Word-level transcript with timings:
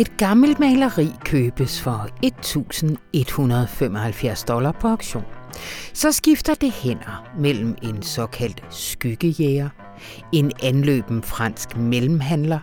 Et 0.00 0.16
gammelt 0.16 0.60
maleri 0.60 1.08
købes 1.24 1.80
for 1.80 2.08
1.175 4.36 4.44
dollar 4.44 4.72
på 4.72 4.88
auktion. 4.88 5.24
Så 5.92 6.12
skifter 6.12 6.54
det 6.54 6.72
hænder 6.72 7.30
mellem 7.38 7.76
en 7.82 8.02
såkaldt 8.02 8.64
skyggejæger, 8.70 9.68
en 10.32 10.52
anløben 10.62 11.22
fransk 11.22 11.76
mellemhandler, 11.76 12.58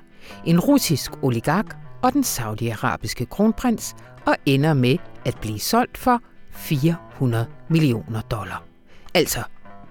en 0.46 0.60
russisk 0.60 1.12
oligark 1.24 1.78
og 2.04 2.14
den 2.14 2.24
saudiarabiske 2.24 3.26
kronprins 3.26 3.96
og 4.26 4.36
ender 4.46 4.74
med 4.74 4.98
at 5.26 5.38
blive 5.42 5.60
solgt 5.60 5.98
for 5.98 6.22
400 6.52 7.46
millioner 7.70 8.22
dollar. 8.22 8.64
Altså 9.14 9.44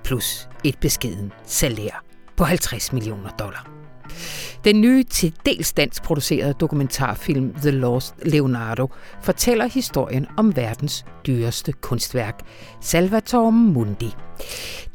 plus 0.05 0.49
et 0.65 0.79
beskeden 0.81 1.33
salær 1.45 2.05
på 2.37 2.45
50 2.45 2.93
millioner 2.93 3.31
dollar. 3.31 3.86
Den 4.65 4.81
nye 4.81 5.03
til 5.03 5.35
dels 5.47 5.73
dansk 5.73 6.03
producerede 6.03 6.53
dokumentarfilm 6.53 7.55
The 7.55 7.71
Lost 7.71 8.15
Leonardo 8.23 8.91
fortæller 9.23 9.67
historien 9.67 10.27
om 10.37 10.57
verdens 10.57 11.05
dyreste 11.27 11.73
kunstværk, 11.73 12.41
Salvatore 12.81 13.53
Mundi. 13.53 14.11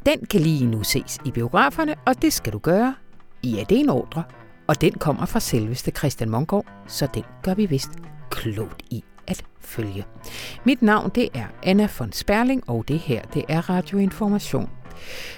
Den 0.05 0.25
kan 0.29 0.41
lige 0.41 0.65
nu 0.65 0.83
ses 0.83 1.17
i 1.25 1.31
biograferne, 1.31 1.95
og 2.05 2.21
det 2.21 2.33
skal 2.33 2.53
du 2.53 2.57
gøre. 2.57 2.95
I 3.43 3.57
er 3.57 3.65
en 3.69 3.89
ordre, 3.89 4.23
og 4.67 4.81
den 4.81 4.91
kommer 4.91 5.25
fra 5.25 5.39
selveste 5.39 5.91
Christian 5.91 6.29
Mongård, 6.29 6.65
så 6.87 7.07
den 7.13 7.23
gør 7.43 7.53
vi 7.53 7.65
vist 7.65 7.91
klogt 8.29 8.81
i 8.89 9.03
at 9.27 9.43
følge. 9.59 10.05
Mit 10.63 10.81
navn 10.81 11.11
det 11.15 11.29
er 11.33 11.45
Anna 11.63 11.87
von 11.99 12.11
Sperling, 12.11 12.69
og 12.69 12.87
det 12.87 12.99
her 12.99 13.21
det 13.33 13.43
er 13.49 13.69
Radioinformation 13.69 14.69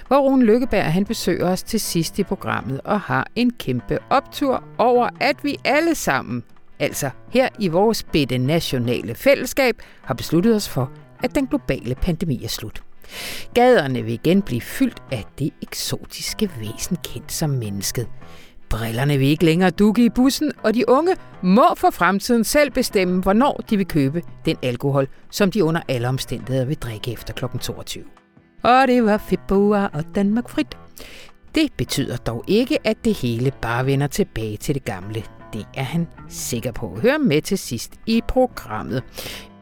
hvor 0.06 0.18
Rune 0.18 0.44
Lykkeberg 0.44 0.92
han 0.92 1.04
besøger 1.04 1.48
os 1.48 1.62
til 1.62 1.80
sidst 1.80 2.18
i 2.18 2.24
programmet 2.24 2.80
og 2.84 3.00
har 3.00 3.26
en 3.36 3.50
kæmpe 3.50 3.98
optur 4.10 4.64
over, 4.78 5.08
at 5.20 5.44
vi 5.44 5.56
alle 5.64 5.94
sammen, 5.94 6.42
altså 6.78 7.10
her 7.30 7.48
i 7.58 7.68
vores 7.68 8.02
bitte 8.02 8.38
nationale 8.38 9.14
fællesskab, 9.14 9.82
har 10.02 10.14
besluttet 10.14 10.54
os 10.54 10.68
for, 10.68 10.90
at 11.22 11.34
den 11.34 11.46
globale 11.46 11.94
pandemi 11.94 12.44
er 12.44 12.48
slut. 12.48 12.82
Gaderne 13.54 14.02
vil 14.02 14.12
igen 14.12 14.42
blive 14.42 14.60
fyldt 14.60 15.02
af 15.12 15.24
det 15.38 15.50
eksotiske 15.62 16.50
væsen 16.60 16.96
kendt 17.04 17.32
som 17.32 17.50
mennesket. 17.50 18.08
Brillerne 18.70 19.18
vil 19.18 19.28
ikke 19.28 19.44
længere 19.44 19.70
dukke 19.70 20.04
i 20.04 20.08
bussen, 20.08 20.52
og 20.62 20.74
de 20.74 20.88
unge 20.88 21.16
må 21.42 21.74
for 21.76 21.90
fremtiden 21.90 22.44
selv 22.44 22.70
bestemme, 22.70 23.22
hvornår 23.22 23.60
de 23.70 23.76
vil 23.76 23.86
købe 23.86 24.22
den 24.44 24.56
alkohol, 24.62 25.08
som 25.30 25.50
de 25.50 25.64
under 25.64 25.80
alle 25.88 26.08
omstændigheder 26.08 26.64
vil 26.64 26.76
drikke 26.76 27.12
efter 27.12 27.34
kl. 27.34 27.44
22 27.60 28.04
og 28.64 28.88
det 28.88 29.04
var 29.04 29.18
Februar 29.18 29.90
og 29.94 30.04
Danmark 30.14 30.48
frit. 30.48 30.78
Det 31.54 31.72
betyder 31.76 32.16
dog 32.16 32.44
ikke, 32.46 32.78
at 32.84 33.04
det 33.04 33.14
hele 33.14 33.52
bare 33.62 33.86
vender 33.86 34.06
tilbage 34.06 34.56
til 34.56 34.74
det 34.74 34.84
gamle. 34.84 35.22
Det 35.52 35.66
er 35.74 35.82
han 35.82 36.08
sikker 36.28 36.72
på. 36.72 36.98
Hør 37.02 37.18
med 37.18 37.42
til 37.42 37.58
sidst 37.58 37.92
i 38.06 38.22
programmet. 38.28 39.02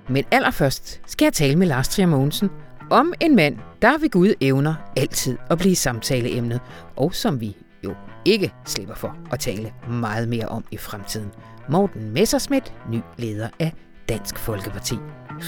Men 0.08 0.24
allerførst 0.30 1.00
skal 1.06 1.26
jeg 1.26 1.32
tale 1.32 1.56
med 1.56 1.66
Lars 1.66 1.88
Trier 1.88 2.06
Mogensen 2.06 2.50
om 2.90 3.14
en 3.20 3.36
mand, 3.36 3.58
der 3.82 3.98
ved 3.98 4.10
Gud 4.10 4.34
evner 4.40 4.74
altid 4.96 5.38
at 5.50 5.58
blive 5.58 5.76
samtaleemnet, 5.76 6.60
og 6.96 7.14
som 7.14 7.40
vi 7.40 7.56
jo 7.84 7.94
ikke 8.24 8.52
slipper 8.64 8.94
for 8.94 9.16
at 9.32 9.40
tale 9.40 9.72
meget 9.88 10.28
mere 10.28 10.46
om 10.46 10.64
i 10.70 10.76
fremtiden. 10.76 11.30
Morten 11.68 12.10
Messerschmidt, 12.10 12.72
ny 12.90 13.00
leder 13.18 13.48
af 13.60 13.72
Dansk 14.08 14.38
Folkeparti. 14.38 14.94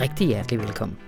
Rigtig 0.01 0.27
hjertelig 0.27 0.61
velkommen. 0.61 0.99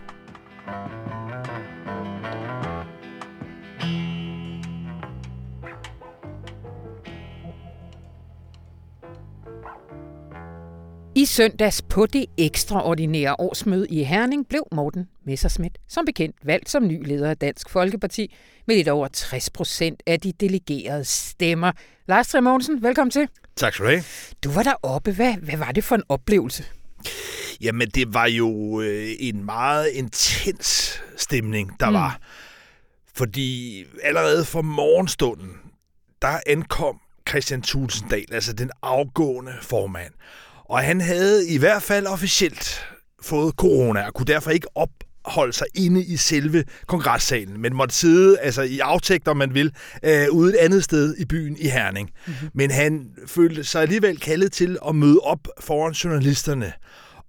I 11.17 11.25
søndags 11.25 11.83
på 11.83 12.07
det 12.07 12.27
ekstraordinære 12.39 13.37
årsmøde 13.39 13.87
i 13.89 14.03
Herning 14.03 14.49
blev 14.49 14.63
Morten 14.73 15.09
Messerschmidt 15.25 15.79
som 15.89 16.05
bekendt 16.05 16.37
valgt 16.45 16.71
som 16.71 16.87
ny 16.87 17.07
leder 17.07 17.31
af 17.31 17.37
Dansk 17.37 17.71
Folkeparti 17.71 18.35
med 18.67 18.77
lidt 18.77 18.89
over 18.89 19.09
60 19.09 19.51
procent 19.51 20.03
af 20.07 20.21
de 20.21 20.33
delegerede 20.33 21.05
stemmer. 21.05 21.73
Lars 22.09 22.35
Mogensen, 22.43 22.83
velkommen 22.83 23.11
til. 23.11 23.29
Tak 23.57 23.75
skal 23.75 23.87
du 23.87 23.91
have. 23.91 24.05
Du 24.45 24.51
var 24.51 24.63
deroppe. 24.63 25.13
Hvad, 25.13 25.35
hvad 25.35 25.57
var 25.57 25.73
det 25.73 25.85
for 25.85 25.95
en 25.95 26.03
oplevelse? 26.09 26.65
Jamen, 27.61 27.89
det 27.89 28.15
var 28.15 28.27
jo 28.27 28.81
øh, 28.81 29.11
en 29.19 29.45
meget 29.45 29.89
intens 29.89 31.01
stemning, 31.17 31.81
der 31.81 31.89
mm. 31.89 31.95
var. 31.95 32.19
Fordi 33.15 33.85
allerede 34.03 34.45
for 34.45 34.63
morgenstunden, 34.63 35.53
der 36.23 36.41
ankom 36.47 37.01
Christian 37.29 37.63
Tulsendal, 37.63 38.25
altså 38.33 38.53
den 38.53 38.71
afgående 38.83 39.53
formand. 39.63 40.13
Og 40.69 40.79
han 40.79 41.01
havde 41.01 41.49
i 41.49 41.59
hvert 41.59 41.83
fald 41.83 42.07
officielt 42.07 42.85
fået 43.23 43.55
corona 43.55 44.07
og 44.07 44.15
kunne 44.15 44.27
derfor 44.27 44.51
ikke 44.51 44.69
opholde 44.75 45.53
sig 45.53 45.67
inde 45.75 46.05
i 46.05 46.17
selve 46.17 46.65
kongressalen, 46.87 47.61
men 47.61 47.75
måtte 47.75 47.95
sidde 47.95 48.39
altså 48.39 48.63
i 48.63 48.79
aftægt, 48.79 49.29
om 49.29 49.37
man 49.37 49.55
vil, 49.55 49.73
øh, 50.03 50.27
ude 50.31 50.55
et 50.55 50.57
andet 50.57 50.85
sted 50.85 51.17
i 51.19 51.25
byen 51.25 51.57
i 51.57 51.69
Herning. 51.69 52.11
Mm-hmm. 52.27 52.51
Men 52.55 52.71
han 52.71 53.11
følte 53.27 53.65
sig 53.65 53.83
alligevel 53.83 54.21
kaldet 54.21 54.53
til 54.53 54.79
at 54.89 54.95
møde 54.95 55.19
op 55.19 55.49
foran 55.61 55.93
journalisterne 55.93 56.73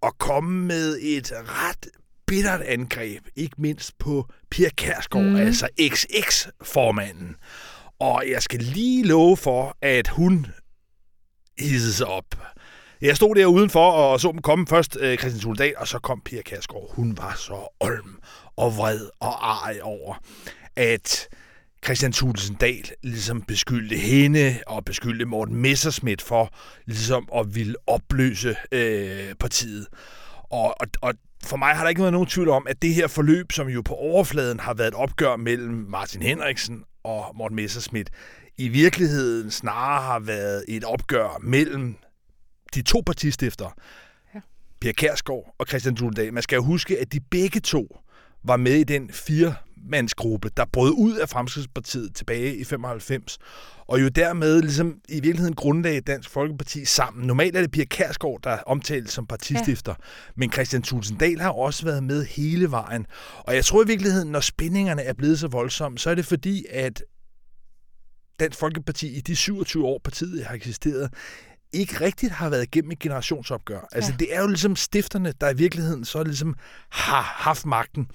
og 0.02 0.18
komme 0.18 0.66
med 0.66 0.98
et 1.02 1.32
ret 1.36 1.88
bittert 2.28 2.62
angreb, 2.62 3.24
ikke 3.36 3.56
mindst 3.62 3.98
på 4.00 4.26
Pia 4.52 4.70
Kærsgaard, 4.70 5.26
mm. 5.26 5.36
altså 5.36 5.68
XX-formanden. 5.80 7.36
Og 8.00 8.24
jeg 8.30 8.42
skal 8.42 8.60
lige 8.60 9.04
love 9.04 9.38
for, 9.38 9.78
at 9.82 10.08
hun 10.08 10.46
hissede 11.60 11.94
sig 11.94 12.08
op. 12.08 12.36
Jeg 13.02 13.16
stod 13.16 13.36
der 13.36 13.46
udenfor 13.46 13.92
og 13.92 14.20
så 14.20 14.32
dem 14.32 14.42
komme 14.42 14.68
først 14.68 14.98
øh, 15.00 15.18
Christian 15.18 15.42
Soldal, 15.42 15.74
og 15.78 15.88
så 15.88 16.00
kom 16.00 16.22
Pia 16.26 16.42
Kærsgaard. 16.42 16.96
Hun 16.96 17.18
var 17.18 17.36
så 17.38 17.76
olm 17.80 18.20
og 18.56 18.78
vred 18.78 19.00
og 19.20 19.52
arg 19.52 19.82
over, 19.82 20.16
at 20.76 21.28
Christian 21.86 22.12
Thulesen 22.12 22.56
Dahl 22.56 22.92
ligesom 23.04 23.42
beskyldte 23.42 23.96
hende 23.96 24.56
og 24.68 24.86
beskyldte 24.86 25.26
Morten 25.26 25.56
Messerschmidt 25.56 26.22
for 26.22 26.54
ligesom 26.86 27.30
at 27.36 27.56
ville 27.56 27.76
opløse 27.88 28.56
øh, 28.72 29.34
partiet. 29.40 29.88
Og, 30.52 30.76
og, 30.82 30.88
og 31.02 31.14
for 31.44 31.58
mig 31.58 31.76
har 31.76 31.84
der 31.84 31.90
ikke 31.90 32.02
været 32.02 32.14
nogen 32.14 32.28
tvivl 32.28 32.50
om, 32.50 32.68
at 32.70 32.82
det 32.82 32.94
her 32.94 33.08
forløb, 33.08 33.52
som 33.52 33.68
jo 33.68 33.82
på 33.82 33.94
overfladen 33.94 34.60
har 34.60 34.74
været 34.74 34.88
et 34.88 34.94
opgør 34.94 35.36
mellem 35.36 35.86
Martin 35.90 36.22
Henriksen 36.22 36.84
og 37.04 37.26
Morten 37.36 37.56
Messerschmidt, 37.56 38.10
i 38.58 38.68
virkeligheden 38.68 39.52
snarere 39.52 40.02
har 40.02 40.20
været 40.20 40.66
et 40.68 40.84
opgør 40.84 41.40
mellem 41.42 41.96
de 42.76 42.82
to 42.82 43.04
partistifter, 43.06 43.76
ja. 44.36 44.40
Pia 44.82 44.92
Kærsgaard 44.92 45.56
og 45.60 45.66
Christian 45.68 45.96
Tulendal, 45.96 46.34
man 46.34 46.44
skal 46.44 46.56
jo 46.56 46.64
huske, 46.64 47.00
at 47.00 47.14
de 47.14 47.20
begge 47.20 47.60
to 47.60 47.98
var 48.44 48.58
med 48.58 48.74
i 48.74 48.84
den 48.84 49.10
firemandsgruppe, 49.10 50.50
der 50.58 50.66
brød 50.74 50.92
ud 50.92 51.16
af 51.16 51.30
Fremskridspartiet 51.30 52.16
tilbage 52.16 52.56
i 52.56 52.64
95, 52.64 53.38
og 53.88 54.02
jo 54.02 54.08
dermed 54.08 54.62
ligesom 54.62 55.00
i 55.10 55.20
virkeligheden 55.20 55.56
grundlagde 55.56 56.02
Dansk 56.02 56.30
Folkeparti 56.30 56.86
sammen. 56.86 57.28
Normalt 57.28 57.58
er 57.58 57.62
det 57.62 57.72
Pia 57.72 57.86
Kærsgaard, 57.86 58.40
der 58.44 58.58
omtales 58.58 59.12
som 59.12 59.28
partistifter, 59.28 59.92
ja. 60.00 60.32
men 60.36 60.52
Christian 60.52 60.82
Tulsendal 60.82 61.40
har 61.40 61.52
også 61.52 61.86
været 61.86 62.04
med 62.04 62.26
hele 62.26 62.72
vejen. 62.72 63.06
Og 63.40 63.56
jeg 63.56 63.66
tror 63.66 63.84
i 63.84 63.88
virkeligheden, 63.88 64.32
når 64.32 64.40
spændingerne 64.40 65.02
er 65.02 65.14
blevet 65.14 65.40
så 65.40 65.48
voldsomme, 65.48 65.98
så 65.98 66.10
er 66.10 66.16
det 66.16 66.26
fordi, 66.26 66.66
at 66.70 67.04
Dansk 68.40 68.60
Folkeparti 68.60 69.18
i 69.18 69.22
de 69.22 69.36
27 69.36 69.86
år, 69.86 70.02
partiet 70.04 70.46
har 70.46 70.56
eksisteret, 70.56 71.14
ikke 71.74 72.02
rigtigt 72.02 72.32
har 72.32 72.50
været 72.50 72.64
igennem 72.64 72.92
et 72.92 73.00
generationsopgør. 73.00 73.88
Altså, 73.92 74.12
ja. 74.12 74.18
det 74.18 74.36
er 74.36 74.42
jo 74.42 74.48
ligesom 74.48 74.76
stifterne, 74.76 75.34
der 75.42 75.50
i 75.50 75.56
virkeligheden 75.56 76.06
så 76.06 76.24
ligesom 76.24 76.56
har 76.90 77.22
haft 77.22 77.66
magten. 77.66 78.12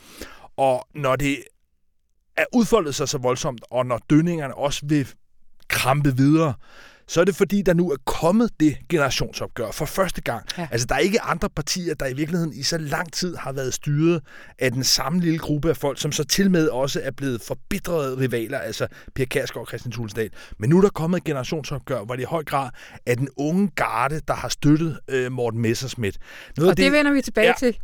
Og 0.56 0.88
når 0.94 1.16
det 1.16 1.44
er 2.36 2.44
udfoldet 2.52 2.94
sig 2.94 3.08
så 3.08 3.18
voldsomt, 3.18 3.64
og 3.70 3.86
når 3.86 4.00
dønningerne 4.10 4.54
også 4.54 4.86
vil 4.86 5.08
krampe 5.68 6.16
videre, 6.16 6.54
så 7.06 7.20
er 7.20 7.24
det 7.24 7.36
fordi, 7.36 7.62
der 7.62 7.74
nu 7.74 7.90
er 7.90 7.96
kommet 8.04 8.50
det 8.60 8.76
generationsopgør 8.88 9.70
for 9.70 9.84
første 9.84 10.20
gang. 10.20 10.46
Ja. 10.58 10.68
Altså, 10.70 10.86
der 10.86 10.94
er 10.94 10.98
ikke 10.98 11.20
andre 11.20 11.48
partier, 11.50 11.94
der 11.94 12.06
i 12.06 12.14
virkeligheden 12.14 12.52
i 12.54 12.62
så 12.62 12.78
lang 12.78 13.12
tid 13.12 13.36
har 13.36 13.52
været 13.52 13.74
styret 13.74 14.22
af 14.58 14.72
den 14.72 14.84
samme 14.84 15.20
lille 15.20 15.38
gruppe 15.38 15.68
af 15.68 15.76
folk, 15.76 16.00
som 16.00 16.12
så 16.12 16.24
til 16.24 16.50
med 16.50 16.68
også 16.68 17.00
er 17.04 17.10
blevet 17.10 17.40
forbidrede 17.42 18.18
rivaler, 18.18 18.58
altså 18.58 18.86
Per 19.14 19.24
Kærsgaard 19.24 19.60
og 19.60 19.68
Christian 19.68 19.92
Tulsdal. 19.92 20.30
Men 20.58 20.70
nu 20.70 20.78
er 20.78 20.82
der 20.82 20.88
kommet 20.88 21.18
et 21.18 21.24
generationsopgør, 21.24 22.04
hvor 22.04 22.14
det 22.14 22.22
i 22.22 22.26
høj 22.26 22.44
grad 22.44 22.70
er 23.06 23.14
den 23.14 23.28
unge 23.36 23.70
garde, 23.76 24.20
der 24.28 24.34
har 24.34 24.48
støttet 24.48 24.98
øh, 25.08 25.32
Morten 25.32 25.60
Messersmith. 25.60 26.18
Noget 26.56 26.70
og 26.70 26.76
det, 26.76 26.84
det 26.84 26.92
vender 26.92 27.12
vi 27.12 27.22
tilbage 27.22 27.46
ja. 27.46 27.54
til. 27.58 27.78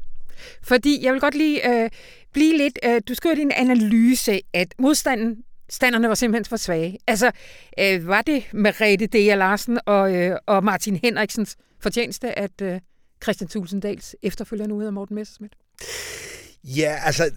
Fordi 0.62 1.04
jeg 1.04 1.12
vil 1.12 1.20
godt 1.20 1.34
lige 1.34 1.82
øh, 1.82 1.90
blive 2.32 2.56
lidt... 2.56 2.78
Øh, 2.84 3.00
du 3.08 3.14
skriver 3.14 3.34
din 3.34 3.52
analyse, 3.52 4.40
at 4.54 4.74
modstanden 4.78 5.36
Standerne 5.70 6.08
var 6.08 6.14
simpelthen 6.14 6.44
for 6.44 6.56
svage. 6.56 6.98
Altså, 7.06 7.30
øh, 7.78 8.06
var 8.06 8.22
det 8.22 8.44
Merete 8.52 9.06
D. 9.06 9.14
Larsen 9.14 9.78
og, 9.86 10.14
øh, 10.14 10.36
og 10.46 10.64
Martin 10.64 10.96
Henriksens 10.96 11.56
fortjeneste, 11.80 12.38
at 12.38 12.60
øh, 12.62 12.80
Christian 13.22 13.48
Tulsendals 13.48 14.16
efterfølger 14.22 14.66
nu 14.66 14.78
hedder 14.78 14.92
Morten 14.92 15.14
Messerschmidt? 15.14 15.52
Ja, 16.64 16.98
altså, 17.04 17.30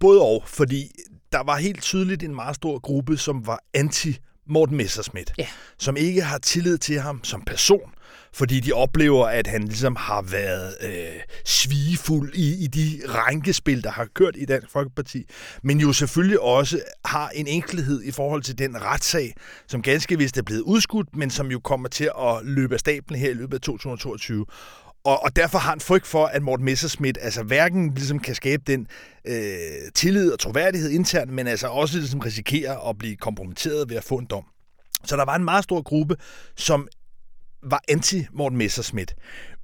både 0.00 0.20
og, 0.22 0.42
fordi 0.46 0.90
der 1.32 1.42
var 1.42 1.56
helt 1.56 1.82
tydeligt 1.82 2.22
en 2.22 2.34
meget 2.34 2.56
stor 2.56 2.78
gruppe, 2.78 3.16
som 3.16 3.46
var 3.46 3.64
anti 3.74 4.18
Morten 4.46 4.76
Messerschmidt, 4.76 5.32
ja. 5.38 5.46
som 5.78 5.96
ikke 5.96 6.22
har 6.22 6.38
tillid 6.38 6.78
til 6.78 7.00
ham 7.00 7.24
som 7.24 7.42
person, 7.42 7.92
fordi 8.34 8.60
de 8.60 8.72
oplever, 8.72 9.26
at 9.26 9.46
han 9.46 9.64
ligesom 9.64 9.96
har 9.96 10.22
været 10.22 10.74
øh, 10.82 11.20
svigefuld 11.44 12.34
i, 12.34 12.64
i 12.64 12.66
de 12.66 13.00
rænkespil, 13.08 13.84
der 13.84 13.90
har 13.90 14.08
kørt 14.14 14.36
i 14.38 14.44
Dansk 14.44 14.70
Folkeparti, 14.70 15.24
men 15.62 15.80
jo 15.80 15.92
selvfølgelig 15.92 16.40
også 16.40 16.80
har 17.04 17.28
en 17.28 17.46
enkelhed 17.46 18.02
i 18.02 18.10
forhold 18.10 18.42
til 18.42 18.58
den 18.58 18.82
retssag, 18.82 19.34
som 19.68 19.82
ganske 19.82 20.18
vist 20.18 20.38
er 20.38 20.42
blevet 20.42 20.60
udskudt, 20.60 21.16
men 21.16 21.30
som 21.30 21.50
jo 21.50 21.60
kommer 21.60 21.88
til 21.88 22.10
at 22.18 22.44
løbe 22.44 22.74
af 22.74 22.80
stablen 22.80 23.20
her 23.20 23.30
i 23.30 23.34
løbet 23.34 23.54
af 23.54 23.60
2022. 23.60 24.46
Og, 25.04 25.22
og 25.24 25.36
derfor 25.36 25.58
har 25.58 25.70
han 25.70 25.80
frygt 25.80 26.06
for, 26.06 26.26
at 26.26 26.42
Morten 26.42 26.64
Messerschmidt 26.64 27.18
altså 27.20 27.42
hverken 27.42 27.94
ligesom 27.94 28.18
kan 28.18 28.34
skabe 28.34 28.62
den 28.66 28.86
øh, 29.24 29.92
tillid 29.94 30.32
og 30.32 30.38
troværdighed 30.38 30.90
internt, 30.90 31.32
men 31.32 31.46
altså 31.46 31.66
også 31.66 31.98
ligesom 31.98 32.20
risikerer 32.20 32.88
at 32.88 32.98
blive 32.98 33.16
kompromitteret 33.16 33.90
ved 33.90 33.96
at 33.96 34.04
få 34.04 34.16
en 34.16 34.26
dom. 34.26 34.44
Så 35.04 35.16
der 35.16 35.24
var 35.24 35.36
en 35.36 35.44
meget 35.44 35.64
stor 35.64 35.82
gruppe, 35.82 36.16
som 36.56 36.88
var 37.62 37.82
anti-Morten 37.90 38.56
Messerschmidt. 38.56 39.14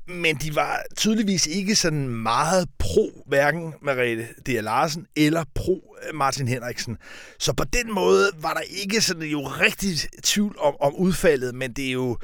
Men 0.08 0.37
de 0.37 0.54
var 0.54 0.82
tydeligvis 0.96 1.46
ikke 1.46 1.76
sådan 1.76 2.08
meget 2.08 2.69
pro 2.78 3.22
hverken 3.26 3.75
Marete 3.82 4.26
D. 4.46 4.48
Larsen 4.48 5.06
eller 5.16 5.44
pro 5.54 5.96
øh, 6.08 6.14
Martin 6.14 6.48
Henriksen. 6.48 6.96
Så 7.38 7.52
på 7.52 7.64
den 7.64 7.94
måde 7.94 8.31
var 8.43 8.54
der 8.54 8.60
ikke 8.82 9.00
sådan 9.00 9.22
jo 9.22 9.43
rigtig 9.43 9.90
tvivl 10.22 10.56
om, 10.58 10.75
om 10.81 10.94
udfaldet, 10.94 11.54
men 11.54 11.72
det 11.72 11.88
er 11.88 11.93
jo 11.93 12.19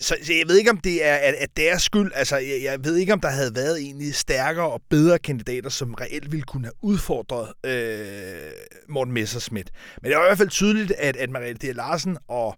så, 0.00 0.16
jeg 0.28 0.48
ved 0.48 0.58
ikke, 0.58 0.70
om 0.70 0.78
det 0.78 1.06
er 1.06 1.14
at, 1.14 1.34
at 1.34 1.56
deres 1.56 1.82
skyld. 1.82 2.12
Altså, 2.14 2.36
jeg, 2.36 2.60
jeg 2.62 2.84
ved 2.84 2.96
ikke, 2.96 3.12
om 3.12 3.20
der 3.20 3.28
havde 3.28 3.54
været 3.54 3.80
egentlig 3.80 4.14
stærkere 4.14 4.70
og 4.70 4.82
bedre 4.90 5.18
kandidater, 5.18 5.70
som 5.70 5.94
reelt 5.94 6.32
ville 6.32 6.42
kunne 6.42 6.64
have 6.64 6.74
udfordret 6.82 7.52
øh, 7.70 8.52
Morten 8.88 9.14
Messerschmidt. 9.14 9.70
Men 10.02 10.10
det 10.10 10.16
er 10.16 10.20
i 10.20 10.26
hvert 10.26 10.38
fald 10.38 10.48
tydeligt, 10.48 10.92
at, 10.98 11.16
at 11.16 11.30
Mariette 11.30 11.72
D. 11.72 11.76
Larsen 11.76 12.18
og 12.28 12.56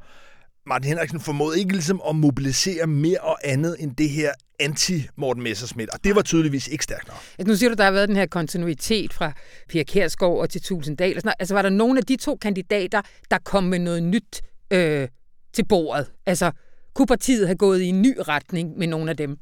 Martin 0.66 0.88
Henriksen 0.88 1.20
formåede 1.20 1.58
ikke 1.58 1.72
ligesom 1.72 2.00
at 2.08 2.16
mobilisere 2.16 2.86
mere 2.86 3.18
og 3.18 3.38
andet 3.44 3.76
end 3.78 3.96
det 3.96 4.10
her 4.10 4.32
anti-Morten 4.62 5.42
Messersmith, 5.42 5.88
og 5.92 6.04
det 6.04 6.16
var 6.16 6.22
tydeligvis 6.22 6.68
ikke 6.68 6.84
stærkt 6.84 7.08
nok. 7.08 7.16
Altså, 7.38 7.50
nu 7.50 7.56
siger 7.56 7.70
du, 7.70 7.74
der 7.74 7.84
har 7.84 7.90
været 7.90 8.08
den 8.08 8.16
her 8.16 8.26
kontinuitet 8.26 9.12
fra 9.12 9.32
Pia 9.68 9.82
Kærsgaard 9.82 10.38
og 10.38 10.50
til 10.50 10.62
Tusinddal. 10.62 11.20
Altså, 11.38 11.54
var 11.54 11.62
der 11.62 11.70
nogen 11.70 11.98
af 11.98 12.04
de 12.04 12.16
to 12.16 12.36
kandidater, 12.36 13.02
der 13.30 13.38
kom 13.38 13.64
med 13.64 13.78
noget 13.78 14.02
nyt 14.02 14.42
øh, 14.70 15.08
til 15.54 15.64
bordet? 15.64 16.06
Altså, 16.26 16.50
kunne 16.94 17.06
partiet 17.06 17.46
have 17.46 17.56
gået 17.56 17.80
i 17.80 17.86
en 17.86 18.02
ny 18.02 18.14
retning 18.28 18.78
med 18.78 18.86
nogle 18.86 19.10
af 19.10 19.16
dem? 19.16 19.38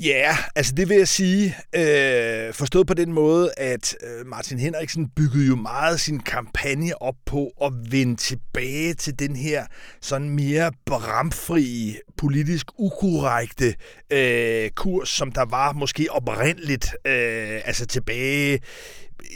Ja, 0.00 0.08
yeah, 0.08 0.36
altså 0.56 0.74
det 0.76 0.88
vil 0.88 0.96
jeg 0.96 1.08
sige, 1.08 1.56
øh, 1.74 2.54
forstået 2.54 2.86
på 2.86 2.94
den 2.94 3.12
måde, 3.12 3.50
at 3.56 3.96
øh, 4.04 4.26
Martin 4.26 4.58
Henriksen 4.58 5.08
byggede 5.08 5.46
jo 5.46 5.56
meget 5.56 6.00
sin 6.00 6.20
kampagne 6.20 7.02
op 7.02 7.14
på 7.26 7.50
at 7.62 7.72
vende 7.90 8.16
tilbage 8.16 8.94
til 8.94 9.18
den 9.18 9.36
her 9.36 9.66
sådan 10.00 10.30
mere 10.30 10.72
bramfri, 10.86 11.96
politisk 12.18 12.66
ukorrekte 12.78 13.74
øh, 14.12 14.70
kurs, 14.70 15.08
som 15.08 15.32
der 15.32 15.44
var 15.44 15.72
måske 15.72 16.06
oprindeligt, 16.10 16.84
øh, 17.06 17.60
altså 17.64 17.86
tilbage 17.86 18.60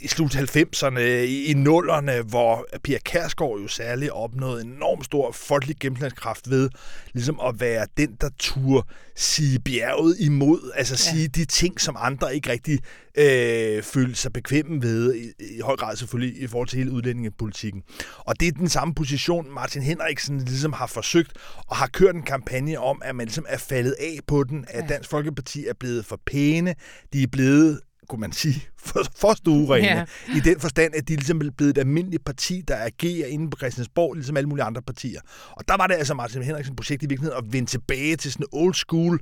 i 0.03 0.09
slut 0.09 0.35
90'erne, 0.35 0.99
i, 1.01 1.45
i 1.45 1.55
nullerne, 1.55 2.23
hvor 2.23 2.67
Pia 2.83 2.99
Kærsgaard 2.99 3.59
jo 3.63 3.69
særligt 3.69 4.11
opnåede 4.11 4.63
enormt 4.63 5.05
stor 5.05 5.33
folkelig 5.33 5.77
gennemslagskraft 5.81 6.51
ved 6.51 6.71
ligesom 7.13 7.41
at 7.47 7.61
være 7.61 7.87
den, 7.97 8.17
der 8.21 8.29
turde 8.39 8.87
sige 9.17 9.59
bjerget 9.59 10.17
imod, 10.21 10.71
altså 10.75 10.95
ja. 10.95 11.17
sige 11.17 11.29
de 11.29 11.45
ting, 11.45 11.81
som 11.81 11.97
andre 11.99 12.35
ikke 12.35 12.51
rigtig 12.51 12.79
øh, 13.19 13.83
følte 13.83 14.15
sig 14.15 14.33
bekvemme 14.33 14.83
ved, 14.83 15.15
i, 15.15 15.45
i 15.57 15.61
høj 15.61 15.77
grad 15.77 15.97
selvfølgelig 15.97 16.43
i 16.43 16.47
forhold 16.47 16.69
til 16.69 16.79
hele 16.79 16.91
udlændingepolitikken. 16.91 17.83
Og 18.19 18.41
det 18.41 18.49
er 18.49 18.53
den 18.53 18.69
samme 18.69 18.95
position, 18.95 19.51
Martin 19.55 19.83
Henriksen 19.83 20.39
ligesom 20.39 20.73
har 20.73 20.87
forsøgt 20.87 21.33
og 21.67 21.77
har 21.77 21.87
kørt 21.87 22.15
en 22.15 22.23
kampagne 22.23 22.79
om, 22.79 23.03
at 23.05 23.17
man 23.17 23.27
ligesom 23.27 23.47
er 23.49 23.59
faldet 23.59 23.95
af 24.01 24.19
på 24.27 24.45
den, 24.45 24.65
at 24.69 24.85
Dansk 24.89 25.11
Folkeparti 25.11 25.67
er 25.67 25.75
blevet 25.81 26.05
for 26.05 26.21
pæne, 26.27 26.75
de 27.13 27.23
er 27.23 27.27
blevet 27.27 27.81
kunne 28.11 28.21
man 28.21 28.33
sige, 28.33 28.69
for, 28.79 29.01
for 29.17 29.35
stuerene, 29.35 29.85
ja. 29.85 30.05
i 30.37 30.41
den 30.41 30.61
forstand, 30.61 30.95
at 30.95 31.09
de 31.09 31.15
ligesom 31.15 31.41
er 31.41 31.51
blevet 31.57 31.71
et 31.71 31.79
almindeligt 31.79 32.25
parti, 32.25 32.63
der 32.69 32.77
agerer 32.77 33.27
inde 33.27 33.51
på 33.51 33.57
Christiansborg, 33.57 34.15
ligesom 34.15 34.37
alle 34.37 34.49
mulige 34.49 34.65
andre 34.65 34.83
partier. 34.83 35.21
Og 35.51 35.69
der 35.69 35.77
var 35.77 35.87
det 35.87 35.95
altså 35.95 36.15
Martin 36.15 36.43
Henriksen 36.43 36.77
projekt 36.77 37.03
i 37.03 37.07
virkeligheden 37.07 37.45
at 37.45 37.53
vende 37.53 37.71
tilbage 37.71 38.17
til 38.17 38.33
sådan 38.33 38.45
en 38.45 38.59
old 38.61 38.75
school 38.75 39.21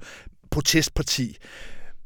protestparti. 0.50 1.37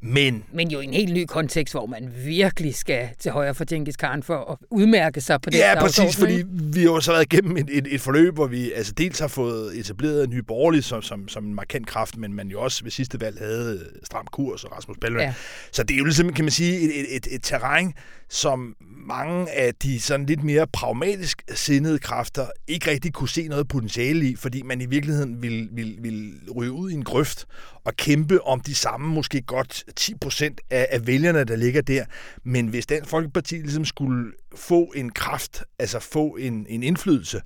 Men, 0.04 0.44
Men 0.52 0.70
jo 0.70 0.80
i 0.80 0.84
en 0.84 0.92
helt 0.92 1.12
ny 1.12 1.24
kontekst, 1.28 1.74
hvor 1.74 1.86
man 1.86 2.12
virkelig 2.24 2.74
skal 2.74 3.08
til 3.18 3.30
højre 3.30 3.54
for 3.54 3.64
Genghis 3.64 3.96
Khan 3.96 4.22
for 4.22 4.50
at 4.52 4.58
udmærke 4.70 5.20
sig 5.20 5.40
på 5.40 5.50
det 5.50 5.58
Ja, 5.58 5.80
præcis, 5.80 6.16
fordi 6.16 6.42
vi 6.48 6.82
har 6.82 7.00
så 7.00 7.12
været 7.12 7.32
igennem 7.32 7.56
et, 7.56 7.68
et, 7.72 7.86
et 7.90 8.00
forløb, 8.00 8.34
hvor 8.34 8.46
vi 8.46 8.72
altså 8.72 8.92
dels 8.92 9.18
har 9.18 9.28
fået 9.28 9.78
etableret 9.78 10.24
en 10.24 10.30
ny 10.30 10.38
borgerlig 10.38 10.84
som, 10.84 11.02
som, 11.02 11.28
som 11.28 11.44
en 11.44 11.54
markant 11.54 11.86
kraft, 11.86 12.16
men 12.16 12.34
man 12.34 12.48
jo 12.48 12.60
også 12.60 12.82
ved 12.82 12.90
sidste 12.90 13.20
valg 13.20 13.38
havde 13.38 13.86
stram 14.04 14.26
kurs 14.32 14.64
og 14.64 14.76
Rasmus 14.76 14.96
Paludan. 15.00 15.26
Ja. 15.26 15.34
Så 15.72 15.82
det 15.82 15.94
er 15.94 15.98
jo 15.98 16.04
ligesom, 16.04 16.32
kan 16.32 16.44
man 16.44 16.52
sige, 16.52 16.80
et, 16.80 17.00
et, 17.00 17.16
et, 17.16 17.26
et 17.30 17.42
terræn, 17.42 17.92
som 18.28 18.76
mange 19.06 19.50
af 19.50 19.74
de 19.74 20.00
sådan 20.00 20.26
lidt 20.26 20.44
mere 20.44 20.66
pragmatisk 20.66 21.42
sindede 21.54 21.98
kræfter 21.98 22.46
ikke 22.68 22.90
rigtig 22.90 23.12
kunne 23.12 23.28
se 23.28 23.48
noget 23.48 23.68
potentiale 23.68 24.28
i, 24.28 24.36
fordi 24.36 24.62
man 24.62 24.80
i 24.80 24.86
virkeligheden 24.86 25.42
ville, 25.42 25.68
ville, 25.72 25.94
ville 25.98 26.32
ryge 26.56 26.72
ud 26.72 26.90
i 26.90 26.94
en 26.94 27.04
grøft 27.04 27.46
at 27.86 27.96
kæmpe 27.96 28.46
om 28.46 28.60
de 28.60 28.74
samme, 28.74 29.14
måske 29.14 29.42
godt 29.42 29.84
10 29.96 30.14
procent 30.14 30.60
af, 30.70 30.86
af 30.90 31.06
vælgerne, 31.06 31.44
der 31.44 31.56
ligger 31.56 31.82
der. 31.82 32.04
Men 32.44 32.66
hvis 32.66 32.86
Dansk 32.86 33.10
Folkeparti 33.10 33.54
ligesom 33.54 33.84
skulle 33.84 34.32
få 34.56 34.92
en 34.96 35.10
kraft, 35.10 35.64
altså 35.78 35.98
få 36.00 36.28
en, 36.28 36.66
en 36.68 36.82
indflydelse, 36.82 37.40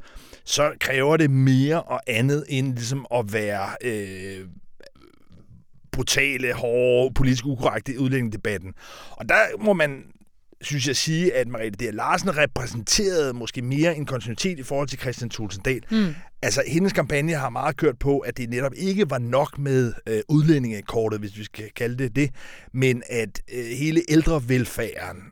så 0.45 0.73
kræver 0.81 1.17
det 1.17 1.31
mere 1.31 1.83
og 1.83 2.01
andet 2.07 2.45
end 2.49 2.75
ligesom 2.75 3.07
at 3.15 3.33
være... 3.33 3.77
Øh, 3.83 4.47
brutale, 5.93 6.53
hårde, 6.53 7.15
politisk 7.15 7.47
ukorrekte 7.47 7.95
i 7.95 7.99
udlændingedebatten. 7.99 8.75
Og 9.11 9.29
der 9.29 9.37
må 9.59 9.73
man 9.73 10.05
synes 10.63 10.89
jeg 10.89 10.97
sige, 10.97 11.35
at 11.35 11.49
Mariette 11.49 11.91
D. 11.91 11.95
Larsen 11.95 12.37
repræsenterede 12.37 13.33
måske 13.33 13.63
mere 13.63 13.97
en 13.97 14.07
kontinuitet 14.07 14.59
i 14.59 14.63
forhold 14.63 14.89
til 14.89 14.99
Christian 14.99 15.31
Tulsendal. 15.31 15.83
Mm. 15.91 16.15
Altså, 16.43 16.63
hendes 16.67 16.93
kampagne 16.93 17.33
har 17.33 17.51
meget 17.51 17.77
kørt 17.77 17.99
på, 17.99 18.19
at 18.19 18.37
det 18.37 18.51
netop 18.51 18.73
ikke 18.77 19.11
var 19.11 19.19
nok 19.19 19.59
med 19.59 19.93
øh, 20.09 20.21
udlændingekortet, 20.29 21.21
hvis 21.21 21.39
vi 21.39 21.45
skal 21.45 21.71
kalde 21.77 21.99
det 21.99 22.17
det, 22.17 22.31
men 22.73 23.03
at 23.11 23.43
øh, 23.53 23.65
hele 23.67 24.03
ældrevelfærden 24.09 25.23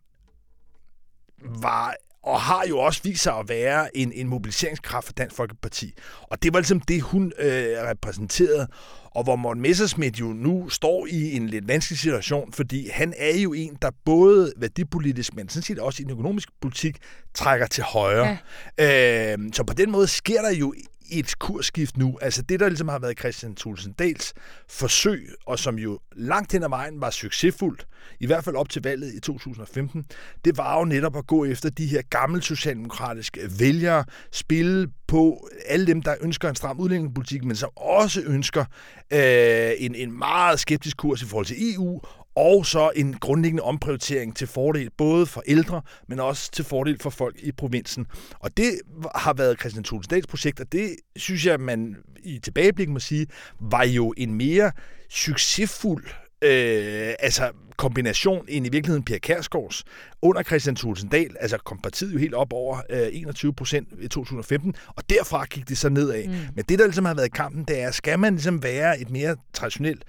var 1.63 1.95
og 2.23 2.41
har 2.41 2.65
jo 2.69 2.79
også 2.79 3.01
vist 3.05 3.23
sig 3.23 3.35
at 3.35 3.49
være 3.49 3.97
en, 3.97 4.13
en 4.13 4.29
mobiliseringskraft 4.29 5.07
for 5.07 5.13
Dansk 5.13 5.37
Folkeparti. 5.37 5.95
Og 6.23 6.43
det 6.43 6.53
var 6.53 6.59
ligesom 6.59 6.81
det, 6.81 7.03
hun 7.03 7.33
øh, 7.39 7.67
repræsenterede 7.83 8.69
og 9.15 9.25
hvor 9.25 9.37
Morten 9.37 9.63
Messerschmidt 9.63 10.21
jo 10.21 10.27
nu 10.27 10.69
står 10.69 11.07
i 11.07 11.37
en 11.37 11.47
lidt 11.49 11.69
vanskelig 11.69 11.99
situation, 11.99 12.53
fordi 12.53 12.89
han 12.93 13.15
er 13.17 13.37
jo 13.37 13.53
en, 13.53 13.77
der 13.83 13.91
både 14.05 14.53
værdipolitisk, 14.57 15.35
men 15.35 15.49
sådan 15.49 15.63
set 15.63 15.79
også 15.79 16.03
i 16.03 16.05
den 16.05 16.11
økonomiske 16.11 16.53
politik, 16.61 16.97
trækker 17.35 17.67
til 17.67 17.85
højre. 17.85 18.39
Ja. 18.79 19.33
Øh, 19.33 19.39
så 19.53 19.65
på 19.65 19.75
den 19.75 19.91
måde 19.91 20.07
sker 20.07 20.43
der 20.43 20.51
jo 20.51 20.75
et 21.19 21.39
kursskift 21.39 21.97
nu. 21.97 22.19
Altså 22.23 22.43
det, 22.43 22.61
der 22.61 22.69
ligesom 22.69 22.89
har 22.89 22.99
været 22.99 23.19
Christian 23.19 23.55
Thulsen 23.55 23.93
Dals 23.93 24.35
forsøg, 24.69 25.29
og 25.47 25.59
som 25.59 25.79
jo 25.79 25.99
langt 26.17 26.53
hen 26.53 26.63
ad 26.63 26.69
vejen 26.69 27.01
var 27.01 27.11
succesfuldt, 27.11 27.87
i 28.21 28.27
hvert 28.27 28.45
fald 28.45 28.57
op 28.57 28.69
til 28.69 28.83
valget 28.83 29.15
i 29.15 29.21
2015, 29.21 30.05
det 30.45 30.57
var 30.57 30.79
jo 30.79 30.85
netop 30.85 31.17
at 31.17 31.27
gå 31.27 31.45
efter 31.45 31.71
de 31.71 31.87
her 31.87 32.03
gamle 32.11 32.43
socialdemokratiske 32.43 33.41
vælgere, 33.59 34.05
spille 34.33 34.89
på 35.07 35.49
alle 35.67 35.87
dem, 35.87 36.03
der 36.03 36.15
ønsker 36.21 36.49
en 36.49 36.57
stram 36.57 36.81
udlændingepolitik, 36.81 37.45
men 37.45 37.57
som 37.57 37.71
også 37.77 38.23
ønsker 38.27 38.65
øh, 39.13 39.73
en, 39.79 39.95
en 39.95 40.19
meget 40.19 40.61
skeptisk 40.61 40.97
kurs 40.97 41.23
i 41.23 41.27
forhold 41.27 41.47
til 41.47 41.75
EU, 41.75 42.01
og 42.37 42.67
så 42.67 42.91
en 42.97 43.15
grundlæggende 43.15 43.63
omprioritering 43.63 44.37
til 44.37 44.47
fordel 44.47 44.91
både 44.91 45.27
for 45.27 45.43
ældre, 45.47 45.83
men 46.09 46.21
også 46.21 46.51
til 46.51 46.65
fordel 46.65 46.99
for 46.99 47.11
folk 47.11 47.37
i 47.43 47.53
provinsen. 47.53 48.07
Og 48.39 48.57
det 48.57 48.81
har 49.15 49.33
været 49.33 49.61
Christian 49.61 49.85
Thulesen 49.85 50.23
projekt, 50.29 50.61
og 50.61 50.73
det 50.73 50.97
synes 51.17 51.47
jeg, 51.47 51.61
man 51.61 51.97
i 52.23 52.39
tilbageblik 52.39 52.89
må 52.89 52.99
sige, 52.99 53.27
var 53.61 53.85
jo 53.85 54.15
en 54.17 54.35
mere 54.35 54.73
succesfuld 55.11 56.05
øh, 56.43 57.15
altså 57.19 57.51
kombination 57.77 58.45
end 58.49 58.67
i 58.67 58.69
virkeligheden 58.69 59.05
Pia 59.05 59.19
Kærsgaards. 59.19 59.85
Under 60.23 60.43
Christian 60.43 60.77
Thulesen 60.77 61.09
Dahl, 61.09 61.37
altså 61.41 61.59
kom 61.59 61.79
partiet 61.79 62.15
jo 62.15 62.19
helt 62.19 62.35
op 62.35 62.53
over 62.53 62.79
øh, 62.91 63.09
21 63.13 63.55
procent 63.55 63.89
i 64.01 64.09
2015, 64.09 64.75
og 64.97 65.11
derfra 65.11 65.45
gik 65.45 65.69
det 65.69 65.79
så 65.79 65.89
nedad. 65.89 66.27
Mm. 66.27 66.33
Men 66.55 66.65
det, 66.69 66.79
der 66.79 66.85
ligesom 66.85 67.05
har 67.05 67.15
været 67.15 67.33
kampen, 67.33 67.65
det 67.65 67.81
er, 67.81 67.91
skal 67.91 68.19
man 68.19 68.33
ligesom 68.33 68.63
være 68.63 69.01
et 69.01 69.11
mere 69.11 69.37
traditionelt 69.53 70.05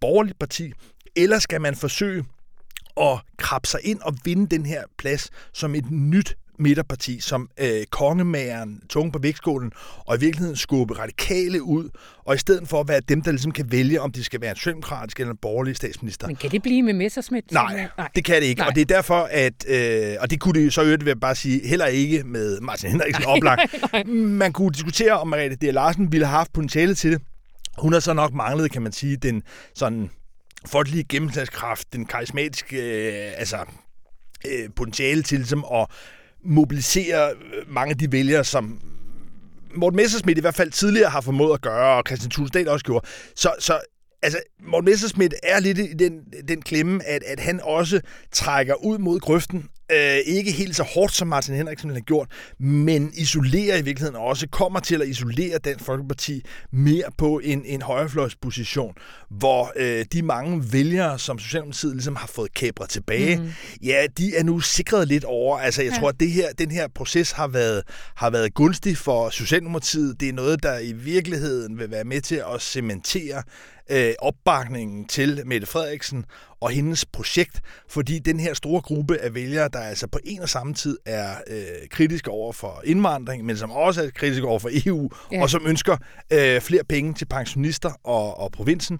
borgerligt 0.00 0.38
parti, 0.38 0.72
eller 1.16 1.38
skal 1.38 1.60
man 1.60 1.74
forsøge 1.74 2.24
at 3.00 3.20
krabbe 3.36 3.68
sig 3.68 3.80
ind 3.84 4.00
og 4.00 4.14
vinde 4.24 4.56
den 4.56 4.66
her 4.66 4.82
plads 4.98 5.30
som 5.52 5.74
et 5.74 5.90
nyt 5.90 6.36
midterparti, 6.58 7.20
som 7.20 7.50
øh, 7.60 7.84
kongemageren, 7.90 8.82
tunge 8.88 9.12
på 9.12 9.18
vægtskålen, 9.18 9.72
og 10.06 10.16
i 10.16 10.20
virkeligheden 10.20 10.56
skubbe 10.56 10.98
radikale 10.98 11.62
ud, 11.62 11.88
og 12.24 12.34
i 12.34 12.38
stedet 12.38 12.68
for 12.68 12.80
at 12.80 12.88
være 12.88 13.00
dem, 13.00 13.22
der 13.22 13.30
ligesom 13.30 13.52
kan 13.52 13.72
vælge, 13.72 14.00
om 14.00 14.12
de 14.12 14.24
skal 14.24 14.40
være 14.40 14.50
en 14.50 14.56
socialdemokratisk 14.56 15.20
eller 15.20 15.30
en 15.30 15.38
borgerlig 15.42 15.76
statsminister. 15.76 16.26
Men 16.26 16.36
kan 16.36 16.50
det 16.50 16.62
blive 16.62 16.82
med 16.82 16.92
Messersmith? 16.92 17.46
Nej, 17.52 17.88
Nej, 17.98 18.08
det 18.14 18.24
kan 18.24 18.42
det 18.42 18.48
ikke, 18.48 18.58
Nej. 18.58 18.68
og 18.68 18.74
det 18.74 18.80
er 18.80 18.84
derfor, 18.84 19.28
at, 19.30 19.68
øh, 19.68 20.16
og 20.20 20.30
det 20.30 20.40
kunne 20.40 20.62
det 20.62 20.74
så 20.74 20.82
øvrigt, 20.82 21.04
vil 21.04 21.10
jeg 21.10 21.20
bare 21.20 21.34
sige, 21.34 21.68
heller 21.68 21.86
ikke 21.86 22.22
med 22.24 22.60
Martin 22.60 22.90
Henriksen 22.90 23.24
oplagt. 23.24 23.74
Man 24.08 24.52
kunne 24.52 24.70
diskutere, 24.72 25.12
om 25.12 25.28
Mariette 25.28 25.56
D. 25.56 25.72
Larsen 25.72 26.12
ville 26.12 26.26
have 26.26 26.36
haft 26.36 26.52
potentiale 26.52 26.94
til 26.94 27.12
det, 27.12 27.22
Hun 27.78 27.92
har 27.92 28.00
så 28.00 28.12
nok 28.12 28.34
manglet, 28.34 28.70
kan 28.70 28.82
man 28.82 28.92
sige, 28.92 29.16
den 29.16 29.42
sådan 29.74 30.10
folkelige 30.66 31.04
gennemslagskraft, 31.04 31.92
den 31.92 32.06
karismatiske 32.06 32.76
øh, 32.76 33.32
altså, 33.36 33.64
øh, 34.46 34.68
potentiale 34.76 35.22
til 35.22 35.38
ligesom, 35.38 35.64
at 35.74 35.86
mobilisere 36.44 37.30
øh, 37.30 37.68
mange 37.68 37.90
af 37.90 37.98
de 37.98 38.12
vælgere, 38.12 38.44
som 38.44 38.80
Morten 39.74 39.96
Messersmith 39.96 40.38
i 40.38 40.40
hvert 40.40 40.54
fald 40.54 40.70
tidligere 40.70 41.10
har 41.10 41.20
formået 41.20 41.54
at 41.54 41.60
gøre, 41.60 41.96
og 41.96 42.04
Christian 42.06 42.30
Tulsdal 42.30 42.68
også 42.68 42.84
gjorde. 42.84 43.06
Så, 43.36 43.54
så 43.58 43.80
altså, 44.22 44.40
Morten 44.62 44.90
Messersmith 44.90 45.36
er 45.42 45.60
lidt 45.60 45.78
i 45.78 45.92
den, 45.92 46.20
den 46.48 46.62
klemme, 46.62 47.04
at, 47.04 47.22
at 47.22 47.40
han 47.40 47.60
også 47.62 48.00
trækker 48.32 48.74
ud 48.74 48.98
mod 48.98 49.20
grøften 49.20 49.68
Øh, 49.92 50.18
ikke 50.26 50.52
helt 50.52 50.76
så 50.76 50.82
hårdt, 50.82 51.14
som 51.14 51.28
Martin 51.28 51.54
Henriksen 51.54 51.90
har 51.90 52.00
gjort, 52.00 52.28
men 52.58 53.12
isolerer 53.14 53.76
i 53.76 53.82
virkeligheden 53.82 54.16
også, 54.16 54.48
kommer 54.48 54.80
til 54.80 55.02
at 55.02 55.08
isolere 55.08 55.58
Dansk 55.58 55.84
Folkeparti 55.84 56.44
mere 56.72 57.04
på 57.18 57.40
en, 57.44 57.64
en 57.64 57.82
højrefløjsposition, 57.82 58.94
hvor 59.30 59.72
øh, 59.76 60.04
de 60.12 60.22
mange 60.22 60.72
vælgere, 60.72 61.18
som 61.18 61.38
Socialdemokratiet 61.38 61.94
ligesom 61.94 62.16
har 62.16 62.26
fået 62.26 62.54
kæbret 62.54 62.88
tilbage, 62.88 63.36
mm. 63.36 63.48
ja, 63.82 64.06
de 64.18 64.36
er 64.36 64.42
nu 64.42 64.60
sikret 64.60 65.08
lidt 65.08 65.24
over. 65.24 65.58
Altså, 65.58 65.82
jeg 65.82 65.92
ja. 65.92 65.98
tror, 65.98 66.08
at 66.08 66.20
det 66.20 66.30
her, 66.30 66.52
den 66.52 66.70
her 66.70 66.88
proces 66.94 67.32
har 67.32 67.48
været, 67.48 67.82
har 68.16 68.30
været 68.30 68.54
gunstig 68.54 68.96
for 68.96 69.30
Socialdemokratiet. 69.30 70.20
Det 70.20 70.28
er 70.28 70.32
noget, 70.32 70.62
der 70.62 70.78
i 70.78 70.92
virkeligheden 70.92 71.78
vil 71.78 71.90
være 71.90 72.04
med 72.04 72.20
til 72.20 72.42
at 72.54 72.62
cementere 72.62 73.42
øh, 73.90 74.12
opbakningen 74.18 75.04
til 75.04 75.42
Mette 75.46 75.66
Frederiksen 75.66 76.24
og 76.60 76.70
hendes 76.70 77.06
projekt, 77.06 77.60
fordi 77.88 78.18
den 78.18 78.40
her 78.40 78.54
store 78.54 78.80
gruppe 78.80 79.18
af 79.18 79.34
vælgere, 79.34 79.68
der 79.72 79.78
altså 79.78 80.06
på 80.06 80.18
en 80.24 80.40
og 80.40 80.48
samme 80.48 80.74
tid 80.74 80.98
er 81.06 81.34
øh, 81.46 81.88
kritiske 81.90 82.30
over 82.30 82.52
for 82.52 82.82
indvandring, 82.84 83.44
men 83.44 83.56
som 83.56 83.70
også 83.70 84.02
er 84.02 84.10
kritiske 84.10 84.46
over 84.46 84.58
for 84.58 84.70
EU, 84.84 85.10
ja. 85.32 85.42
og 85.42 85.50
som 85.50 85.66
ønsker 85.66 85.96
øh, 86.32 86.60
flere 86.60 86.84
penge 86.84 87.14
til 87.14 87.24
pensionister 87.24 87.92
og, 88.04 88.40
og 88.40 88.52
provinsen, 88.52 88.98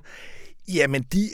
jamen 0.69 1.03
de 1.03 1.29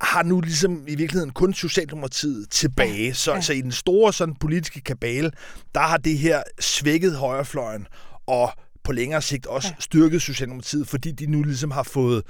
har 0.00 0.22
nu 0.22 0.40
ligesom 0.40 0.84
i 0.88 0.94
virkeligheden 0.94 1.32
kun 1.32 1.54
Socialdemokratiet 1.54 2.50
tilbage. 2.50 3.14
Så, 3.14 3.34
ja. 3.34 3.40
så 3.40 3.52
i 3.52 3.60
den 3.60 3.72
store 3.72 4.12
sådan 4.12 4.34
politiske 4.34 4.80
kabale, 4.80 5.30
der 5.74 5.80
har 5.80 5.96
det 5.96 6.18
her 6.18 6.42
svækket 6.60 7.16
højrefløjen, 7.16 7.86
og 8.26 8.52
på 8.84 8.92
længere 8.92 9.22
sigt 9.22 9.46
også 9.46 9.68
ja. 9.68 9.74
styrket 9.80 10.22
Socialdemokratiet, 10.22 10.88
fordi 10.88 11.12
de 11.12 11.26
nu 11.26 11.42
ligesom 11.42 11.70
har 11.70 11.82
fået 11.82 12.22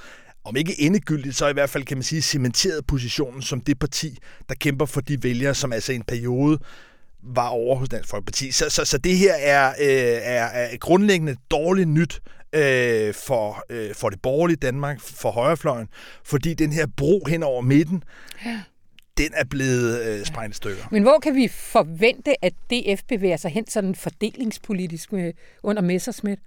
om 0.49 0.57
ikke 0.57 0.81
endegyldigt, 0.81 1.37
så 1.37 1.49
i 1.49 1.52
hvert 1.52 1.71
fald 1.71 1.85
kan 1.85 1.97
man 1.97 2.02
sige 2.02 2.23
cementeret 2.23 2.87
positionen 2.87 3.43
som 3.43 3.61
det 3.61 3.78
parti, 3.78 4.19
der 4.49 4.55
kæmper 4.55 4.87
for 4.87 5.00
de 5.00 5.23
vælgere, 5.23 5.55
som 5.55 5.73
altså 5.73 5.93
i 5.93 5.97
en 5.97 6.02
periode 6.02 6.59
var 7.23 7.49
over 7.49 7.76
hos 7.76 7.88
Dansk 7.88 8.09
Folkeparti. 8.09 8.50
Så, 8.50 8.71
så, 8.71 8.85
så 8.85 8.99
det 8.99 9.17
her 9.17 9.35
er, 9.35 9.69
øh, 9.69 10.19
er, 10.23 10.45
er 10.45 10.76
grundlæggende 10.76 11.37
dårligt 11.50 11.88
nyt 11.88 12.21
øh, 12.52 13.14
for, 13.14 13.64
øh, 13.71 13.95
for 13.95 14.11
det 14.11 14.23
borgerlige 14.23 14.57
Danmark, 14.57 15.00
for 15.00 15.31
højrefløjen, 15.31 15.88
fordi 16.25 16.55
den 16.55 16.73
her 16.73 16.87
bro 16.97 17.25
hen 17.28 17.43
over 17.43 17.62
midten, 17.62 18.02
ja. 18.45 18.61
den 19.19 19.31
er 19.35 19.45
blevet 19.45 20.07
øh, 20.07 20.25
sprængt 20.26 20.57
stykker. 20.57 20.85
Men 20.90 21.02
hvor 21.02 21.19
kan 21.19 21.35
vi 21.35 21.49
forvente, 21.49 22.45
at 22.45 22.52
DF 22.71 23.02
bevæger 23.09 23.37
sig 23.37 23.50
hen 23.50 23.71
sådan 23.71 23.95
fordelingspolitisk 23.95 25.12
med, 25.12 25.33
under 25.62 25.83
Messersmith? 25.83 26.43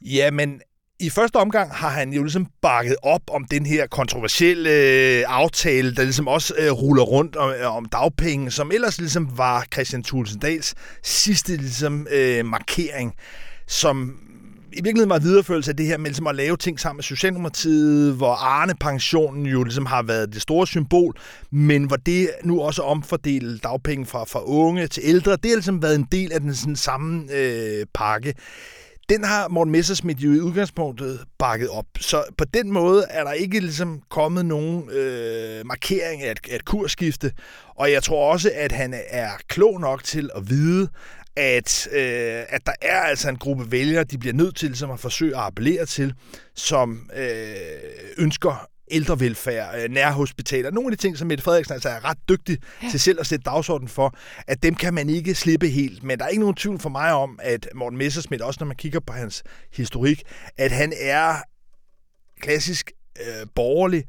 Ja, 0.00 0.30
men 0.30 0.60
i 1.00 1.10
første 1.10 1.36
omgang 1.36 1.74
har 1.74 1.88
han 1.88 2.12
jo 2.12 2.22
ligesom 2.22 2.46
bakket 2.62 2.96
op 3.02 3.20
om 3.30 3.44
den 3.44 3.66
her 3.66 3.86
kontroversielle 3.86 4.70
øh, 4.70 5.24
aftale, 5.26 5.94
der 5.94 6.02
ligesom 6.02 6.28
også 6.28 6.54
øh, 6.58 6.70
ruller 6.70 7.02
rundt 7.02 7.36
om, 7.36 7.50
øh, 7.50 7.76
om 7.76 7.84
dagpenge, 7.84 8.50
som 8.50 8.70
ellers 8.72 8.98
ligesom 8.98 9.38
var 9.38 9.66
Christian 9.72 10.02
Tulsendals 10.02 10.74
sidste 11.02 11.56
ligesom, 11.56 12.06
øh, 12.10 12.46
markering, 12.46 13.14
som 13.66 14.16
i 14.72 14.82
virkeligheden 14.82 15.10
var 15.10 15.18
videreførelse 15.18 15.70
af 15.70 15.76
det 15.76 15.86
her 15.86 15.98
med 15.98 16.06
ligesom 16.06 16.26
at 16.26 16.34
lave 16.34 16.56
ting 16.56 16.80
sammen 16.80 16.96
med 16.96 17.04
Socialdemokratiet, 17.04 18.14
hvor 18.14 18.34
Arne-pensionen 18.34 19.46
jo 19.46 19.62
ligesom 19.62 19.86
har 19.86 20.02
været 20.02 20.32
det 20.32 20.42
store 20.42 20.66
symbol, 20.66 21.16
men 21.50 21.84
hvor 21.84 21.96
det 21.96 22.30
nu 22.44 22.60
også 22.60 22.82
omfordele 22.82 23.58
dagpenge 23.58 24.06
fra, 24.06 24.24
fra 24.24 24.44
unge 24.44 24.86
til 24.86 25.02
ældre, 25.06 25.32
det 25.32 25.50
har 25.50 25.56
ligesom 25.56 25.82
været 25.82 25.94
en 25.94 26.08
del 26.12 26.32
af 26.32 26.40
den 26.40 26.54
sådan, 26.54 26.76
samme 26.76 27.32
øh, 27.32 27.86
pakke 27.94 28.34
den 29.08 29.24
har 29.24 29.48
Morten 29.48 29.72
Messersmith 29.72 30.24
jo 30.24 30.32
i 30.32 30.40
udgangspunktet 30.40 31.20
bakket 31.38 31.68
op. 31.68 31.86
Så 32.00 32.24
på 32.38 32.44
den 32.44 32.72
måde 32.72 33.04
er 33.10 33.24
der 33.24 33.32
ikke 33.32 33.60
ligesom 33.60 34.02
kommet 34.10 34.46
nogen 34.46 34.90
øh, 34.90 35.66
markering 35.66 36.22
af 36.22 36.30
et, 36.30 36.40
af 36.50 36.54
et 36.54 36.64
kursskifte. 36.64 37.32
Og 37.74 37.92
jeg 37.92 38.02
tror 38.02 38.32
også, 38.32 38.50
at 38.54 38.72
han 38.72 38.94
er 39.08 39.30
klog 39.48 39.80
nok 39.80 40.04
til 40.04 40.30
at 40.36 40.50
vide, 40.50 40.88
at, 41.36 41.88
øh, 41.92 42.42
at 42.48 42.66
der 42.66 42.72
er 42.82 43.00
altså 43.00 43.28
en 43.28 43.36
gruppe 43.36 43.72
vælgere, 43.72 44.04
de 44.04 44.18
bliver 44.18 44.34
nødt 44.34 44.56
til 44.56 44.76
som 44.76 44.90
at 44.90 45.00
forsøge 45.00 45.36
at 45.36 45.42
appellere 45.42 45.86
til, 45.86 46.14
som 46.54 47.10
øh, 47.16 47.26
ønsker 48.18 48.68
ældrevelfærd, 48.90 49.82
øh, 49.82 49.90
nærhospitaler, 49.90 50.70
nogle 50.70 50.92
af 50.92 50.96
de 50.96 51.02
ting, 51.02 51.18
som 51.18 51.28
Mette 51.28 51.44
Frederiksen 51.44 51.74
altså 51.74 51.88
er 51.88 52.04
ret 52.04 52.18
dygtig 52.28 52.58
ja. 52.82 52.90
til 52.90 53.00
selv 53.00 53.20
at 53.20 53.26
sætte 53.26 53.42
dagsordenen 53.42 53.88
for, 53.88 54.14
at 54.46 54.62
dem 54.62 54.74
kan 54.74 54.94
man 54.94 55.10
ikke 55.10 55.34
slippe 55.34 55.68
helt. 55.68 56.02
Men 56.02 56.18
der 56.18 56.24
er 56.24 56.28
ikke 56.28 56.40
nogen 56.40 56.56
tvivl 56.56 56.78
for 56.78 56.88
mig 56.88 57.12
om, 57.12 57.38
at 57.42 57.68
Morten 57.74 57.98
Messersmith, 57.98 58.46
også 58.46 58.58
når 58.60 58.66
man 58.66 58.76
kigger 58.76 59.00
på 59.00 59.12
hans 59.12 59.42
historik, 59.72 60.22
at 60.56 60.72
han 60.72 60.92
er 61.00 61.36
klassisk 62.40 62.92
øh, 63.20 63.46
borgerlig, 63.54 64.04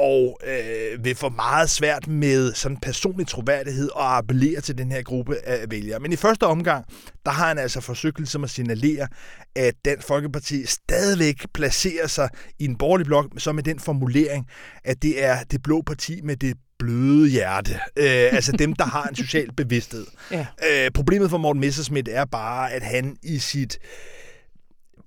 og 0.00 0.38
øh, 0.46 1.04
vil 1.04 1.14
få 1.14 1.28
meget 1.28 1.70
svært 1.70 2.08
med 2.08 2.54
sådan 2.54 2.76
personlig 2.76 3.26
troværdighed 3.26 3.88
og 3.88 4.16
appellere 4.16 4.60
til 4.60 4.78
den 4.78 4.92
her 4.92 5.02
gruppe 5.02 5.36
af 5.44 5.70
vælgere. 5.70 6.00
Men 6.00 6.12
i 6.12 6.16
første 6.16 6.46
omgang, 6.46 6.84
der 7.24 7.30
har 7.30 7.48
han 7.48 7.58
altså 7.58 7.80
forsøgt 7.80 8.18
ligesom 8.18 8.44
at 8.44 8.50
signalere, 8.50 9.08
at 9.56 9.74
Dansk 9.84 10.06
Folkeparti 10.06 10.66
stadigvæk 10.66 11.36
placerer 11.54 12.06
sig 12.06 12.28
i 12.58 12.64
en 12.64 12.76
borgerlig 12.76 13.06
blok, 13.06 13.26
så 13.38 13.52
med 13.52 13.62
den 13.62 13.80
formulering, 13.80 14.46
at 14.84 15.02
det 15.02 15.24
er 15.24 15.42
det 15.50 15.62
blå 15.62 15.82
parti 15.86 16.20
med 16.24 16.36
det 16.36 16.56
bløde 16.78 17.28
hjerte. 17.28 17.72
Øh, 17.96 18.34
altså 18.34 18.52
dem, 18.52 18.72
der 18.72 18.84
har 18.84 19.04
en 19.08 19.16
social 19.16 19.52
bevidsthed. 19.56 20.06
Ja. 20.30 20.46
Øh, 20.70 20.90
problemet 20.90 21.30
for 21.30 21.38
Morten 21.38 21.60
Messersmith 21.60 22.10
er 22.12 22.24
bare, 22.24 22.72
at 22.72 22.82
han 22.82 23.16
i 23.22 23.38
sit 23.38 23.78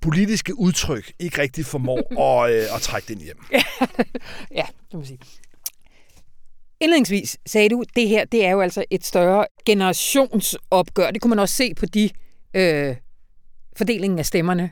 politiske 0.03 0.59
udtryk 0.59 1.11
ikke 1.19 1.41
rigtig 1.41 1.65
formår 1.65 2.11
at, 2.43 2.53
øh, 2.53 2.75
at 2.75 2.81
trække 2.81 3.13
den 3.13 3.21
hjem. 3.21 3.37
ja, 4.51 4.65
det 4.91 4.99
må 4.99 5.05
sige. 5.05 5.19
Indledningsvis 6.79 7.37
sagde 7.45 7.69
du, 7.69 7.83
det 7.95 8.07
her 8.07 8.25
det 8.25 8.45
er 8.45 8.51
jo 8.51 8.61
altså 8.61 8.85
et 8.89 9.05
større 9.05 9.45
generationsopgør. 9.65 11.11
Det 11.11 11.21
kunne 11.21 11.29
man 11.29 11.39
også 11.39 11.55
se 11.55 11.73
på 11.75 11.85
de 11.85 12.09
øh, 12.53 12.95
fordelingen 13.77 14.19
af 14.19 14.25
stemmerne. 14.25 14.71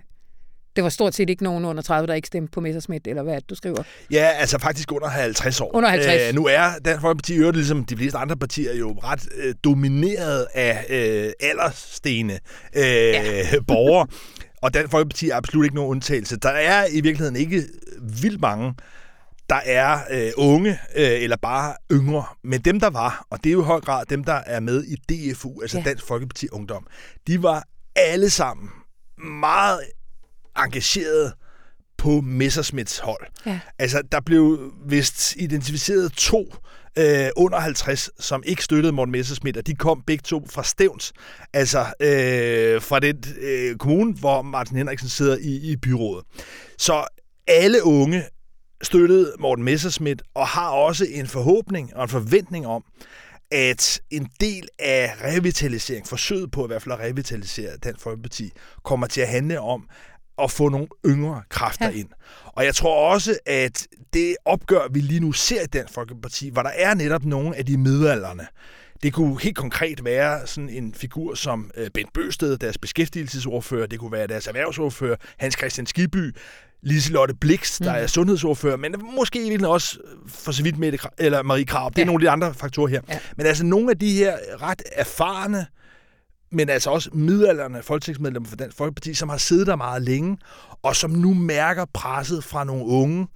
Det 0.75 0.83
var 0.83 0.89
stort 0.89 1.15
set 1.15 1.29
ikke 1.29 1.43
nogen 1.43 1.65
under 1.65 1.83
30, 1.83 2.07
der 2.07 2.13
ikke 2.13 2.27
stemte 2.27 2.51
på 2.51 2.61
Messersmith, 2.61 3.09
eller 3.09 3.23
hvad 3.23 3.41
du 3.41 3.55
skriver? 3.55 3.83
Ja, 4.11 4.23
altså 4.25 4.59
faktisk 4.59 4.91
under 4.91 5.07
50 5.07 5.61
år. 5.61 5.75
Under 5.75 5.89
50. 5.89 6.21
Æ, 6.21 6.31
nu 6.31 6.45
er 6.45 6.69
Dansk 6.85 7.01
Folkeparti 7.01 7.33
øvrigt, 7.35 7.57
ligesom 7.57 7.85
de 7.85 7.97
fleste 7.97 8.17
andre 8.17 8.38
partier, 8.38 8.75
jo 8.75 8.91
ret 9.03 9.27
øh, 9.38 9.55
domineret 9.63 10.47
af 10.53 10.85
øh, 10.89 11.31
aldersstene 11.39 12.39
øh, 12.75 12.83
ja. 12.83 13.45
borgere. 13.67 14.07
Og 14.61 14.73
Dansk 14.73 14.91
Folkeparti 14.91 15.29
er 15.29 15.35
absolut 15.35 15.63
ikke 15.63 15.75
nogen 15.75 15.91
undtagelse. 15.91 16.37
Der 16.37 16.49
er 16.49 16.87
i 16.91 17.01
virkeligheden 17.01 17.35
ikke 17.35 17.63
vildt 18.21 18.41
mange, 18.41 18.73
der 19.49 19.59
er 19.65 19.99
øh, 20.11 20.31
unge 20.37 20.71
øh, 20.95 21.21
eller 21.23 21.37
bare 21.37 21.75
yngre. 21.91 22.25
Men 22.43 22.61
dem, 22.61 22.79
der 22.79 22.89
var, 22.89 23.25
og 23.29 23.43
det 23.43 23.49
er 23.49 23.53
jo 23.53 23.61
i 23.61 23.65
høj 23.65 23.79
grad 23.79 24.05
dem, 24.05 24.23
der 24.23 24.33
er 24.33 24.59
med 24.59 24.83
i 24.83 24.95
DFU, 24.95 25.61
altså 25.61 25.77
ja. 25.77 25.83
Dansk 25.83 26.07
Folkeparti 26.07 26.47
Ungdom, 26.51 26.87
de 27.27 27.43
var 27.43 27.63
alle 27.95 28.29
sammen 28.29 28.69
meget 29.41 29.81
engagerede 30.57 31.33
på 31.97 32.21
Messersmiths 32.21 32.99
hold. 32.99 33.27
Ja. 33.45 33.59
Altså, 33.79 34.01
der 34.11 34.19
blev 34.19 34.73
vist 34.85 35.35
identificeret 35.35 36.13
to 36.13 36.39
øh, 36.41 36.55
Øh, 36.98 37.29
under 37.36 37.60
50, 37.60 38.10
som 38.19 38.43
ikke 38.45 38.63
støttede 38.63 38.93
Morten 38.93 39.12
Messerschmidt, 39.12 39.57
og 39.57 39.67
de 39.67 39.75
kom 39.75 40.03
begge 40.07 40.21
to 40.21 40.48
fra 40.50 40.63
Stævns, 40.63 41.13
altså 41.53 41.79
øh, 41.79 42.81
fra 42.81 43.00
den 43.00 43.24
øh, 43.41 43.75
kommune, 43.75 44.13
hvor 44.13 44.41
Martin 44.41 44.77
Henriksen 44.77 45.10
sidder 45.10 45.38
i, 45.38 45.71
i 45.71 45.75
byrådet. 45.75 46.25
Så 46.77 47.05
alle 47.48 47.83
unge 47.83 48.24
støttede 48.83 49.33
Morten 49.39 49.65
Messerschmidt 49.65 50.21
og 50.33 50.48
har 50.48 50.69
også 50.69 51.05
en 51.10 51.27
forhåbning 51.27 51.95
og 51.95 52.03
en 52.03 52.10
forventning 52.10 52.67
om, 52.67 52.83
at 53.51 54.01
en 54.10 54.29
del 54.39 54.67
af 54.79 55.13
revitalisering, 55.24 56.07
forsøget 56.07 56.51
på 56.51 56.63
i 56.63 56.67
hvert 56.67 56.81
fald 56.81 56.93
at 56.93 57.00
revitalisere 57.00 57.77
Dansk 57.77 58.03
Folkeparti, 58.03 58.51
kommer 58.83 59.07
til 59.07 59.21
at 59.21 59.27
handle 59.27 59.60
om 59.60 59.88
at 60.43 60.51
få 60.51 60.69
nogle 60.69 60.88
yngre 61.05 61.41
kræfter 61.50 61.89
ja. 61.89 61.91
ind. 61.91 62.10
Og 62.45 62.65
jeg 62.65 62.75
tror 62.75 63.13
også, 63.13 63.39
at 63.45 63.88
det 64.13 64.36
opgør, 64.45 64.88
vi 64.91 65.00
lige 65.00 65.19
nu 65.19 65.31
ser 65.31 65.62
i 65.62 65.65
Dansk 65.65 65.93
Folkeparti, 65.93 66.50
hvor 66.50 66.62
der 66.62 66.69
er 66.69 66.93
netop 66.93 67.25
nogle 67.25 67.55
af 67.55 67.65
de 67.65 67.77
midalderne, 67.77 68.48
det 69.03 69.13
kunne 69.13 69.41
helt 69.41 69.57
konkret 69.57 70.05
være 70.05 70.48
sådan 70.48 70.69
en 70.69 70.93
figur 70.93 71.36
som 71.36 71.71
øh, 71.77 71.89
Bent 71.93 72.13
Bøsted, 72.13 72.57
deres 72.57 72.77
beskæftigelsesordfører, 72.77 73.88
det 73.88 74.00
kunne 74.00 74.12
være 74.12 74.27
deres 74.27 74.48
erhvervsordfører, 74.48 75.15
Hans 75.38 75.57
Christian 75.57 75.88
Skiby, 75.88 76.36
Liselotte 76.83 77.33
Blix, 77.36 77.79
der 77.79 77.98
mm. 77.98 78.03
er 78.03 78.07
sundhedsordfører, 78.07 78.77
men 78.77 78.95
måske 79.15 79.53
i 79.53 79.63
også 79.63 79.98
for 80.27 80.51
så 80.51 80.63
vidt 80.63 80.77
med 80.77 80.91
det, 80.91 81.01
eller 81.17 81.43
Marie 81.43 81.65
Krav. 81.65 81.89
Det 81.89 81.98
er 81.98 82.01
ja. 82.01 82.05
nogle 82.05 82.21
af 82.21 82.25
de 82.25 82.29
andre 82.29 82.53
faktorer 82.53 82.88
her. 82.88 83.01
Ja. 83.10 83.19
Men 83.38 83.45
altså 83.45 83.65
nogle 83.65 83.91
af 83.91 84.00
de 84.00 84.13
her 84.13 84.38
ret 84.62 84.81
erfarne 84.91 85.65
men 86.51 86.70
altså 86.70 86.89
også 86.89 87.10
midalderne 87.13 87.84
folketingsmedlemmer 87.84 88.50
for 88.50 88.55
Dansk 88.55 88.77
Folkeparti, 88.77 89.13
som 89.13 89.29
har 89.29 89.38
siddet 89.38 89.67
der 89.67 89.75
meget 89.75 90.01
længe, 90.01 90.38
og 90.84 90.96
som 90.96 91.12
nu 91.12 91.34
mærker 91.34 91.86
presset 91.93 92.43
fra 92.43 92.63
nogle 92.63 92.86
unge, 92.86 93.27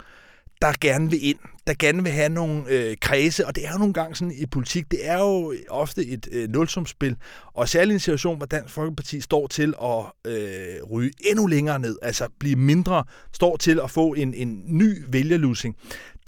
der 0.62 0.74
gerne 0.82 1.10
vil 1.10 1.28
ind, 1.28 1.38
der 1.68 1.74
gerne 1.80 2.04
vil 2.04 2.12
have 2.12 2.30
nogle 2.30 2.64
øh, 2.70 2.98
kredse, 3.02 3.48
og 3.48 3.56
det 3.56 3.66
er 3.66 3.72
jo 3.72 3.78
nogle 3.78 3.94
gange 3.94 4.16
sådan 4.16 4.34
i 4.38 4.46
politik, 4.46 4.92
det 4.92 5.00
er 5.10 5.20
jo 5.20 5.54
ofte 5.70 6.06
et 6.06 6.28
øh, 6.32 6.50
nulsumspil, 6.50 7.16
og 7.54 7.70
særligt 7.70 7.94
en 7.94 8.00
situation, 8.00 8.38
hvor 8.38 8.46
Dansk 8.46 8.74
Folkeparti 8.74 9.22
står 9.22 9.48
til 9.48 9.74
at 9.84 10.32
øh, 10.32 10.84
ryge 10.92 11.12
endnu 11.20 11.48
længere 11.48 11.80
ned, 11.80 11.98
altså 12.02 12.28
blive 12.40 12.56
mindre, 12.56 13.04
står 13.34 13.58
til 13.58 13.80
at 13.84 13.92
få 13.92 14.14
en, 14.14 14.34
en 14.34 14.64
ny 14.66 15.04
vælgerlusing. 15.08 15.76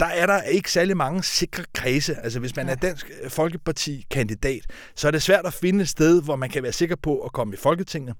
Der 0.00 0.06
er 0.06 0.26
der 0.26 0.42
ikke 0.42 0.72
særlig 0.72 0.96
mange 0.96 1.22
sikre 1.22 1.64
kredse. 1.74 2.16
Altså 2.16 2.40
hvis 2.40 2.56
man 2.56 2.68
er 2.68 2.74
Dansk 2.74 3.10
Folkeparti-kandidat, 3.28 4.62
så 4.94 5.06
er 5.06 5.10
det 5.10 5.22
svært 5.22 5.46
at 5.46 5.54
finde 5.54 5.82
et 5.82 5.88
sted, 5.88 6.22
hvor 6.22 6.36
man 6.36 6.50
kan 6.50 6.62
være 6.62 6.72
sikker 6.72 6.96
på 6.96 7.18
at 7.20 7.32
komme 7.32 7.54
i 7.54 7.56
Folketinget. 7.56 8.14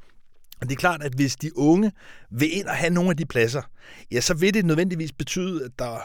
Og 0.61 0.69
det 0.69 0.75
er 0.75 0.81
klart, 0.81 1.03
at 1.03 1.13
hvis 1.13 1.37
de 1.37 1.59
unge 1.59 1.93
vil 2.31 2.57
ind 2.57 2.67
og 2.67 2.75
have 2.75 2.91
nogle 2.91 3.11
af 3.11 3.17
de 3.17 3.27
pladser, 3.27 3.63
ja, 4.13 4.21
så 4.21 4.35
vil 4.35 4.55
det 4.55 4.65
nødvendigvis 4.65 5.13
betyde, 5.13 5.65
at 5.65 5.71
der 5.79 5.99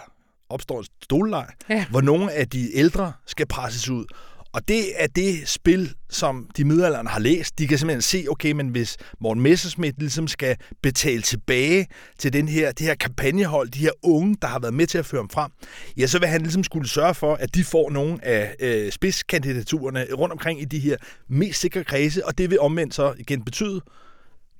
opstår 0.49 0.79
en 0.79 0.85
stolleg, 1.03 1.47
ja. 1.69 1.85
hvor 1.89 2.01
nogle 2.01 2.31
af 2.31 2.49
de 2.49 2.77
ældre 2.77 3.13
skal 3.25 3.47
presses 3.47 3.89
ud. 3.89 4.05
Og 4.53 4.67
det 4.67 5.01
er 5.03 5.07
det 5.07 5.47
spil, 5.47 5.93
som 6.09 6.49
de 6.57 6.65
middelalderne 6.65 7.09
har 7.09 7.19
læst. 7.19 7.59
De 7.59 7.67
kan 7.67 7.77
simpelthen 7.77 8.01
se, 8.01 8.25
okay, 8.29 8.51
men 8.51 8.67
hvis 8.67 8.97
Morten 9.19 9.43
Messerschmidt 9.43 9.99
ligesom 9.99 10.27
skal 10.27 10.57
betale 10.83 11.21
tilbage 11.21 11.87
til 12.17 12.33
den 12.33 12.47
her, 12.47 12.71
det 12.71 12.87
her 12.87 12.95
kampagnehold, 12.95 13.69
de 13.69 13.79
her 13.79 13.91
unge, 14.03 14.37
der 14.41 14.47
har 14.47 14.59
været 14.59 14.73
med 14.73 14.87
til 14.87 14.97
at 14.97 15.05
føre 15.05 15.21
dem 15.21 15.29
frem, 15.29 15.51
ja, 15.97 16.07
så 16.07 16.19
vil 16.19 16.27
han 16.27 16.41
ligesom 16.41 16.63
skulle 16.63 16.89
sørge 16.89 17.13
for, 17.13 17.35
at 17.35 17.55
de 17.55 17.63
får 17.63 17.89
nogle 17.89 18.25
af 18.25 18.55
øh, 18.59 18.91
spidskandidaturerne 18.91 20.07
rundt 20.13 20.31
omkring 20.31 20.61
i 20.61 20.65
de 20.65 20.79
her 20.79 20.97
mest 21.29 21.59
sikre 21.59 21.83
kredse, 21.83 22.25
og 22.25 22.37
det 22.37 22.49
vil 22.49 22.59
omvendt 22.59 22.95
så 22.95 23.13
igen 23.17 23.45
betyde, 23.45 23.81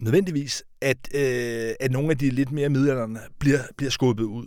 nødvendigvis, 0.04 0.64
at, 0.82 0.98
øh, 1.16 1.72
at 1.80 1.92
nogle 1.92 2.12
af 2.12 2.18
de 2.18 2.30
lidt 2.30 2.52
mere 2.52 2.70
middelalderne 2.70 3.20
bliver, 3.40 3.60
bliver 3.78 3.92
skubbet 3.92 4.24
ud. 4.24 4.46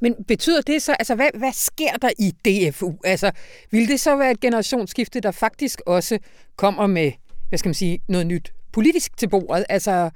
Men 0.00 0.14
betyder 0.28 0.60
det 0.60 0.82
så, 0.82 0.92
altså 0.92 1.14
hvad, 1.14 1.28
hvad 1.34 1.52
sker 1.52 1.92
der 1.92 2.10
i 2.18 2.30
DFU? 2.30 2.92
Altså, 3.04 3.30
vil 3.70 3.88
det 3.88 4.00
så 4.00 4.16
være 4.16 4.30
et 4.30 4.40
generationsskifte, 4.40 5.20
der 5.20 5.30
faktisk 5.30 5.80
også 5.86 6.18
kommer 6.56 6.86
med, 6.86 7.12
hvad 7.48 7.58
skal 7.58 7.68
man 7.68 7.74
sige, 7.74 7.98
noget 8.08 8.26
nyt 8.26 8.52
politisk 8.72 9.16
til 9.16 9.28
bordet? 9.28 9.64
Altså, 9.68 10.10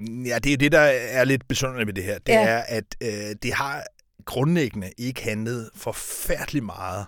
Ja, 0.00 0.38
det 0.38 0.46
er 0.46 0.50
jo 0.50 0.56
det, 0.56 0.72
der 0.72 0.80
er 1.10 1.24
lidt 1.24 1.48
besynderligt 1.48 1.86
ved 1.86 1.94
det 1.94 2.04
her. 2.04 2.18
Det 2.18 2.32
ja. 2.32 2.48
er, 2.48 2.62
at 2.68 2.84
øh, 3.02 3.36
det 3.42 3.52
har 3.52 3.84
grundlæggende 4.24 4.90
ikke 4.98 5.22
handlet 5.22 5.70
forfærdeligt 5.74 6.64
meget 6.64 7.06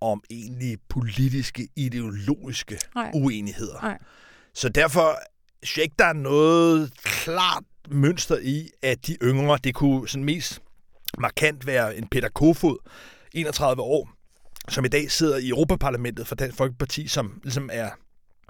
om 0.00 0.22
egentlig 0.30 0.78
politiske, 0.88 1.68
ideologiske 1.76 2.78
Nej. 2.94 3.10
uenigheder. 3.14 3.82
Nej. 3.82 3.98
Så 4.54 4.68
derfor 4.68 5.18
synes 5.62 5.76
jeg 5.76 5.82
ikke, 5.84 5.96
der 5.98 6.04
er 6.04 6.12
noget 6.12 6.92
klart 7.02 7.64
mønster 7.88 8.38
i, 8.42 8.70
at 8.82 9.06
de 9.06 9.16
yngre, 9.22 9.58
det 9.64 9.74
kunne 9.74 10.08
sådan 10.08 10.24
mest 10.24 10.62
markant 11.18 11.66
være 11.66 11.96
en 11.96 12.08
Peter 12.08 12.28
Kofod, 12.28 12.76
31 13.32 13.82
år, 13.82 14.10
som 14.68 14.84
i 14.84 14.88
dag 14.88 15.10
sidder 15.10 15.36
i 15.36 15.48
Europaparlamentet 15.48 16.26
for 16.26 16.34
Dansk 16.34 16.56
Folkeparti, 16.56 17.08
som 17.08 17.40
ligesom 17.42 17.70
er 17.72 17.90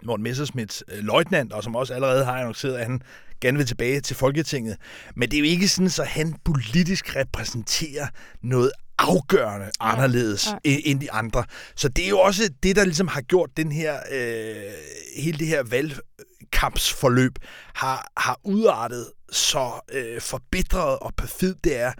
Morten 0.03 0.23
Messersmiths 0.23 0.85
øh, 0.89 1.05
løjtnant, 1.05 1.53
og 1.53 1.65
som 1.65 1.77
også 1.77 1.95
allerede 1.95 2.25
har 2.25 2.33
annonceret, 2.33 2.77
at 2.77 2.87
han 2.87 3.03
gerne 3.41 3.59
vil 3.59 3.67
tilbage 3.67 4.01
til 4.01 4.17
Folketinget. 4.17 4.77
Men 5.17 5.31
det 5.31 5.37
er 5.37 5.41
jo 5.41 5.47
ikke 5.47 5.69
sådan, 5.69 5.91
så 5.91 6.05
han 6.05 6.35
politisk 6.45 7.17
repræsenterer 7.17 8.07
noget 8.43 8.73
afgørende 8.99 9.71
anderledes 9.81 10.47
ja, 10.47 10.71
ja. 10.71 10.77
end 10.85 11.01
de 11.01 11.13
andre. 11.13 11.45
Så 11.75 11.89
det 11.89 12.05
er 12.05 12.09
jo 12.09 12.19
også 12.19 12.51
det, 12.63 12.77
der 12.77 12.85
ligesom 12.85 13.09
har 13.09 13.21
gjort 13.21 13.51
den 13.57 13.73
her, 13.73 13.97
øh, 14.11 14.73
hele 15.17 15.39
det 15.39 15.47
her 15.47 15.63
valgkampsforløb, 15.63 17.33
har, 17.75 18.13
har 18.17 18.41
udartet 18.45 19.07
så 19.33 19.71
øh, 19.93 20.21
forbitret 20.21 20.99
og 20.99 21.15
perfid 21.17 21.55
det 21.65 21.77
er, 21.77 21.93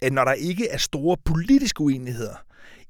at 0.00 0.12
når 0.12 0.24
der 0.24 0.32
ikke 0.32 0.68
er 0.68 0.78
store 0.78 1.16
politiske 1.24 1.80
uenigheder, 1.80 2.34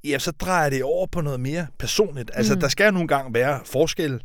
ja, 0.05 0.19
så 0.19 0.31
drejer 0.31 0.71
det 0.71 0.83
over 0.83 1.07
på 1.07 1.21
noget 1.21 1.41
mere 1.41 1.67
personligt. 1.79 2.31
Altså, 2.35 2.55
mm. 2.55 2.61
der 2.61 2.69
skal 2.69 2.93
nogle 2.93 3.09
gange 3.09 3.35
være 3.35 3.61
forskel, 3.65 4.23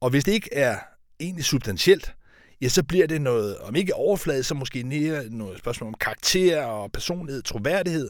og 0.00 0.10
hvis 0.10 0.24
det 0.24 0.32
ikke 0.32 0.54
er 0.54 0.78
egentlig 1.20 1.44
substantielt, 1.44 2.14
ja, 2.60 2.68
så 2.68 2.82
bliver 2.82 3.06
det 3.06 3.20
noget, 3.20 3.58
om 3.58 3.76
ikke 3.76 3.94
overflade, 3.94 4.42
så 4.42 4.54
måske 4.54 4.84
mere 4.84 5.24
noget 5.30 5.58
spørgsmål 5.58 5.88
om 5.88 5.94
karakter 5.94 6.64
og 6.64 6.92
personlighed, 6.92 7.42
troværdighed, 7.42 8.08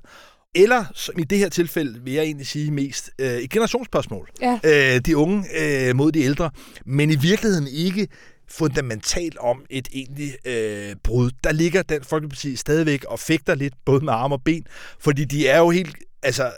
eller, 0.57 0.85
som 0.95 1.19
i 1.19 1.25
det 1.25 1.39
her 1.39 1.49
tilfælde, 1.49 2.01
vil 2.05 2.13
jeg 2.13 2.25
egentlig 2.25 2.47
sige 2.47 2.71
mest, 2.71 3.11
øh, 3.19 3.27
et 3.29 3.51
generationsspørgsmål. 3.51 4.31
Ja. 4.41 4.59
Øh, 4.65 5.01
de 5.01 5.17
unge 5.17 5.45
øh, 5.59 5.97
mod 5.97 6.13
de 6.13 6.21
ældre, 6.21 6.51
men 6.87 7.11
i 7.11 7.17
virkeligheden 7.17 7.69
ikke 7.69 8.09
fundamentalt 8.49 9.39
om 9.39 9.65
et 9.71 9.89
egentligt 9.93 10.37
øh, 10.47 10.97
brud. 11.05 11.31
Der 11.45 11.53
ligger 11.53 11.83
den 11.83 12.05
Folkeparti 12.05 12.57
stadigvæk 12.57 13.05
og 13.05 13.19
fægter 13.19 13.55
lidt 13.55 13.75
både 13.85 14.05
med 14.05 14.13
arme 14.13 14.35
og 14.35 14.43
ben, 14.45 14.67
fordi 15.01 15.25
de 15.25 15.49
er 15.49 15.59
jo 15.59 15.71
helt 15.71 15.97
altså, 16.23 16.53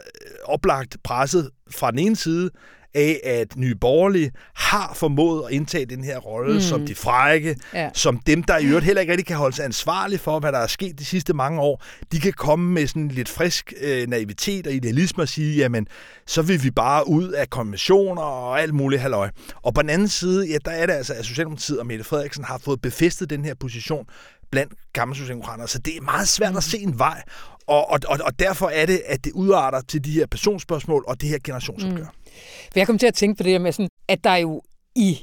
oplagt 0.45 0.97
presset 1.05 1.51
fra 1.71 1.91
den 1.91 1.99
ene 1.99 2.17
side 2.17 2.51
af, 2.95 3.21
at 3.25 3.57
Nye 3.57 3.75
Borgerlige 3.75 4.31
har 4.55 4.93
formået 4.95 5.45
at 5.47 5.53
indtage 5.53 5.87
den 5.87 6.05
her 6.05 6.19
rolle 6.19 6.55
mm. 6.55 6.61
som 6.61 6.87
de 6.87 6.95
frække, 6.95 7.57
ja. 7.75 7.91
som 7.95 8.19
dem, 8.19 8.43
der 8.43 8.59
i 8.59 8.67
øvrigt 8.67 8.85
heller 8.85 9.01
ikke 9.01 9.13
rigtig 9.13 9.27
kan 9.27 9.37
holde 9.37 9.57
sig 9.57 9.65
ansvarlige 9.65 10.19
for, 10.19 10.39
hvad 10.39 10.53
der 10.53 10.59
er 10.59 10.67
sket 10.67 10.99
de 10.99 11.05
sidste 11.05 11.35
mange 11.35 11.61
år. 11.61 11.85
De 12.13 12.21
kan 12.21 12.33
komme 12.33 12.73
med 12.73 12.87
sådan 12.87 13.09
lidt 13.09 13.29
frisk 13.29 13.73
øh, 13.81 14.09
naivitet 14.09 14.67
og 14.67 14.73
idealisme 14.73 15.23
og 15.23 15.29
sige, 15.29 15.57
jamen, 15.57 15.87
så 16.27 16.43
vil 16.43 16.65
vi 16.65 16.71
bare 16.71 17.09
ud 17.09 17.29
af 17.29 17.51
konventioner 17.51 18.23
og 18.23 18.61
alt 18.61 18.75
muligt 18.75 19.03
halløj. 19.03 19.31
Og 19.63 19.75
på 19.75 19.83
den 19.83 19.91
anden 19.91 20.09
side, 20.09 20.47
ja, 20.47 20.57
der 20.65 20.71
er 20.71 20.87
det 20.87 20.93
altså, 20.93 21.15
at 21.15 21.25
Socialdemokratiet 21.25 21.79
og 21.79 21.87
Mette 21.87 22.05
Frederiksen 22.05 22.45
har 22.45 22.59
fået 22.59 22.81
befæstet 22.81 23.31
den 23.31 23.45
her 23.45 23.55
position 23.61 24.07
blandt 24.51 24.73
gamle 24.93 25.17
socialdemokrater, 25.17 25.67
så 25.67 25.79
det 25.79 25.97
er 25.97 26.01
meget 26.01 26.29
svært 26.29 26.57
at 26.57 26.65
se 26.65 26.79
en 26.79 26.99
vej. 26.99 27.23
Og, 27.67 27.91
og, 27.91 28.01
og, 28.09 28.19
og 28.25 28.39
derfor 28.39 28.69
er 28.69 28.87
det, 28.87 29.03
at 29.07 29.25
det 29.25 29.33
udarter 29.33 29.81
til 29.81 30.05
de 30.05 30.11
her 30.11 30.27
personspørgsmål 30.27 31.05
og 31.07 31.21
det 31.21 31.29
her 31.29 31.39
generationsopgør. 31.45 32.05
Mm. 32.05 32.18
For 32.73 32.79
jeg 32.79 32.87
kom 32.87 32.99
til 32.99 33.07
at 33.07 33.15
tænke 33.15 33.37
på 33.37 33.43
det 33.43 33.53
der 33.53 33.59
med, 33.59 33.73
sådan, 33.73 33.89
at 34.09 34.25
der 34.25 34.37
jo 34.37 34.63
i 34.97 35.19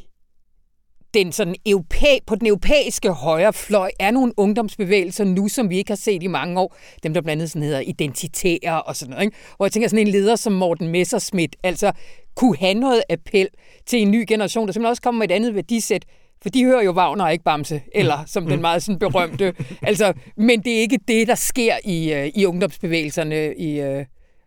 den 1.15 1.32
sådan 1.32 1.56
europæ, 1.65 2.17
på 2.28 2.36
den 2.36 2.47
europæiske 2.47 3.12
højrefløj 3.12 3.91
er 3.99 4.12
nogle 4.12 4.34
ungdomsbevægelser 4.38 5.23
nu, 5.23 5.47
som 5.47 5.69
vi 5.69 5.78
ikke 5.78 5.91
har 5.91 5.95
set 5.95 6.23
i 6.23 6.28
mange 6.28 6.60
år. 6.60 6.75
Dem, 7.04 7.13
der 7.13 7.21
blandt 7.21 7.41
andet 7.41 7.51
sådan 7.51 7.63
hedder 7.63 7.80
identitære 7.80 8.82
og 8.82 8.95
sådan 8.95 9.10
noget. 9.10 9.23
Ikke? 9.25 9.38
Hvor 9.56 9.65
jeg 9.65 9.71
tænker, 9.71 9.89
sådan 9.89 10.08
en 10.08 10.13
leder 10.13 10.36
som 10.36 10.54
Morten 10.54 10.88
Messerschmidt, 10.88 11.56
altså 11.63 11.91
kunne 12.36 12.58
have 12.58 12.73
noget 12.73 13.04
appel 13.10 13.47
til 13.86 14.01
en 14.01 14.12
ny 14.12 14.25
generation, 14.28 14.67
der 14.67 14.73
simpelthen 14.73 14.89
også 14.89 15.01
kommer 15.01 15.19
med 15.19 15.30
et 15.30 15.36
andet 15.36 15.56
værdisæt, 15.56 16.06
for 16.41 16.49
de 16.49 16.63
hører 16.63 16.84
jo 16.84 16.91
Wagner 16.91 17.30
ikke 17.30 17.43
Bamse, 17.43 17.82
eller 17.95 18.23
som 18.28 18.47
den 18.47 18.62
meget 18.62 18.84
sådan 18.84 18.99
berømte. 18.99 19.54
altså, 19.82 20.13
men 20.38 20.63
det 20.63 20.73
er 20.73 20.80
ikke 20.80 20.99
det, 21.08 21.28
der 21.28 21.36
sker 21.36 21.75
i, 21.84 22.13
uh, 22.13 22.41
i 22.41 22.45
ungdomsbevægelserne 22.45 23.56
i, 23.56 23.82
uh, 23.82 24.06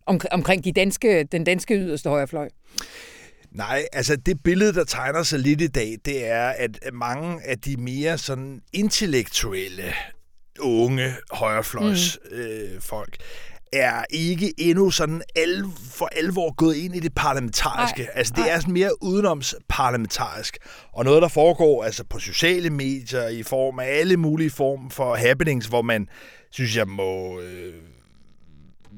om, 0.08 0.20
omkring 0.30 0.64
de 0.64 0.72
danske, 0.72 1.24
den 1.32 1.44
danske 1.44 1.74
yderste 1.74 2.08
højrefløj. 2.10 2.48
Nej, 3.50 3.84
altså 3.92 4.16
det 4.16 4.42
billede, 4.44 4.72
der 4.72 4.84
tegner 4.84 5.22
sig 5.22 5.38
lidt 5.38 5.60
i 5.60 5.66
dag, 5.66 5.96
det 6.04 6.26
er, 6.26 6.48
at 6.48 6.78
mange 6.92 7.42
af 7.44 7.58
de 7.58 7.76
mere 7.76 8.18
sådan 8.18 8.60
intellektuelle 8.72 9.84
unge 10.60 11.14
højrefløjs 11.32 12.18
mm. 12.30 12.38
øh, 12.38 12.80
folk 12.80 13.16
er 13.72 14.04
ikke 14.10 14.54
endnu 14.58 14.90
sådan 14.90 15.22
al, 15.36 15.64
for 15.90 16.08
alvor 16.12 16.54
gået 16.54 16.76
ind 16.76 16.96
i 16.96 17.00
det 17.00 17.14
parlamentariske. 17.14 18.02
Ej, 18.02 18.10
altså 18.14 18.32
det 18.36 18.42
ej. 18.42 18.48
er 18.48 18.60
sådan 18.60 18.74
mere 18.74 19.02
udenomsparlamentarisk. 19.02 20.58
Og 20.92 21.04
noget, 21.04 21.22
der 21.22 21.28
foregår 21.28 21.84
altså 21.84 22.04
på 22.04 22.18
sociale 22.18 22.70
medier 22.70 23.28
i 23.28 23.42
form 23.42 23.78
af 23.78 23.86
alle 23.86 24.16
mulige 24.16 24.50
former 24.50 24.90
for 24.90 25.14
happenings, 25.14 25.66
hvor 25.66 25.82
man, 25.82 26.08
synes 26.50 26.76
jeg, 26.76 26.88
må 26.88 27.40
øh, 27.40 27.74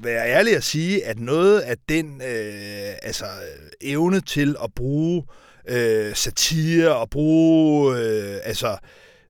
være 0.03 0.27
ærlig 0.27 0.55
at 0.55 0.63
sige, 0.63 1.05
at 1.05 1.19
noget 1.19 1.59
af 1.59 1.75
den 1.89 2.21
øh, 2.21 2.93
altså, 3.01 3.25
evne 3.81 4.21
til 4.21 4.55
at 4.63 4.73
bruge 4.75 5.23
øh, 5.69 6.15
satire 6.15 6.95
og 6.95 7.09
bruge, 7.09 7.97
øh, 7.97 8.37
altså, 8.43 8.77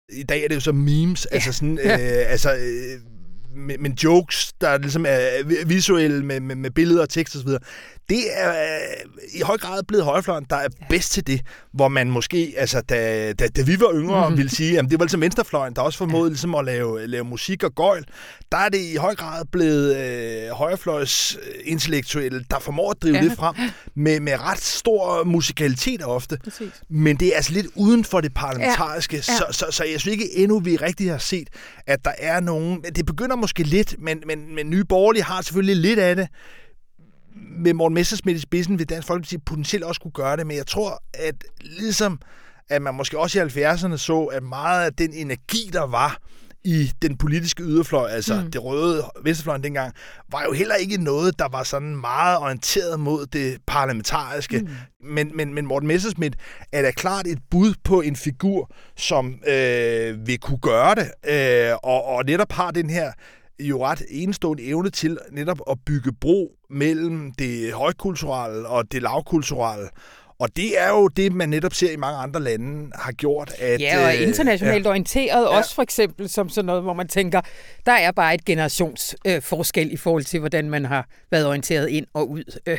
i 0.09 0.23
dag 0.23 0.43
er 0.43 0.47
det 0.47 0.55
jo 0.55 0.59
så 0.59 0.71
memes, 0.71 1.27
ja. 1.31 1.35
altså 1.35 1.53
sådan, 1.53 1.79
øh, 1.85 2.31
altså, 2.31 2.53
øh, 2.53 2.99
men, 3.55 3.83
men 3.83 3.93
jokes, 4.03 4.53
der 4.61 4.77
ligesom 4.77 5.05
er 5.07 5.65
visuelle 5.65 6.25
med, 6.25 6.39
med, 6.39 6.55
med 6.55 6.71
billeder 6.71 7.01
og 7.01 7.09
tekst 7.09 7.35
osv., 7.35 7.49
det 8.09 8.23
er 8.33 8.49
øh, 8.49 9.21
i 9.33 9.41
høj 9.41 9.57
grad 9.57 9.83
blevet 9.83 10.05
højrefløjen, 10.05 10.45
der 10.49 10.55
er 10.55 10.67
bedst 10.89 11.11
til 11.11 11.27
det, 11.27 11.41
hvor 11.73 11.87
man 11.87 12.11
måske, 12.11 12.53
altså 12.57 12.81
da, 12.81 13.33
da, 13.33 13.47
da 13.47 13.61
vi 13.61 13.79
var 13.79 13.93
yngre, 13.93 14.29
mm. 14.29 14.37
ville 14.37 14.49
sige, 14.49 14.79
at 14.79 14.85
det 14.89 14.99
var 14.99 15.05
ligesom 15.05 15.21
venstrefløjen, 15.21 15.73
der 15.75 15.81
også 15.81 15.97
formåede 15.97 16.29
ligesom 16.29 16.55
at 16.55 16.65
lave, 16.65 17.07
lave 17.07 17.23
musik 17.23 17.63
og 17.63 17.75
gøjl, 17.75 18.05
der 18.51 18.57
er 18.57 18.69
det 18.69 18.79
i 18.79 18.95
høj 18.95 19.15
grad 19.15 19.45
blevet 19.51 19.97
øh, 19.97 20.49
højrefløjs 20.49 21.37
intellektuelle, 21.63 22.45
der 22.51 22.59
formår 22.59 22.91
at 22.91 22.97
drive 23.01 23.15
ja. 23.15 23.23
det 23.23 23.31
frem 23.31 23.55
med, 23.95 24.19
med 24.19 24.33
ret 24.39 24.61
stor 24.61 25.23
musikalitet 25.23 26.03
ofte. 26.05 26.37
Præcis. 26.43 26.71
Men 26.89 27.15
det 27.15 27.27
er 27.27 27.35
altså 27.35 27.53
lidt 27.53 27.67
uden 27.75 28.05
for 28.05 28.21
det 28.21 28.33
parlamentariske, 28.33 29.15
ja. 29.15 29.23
Ja. 29.27 29.37
Så, 29.37 29.45
så, 29.51 29.65
så 29.71 29.83
jeg 29.83 29.99
synes 29.99 30.13
ikke 30.13 30.37
endnu, 30.37 30.59
vi 30.59 30.75
rigtig 30.75 31.11
har 31.11 31.17
set, 31.17 31.47
at 31.87 32.05
der 32.05 32.13
er 32.17 32.39
nogen... 32.39 32.81
Det 32.95 33.05
begynder 33.05 33.35
måske 33.35 33.63
lidt, 33.63 33.95
men, 33.99 34.23
men, 34.27 34.55
men 34.55 34.69
Nye 34.69 34.83
Borgerlige 34.83 35.23
har 35.23 35.41
selvfølgelig 35.41 35.75
lidt 35.75 35.99
af 35.99 36.15
det, 36.15 36.27
med 37.35 37.73
Morten 37.73 37.93
Messersmith 37.93 38.37
i 38.37 38.39
spidsen 38.39 38.79
vil 38.79 38.89
Dansk 38.89 39.07
Folkeparti 39.07 39.37
potentielt 39.37 39.83
også 39.83 40.01
kunne 40.01 40.11
gøre 40.11 40.37
det, 40.37 40.47
men 40.47 40.57
jeg 40.57 40.67
tror, 40.67 41.03
at 41.13 41.35
ligesom 41.61 42.19
at 42.69 42.81
man 42.81 42.95
måske 42.95 43.19
også 43.19 43.39
i 43.39 43.41
70'erne 43.41 43.97
så, 43.97 44.23
at 44.23 44.43
meget 44.43 44.85
af 44.85 44.93
den 44.93 45.13
energi, 45.13 45.69
der 45.73 45.87
var 45.87 46.17
i 46.63 46.91
den 47.01 47.17
politiske 47.17 47.63
yderfløj, 47.63 48.09
altså 48.09 48.41
mm. 48.41 48.51
det 48.51 48.63
røde 48.63 49.03
venstrefløjen 49.23 49.63
dengang, 49.63 49.93
var 50.31 50.43
jo 50.43 50.53
heller 50.53 50.75
ikke 50.75 50.97
noget, 50.97 51.39
der 51.39 51.47
var 51.51 51.63
sådan 51.63 51.95
meget 51.95 52.37
orienteret 52.37 52.99
mod 52.99 53.25
det 53.25 53.57
parlamentariske. 53.67 54.59
Mm. 54.59 54.69
Men, 55.03 55.31
men, 55.37 55.53
men 55.53 55.65
Morten 55.65 55.87
Messerschmidt 55.87 56.35
er 56.71 56.81
da 56.81 56.91
klart 56.91 57.27
et 57.27 57.39
bud 57.51 57.73
på 57.83 58.01
en 58.01 58.15
figur, 58.15 58.71
som 58.97 59.39
øh, 59.47 60.27
vil 60.27 60.39
kunne 60.39 60.59
gøre 60.59 60.95
det, 60.95 61.11
øh, 61.29 61.75
og, 61.83 62.05
og 62.05 62.25
netop 62.25 62.51
har 62.51 62.71
den 62.71 62.89
her 62.89 63.11
jo 63.69 63.85
ret 63.85 64.01
enestående 64.09 64.63
evne 64.63 64.89
til 64.89 65.17
netop 65.31 65.59
at 65.69 65.77
bygge 65.85 66.11
bro 66.21 66.51
mellem 66.69 67.31
det 67.31 67.73
højkulturelle 67.73 68.67
og 68.67 68.91
det 68.91 69.01
lavkulturelle. 69.01 69.89
Og 70.41 70.55
det 70.55 70.79
er 70.79 70.89
jo 70.89 71.07
det, 71.07 71.33
man 71.33 71.49
netop 71.49 71.73
ser 71.73 71.91
i 71.91 71.95
mange 71.95 72.17
andre 72.17 72.39
lande 72.39 72.91
har 72.95 73.11
gjort. 73.11 73.53
At, 73.59 73.81
ja, 73.81 74.05
og 74.05 74.15
øh, 74.15 74.27
internationalt 74.27 74.85
ja. 74.85 74.89
orienteret 74.89 75.41
ja. 75.41 75.57
også 75.57 75.75
for 75.75 75.81
eksempel 75.81 76.29
som 76.29 76.49
sådan 76.49 76.65
noget, 76.65 76.83
hvor 76.83 76.93
man 76.93 77.07
tænker, 77.07 77.41
der 77.85 77.91
er 77.91 78.11
bare 78.11 78.33
et 78.33 78.45
generationsforskel 78.45 79.87
øh, 79.87 79.93
i 79.93 79.97
forhold 79.97 80.23
til, 80.23 80.39
hvordan 80.39 80.69
man 80.69 80.85
har 80.85 81.07
været 81.31 81.45
orienteret 81.47 81.89
ind 81.89 82.05
og 82.13 82.29
ud. 82.29 82.59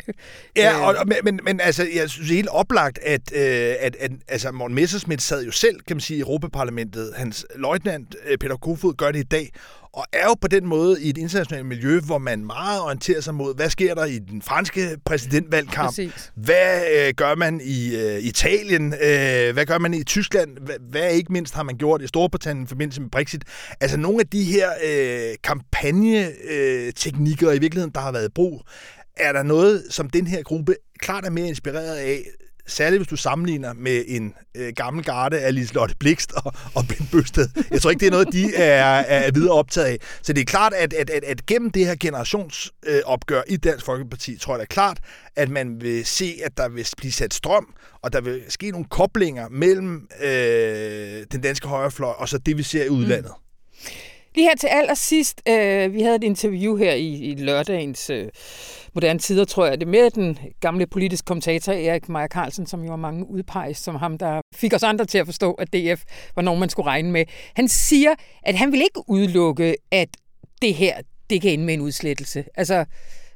ja, 0.57 0.87
og, 0.87 0.95
men, 1.23 1.39
men, 1.43 1.61
altså, 1.61 1.87
jeg 1.95 2.09
synes 2.09 2.29
helt 2.29 2.49
oplagt, 2.49 2.99
at, 2.99 3.21
øh, 3.35 3.75
at, 3.79 3.95
at 3.99 4.11
altså, 4.27 4.51
Morten 4.51 4.75
Messersmith 4.75 5.21
sad 5.21 5.45
jo 5.45 5.51
selv, 5.51 5.79
kan 5.87 5.95
man 5.95 6.01
sige, 6.01 6.17
i 6.17 6.21
Europaparlamentet. 6.21 7.13
Hans 7.15 7.45
løjtnant 7.55 8.15
øh, 8.25 8.37
Peter 8.37 8.57
Kofod 8.57 8.93
gør 8.93 9.11
det 9.11 9.19
i 9.19 9.23
dag, 9.23 9.49
og 9.93 10.05
er 10.13 10.25
jo 10.25 10.33
på 10.33 10.47
den 10.47 10.65
måde 10.65 11.03
i 11.03 11.09
et 11.09 11.17
internationalt 11.17 11.65
miljø, 11.65 11.99
hvor 11.99 12.17
man 12.17 12.45
meget 12.45 12.81
orienterer 12.81 13.21
sig 13.21 13.35
mod, 13.35 13.55
hvad 13.55 13.69
sker 13.69 13.95
der 13.95 14.05
i 14.05 14.19
den 14.19 14.41
franske 14.41 14.97
præsidentvalgkamp? 15.05 15.89
Præcis. 15.89 16.31
Hvad 16.35 16.83
øh, 16.95 17.13
gør 17.17 17.35
man 17.35 17.61
i 17.63 17.95
øh, 17.95 18.19
Italien? 18.19 18.93
Øh, 18.93 19.53
hvad 19.53 19.65
gør 19.65 19.77
man 19.77 19.93
i 19.93 20.03
Tyskland? 20.03 20.57
Hvad, 20.57 20.75
hvad 20.89 21.13
ikke 21.13 21.33
mindst 21.33 21.53
har 21.53 21.63
man 21.63 21.77
gjort 21.77 22.01
i 22.01 22.07
Storbritannien 22.07 22.65
i 22.65 22.67
forbindelse 22.67 23.01
med 23.01 23.09
Brexit? 23.09 23.43
Altså 23.79 23.97
nogle 23.97 24.19
af 24.19 24.27
de 24.27 24.43
her 24.43 24.69
øh, 24.83 25.35
kampagneteknikker 25.43 27.49
øh, 27.49 27.55
i 27.55 27.59
virkeligheden, 27.59 27.93
der 27.95 28.01
har 28.01 28.11
været 28.11 28.33
brug, 28.33 28.61
er 29.17 29.33
der 29.33 29.43
noget, 29.43 29.83
som 29.89 30.09
den 30.09 30.27
her 30.27 30.43
gruppe 30.43 30.75
klart 30.99 31.25
er 31.25 31.29
mere 31.29 31.47
inspireret 31.47 31.95
af, 31.95 32.23
særligt 32.67 32.99
hvis 32.99 33.07
du 33.07 33.15
sammenligner 33.15 33.73
med 33.73 34.03
en 34.07 34.33
øh, 34.55 34.73
gammel 34.75 35.05
garde 35.05 35.39
af 35.39 35.55
Liselotte 35.55 35.95
Blikst 35.99 36.31
og, 36.31 36.53
og 36.75 36.83
Ben 36.87 37.09
Bøsted. 37.11 37.49
Jeg 37.71 37.81
tror 37.81 37.89
ikke, 37.89 37.99
det 37.99 38.07
er 38.07 38.11
noget, 38.11 38.33
de 38.33 38.55
er, 38.55 38.83
er 38.99 39.31
videre 39.31 39.53
optaget 39.53 39.87
af. 39.87 39.97
Så 40.21 40.33
det 40.33 40.41
er 40.41 40.45
klart, 40.45 40.73
at, 40.73 40.93
at, 40.93 41.09
at, 41.09 41.23
at 41.23 41.45
gennem 41.45 41.71
det 41.71 41.85
her 41.85 41.95
generationsopgør 41.99 43.39
øh, 43.47 43.53
i 43.53 43.57
Dansk 43.57 43.85
Folkeparti, 43.85 44.37
tror 44.37 44.53
jeg 44.53 44.59
da 44.59 44.65
klart, 44.65 44.97
at 45.35 45.49
man 45.49 45.81
vil 45.81 46.05
se, 46.05 46.33
at 46.43 46.57
der 46.57 46.69
vil 46.69 46.87
blive 46.97 47.11
sat 47.11 47.33
strøm, 47.33 47.73
og 48.01 48.13
der 48.13 48.21
vil 48.21 48.41
ske 48.49 48.71
nogle 48.71 48.85
koblinger 48.89 49.49
mellem 49.49 50.07
øh, 50.23 51.23
den 51.31 51.41
danske 51.41 51.67
højrefløj 51.67 52.13
og 52.17 52.29
så 52.29 52.37
det, 52.37 52.57
vi 52.57 52.63
ser 52.63 52.83
i 52.83 52.89
udlandet. 52.89 53.31
Mm. 53.37 53.89
Lige 54.35 54.47
her 54.47 54.55
til 54.55 54.67
allersidst, 54.67 55.41
øh, 55.47 55.93
vi 55.93 56.01
havde 56.01 56.15
et 56.15 56.23
interview 56.23 56.75
her 56.75 56.93
i, 56.93 57.13
i 57.13 57.35
lørdagens 57.35 58.09
øh, 58.09 58.27
moderne 58.93 59.19
tider, 59.19 59.45
tror 59.45 59.65
jeg, 59.65 59.79
det 59.79 59.87
med 59.87 60.09
den 60.09 60.37
gamle 60.59 60.87
politiske 60.87 61.25
kommentator 61.25 61.73
Erik 61.73 62.09
Meyer 62.09 62.27
Carlsen, 62.27 62.65
som 62.65 62.83
jo 62.83 62.89
var 62.89 62.95
mange 62.95 63.29
udpeget 63.29 63.77
som 63.77 63.95
ham, 63.95 64.17
der 64.17 64.41
fik 64.55 64.73
os 64.73 64.83
andre 64.83 65.05
til 65.05 65.17
at 65.17 65.25
forstå, 65.25 65.51
at 65.51 65.73
DF 65.73 66.03
var 66.35 66.41
nogen, 66.41 66.59
man 66.59 66.69
skulle 66.69 66.87
regne 66.87 67.11
med. 67.11 67.25
Han 67.55 67.67
siger, 67.67 68.15
at 68.43 68.55
han 68.55 68.71
vil 68.71 68.81
ikke 68.81 69.01
udelukke, 69.07 69.75
at 69.91 70.09
det 70.61 70.73
her, 70.73 70.97
det 71.29 71.41
kan 71.41 71.51
ende 71.51 71.65
med 71.65 71.73
en 71.73 71.81
udslettelse. 71.81 72.43
Altså, 72.55 72.85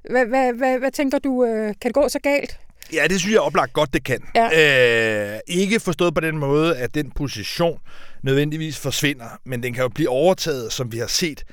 hvad, 0.09 0.25
hvad, 0.25 0.53
hvad, 0.53 0.79
hvad 0.79 0.91
tænker 0.91 1.19
du, 1.19 1.45
øh, 1.45 1.67
kan 1.67 1.89
det 1.89 1.93
gå 1.93 2.09
så 2.09 2.19
galt? 2.19 2.59
Ja, 2.93 3.03
det 3.09 3.19
synes 3.19 3.33
jeg 3.33 3.41
oplagt 3.41 3.73
godt, 3.73 3.93
det 3.93 4.03
kan. 4.03 4.23
Ja. 4.35 5.33
Øh, 5.33 5.39
ikke 5.47 5.79
forstået 5.79 6.13
på 6.13 6.19
den 6.19 6.37
måde, 6.37 6.77
at 6.77 6.95
den 6.95 7.11
position 7.11 7.79
nødvendigvis 8.23 8.79
forsvinder, 8.79 9.39
men 9.45 9.63
den 9.63 9.73
kan 9.73 9.83
jo 9.83 9.89
blive 9.89 10.09
overtaget, 10.09 10.73
som 10.73 10.91
vi 10.91 10.97
har 10.97 11.07
set, 11.07 11.43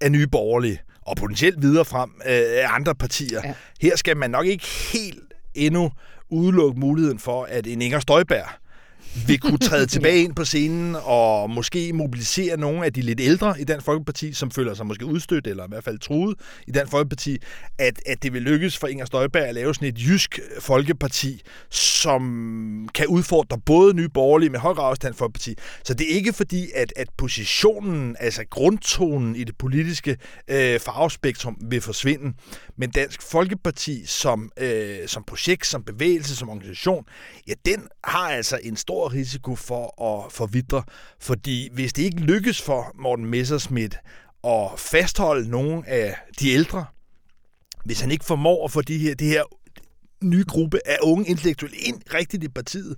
af 0.00 0.12
nye 0.12 0.26
borgerlige, 0.26 0.80
og 1.06 1.16
potentielt 1.16 1.62
videre 1.62 1.84
frem 1.84 2.10
øh, 2.26 2.76
andre 2.76 2.94
partier. 2.94 3.40
Ja. 3.44 3.54
Her 3.80 3.96
skal 3.96 4.16
man 4.16 4.30
nok 4.30 4.46
ikke 4.46 4.66
helt 4.92 5.32
endnu 5.54 5.90
udelukke 6.30 6.80
muligheden 6.80 7.18
for, 7.18 7.44
at 7.44 7.66
en 7.66 7.82
Inger 7.82 8.00
Støjberg 8.00 8.46
vil 9.26 9.40
kunne 9.40 9.58
træde 9.58 9.86
tilbage 9.94 10.22
ind 10.22 10.34
på 10.34 10.44
scenen 10.44 10.96
og 11.02 11.50
måske 11.50 11.92
mobilisere 11.92 12.56
nogle 12.56 12.84
af 12.84 12.92
de 12.92 13.02
lidt 13.02 13.20
ældre 13.20 13.60
i 13.60 13.64
Dansk 13.64 13.84
Folkeparti, 13.84 14.32
som 14.32 14.50
føler 14.50 14.74
sig 14.74 14.86
måske 14.86 15.06
udstødt 15.06 15.46
eller 15.46 15.64
i 15.64 15.68
hvert 15.68 15.84
fald 15.84 15.98
truet 15.98 16.38
i 16.66 16.70
Dansk 16.70 16.90
Folkeparti, 16.90 17.38
at, 17.78 18.02
at 18.06 18.22
det 18.22 18.32
vil 18.32 18.42
lykkes 18.42 18.78
for 18.78 18.86
Inger 18.86 19.04
Støjberg 19.04 19.42
at 19.42 19.54
lave 19.54 19.74
sådan 19.74 19.88
et 19.88 19.98
jysk 19.98 20.40
folkeparti, 20.60 21.40
som 21.70 22.88
kan 22.94 23.06
udfordre 23.06 23.58
både 23.66 23.94
nye 23.94 24.08
borgerlige 24.08 24.50
med 24.50 24.58
høj 24.58 24.74
grad 24.74 24.96
Dansk 24.96 25.18
Folkeparti. 25.18 25.54
Så 25.84 25.94
det 25.94 26.12
er 26.12 26.14
ikke 26.14 26.32
fordi, 26.32 26.66
at, 26.74 26.92
at 26.96 27.08
positionen, 27.18 28.16
altså 28.20 28.44
grundtonen 28.50 29.36
i 29.36 29.44
det 29.44 29.58
politiske 29.58 30.16
øh, 30.48 30.80
farvespektrum 30.80 31.56
vil 31.60 31.80
forsvinde, 31.80 32.32
men 32.76 32.90
Dansk 32.90 33.22
Folkeparti 33.22 34.06
som, 34.06 34.50
øh, 34.56 34.96
som 35.06 35.24
projekt, 35.26 35.66
som 35.66 35.82
bevægelse, 35.82 36.36
som 36.36 36.48
organisation, 36.48 37.04
ja, 37.48 37.52
den 37.66 37.88
har 38.04 38.28
altså 38.28 38.58
en 38.62 38.76
stor 38.76 39.01
risiko 39.08 39.56
for 39.56 40.02
at 40.02 40.32
forvidre, 40.32 40.82
fordi 41.20 41.68
hvis 41.72 41.92
det 41.92 42.02
ikke 42.02 42.20
lykkes 42.20 42.62
for 42.62 42.92
Morten 42.98 43.26
Messerschmidt 43.26 43.96
at 44.44 44.70
fastholde 44.76 45.50
nogle 45.50 45.88
af 45.88 46.16
de 46.40 46.50
ældre, 46.50 46.84
hvis 47.84 48.00
han 48.00 48.10
ikke 48.10 48.24
formår 48.24 48.64
at 48.64 48.70
få 48.70 48.82
de 48.82 48.98
her, 48.98 49.14
det 49.14 49.26
her 49.26 49.42
nye 50.22 50.44
gruppe 50.48 50.78
af 50.86 50.96
unge 51.02 51.28
intellektuelle 51.28 51.76
ind 51.76 52.00
rigtigt 52.14 52.44
i 52.44 52.48
partiet, 52.48 52.96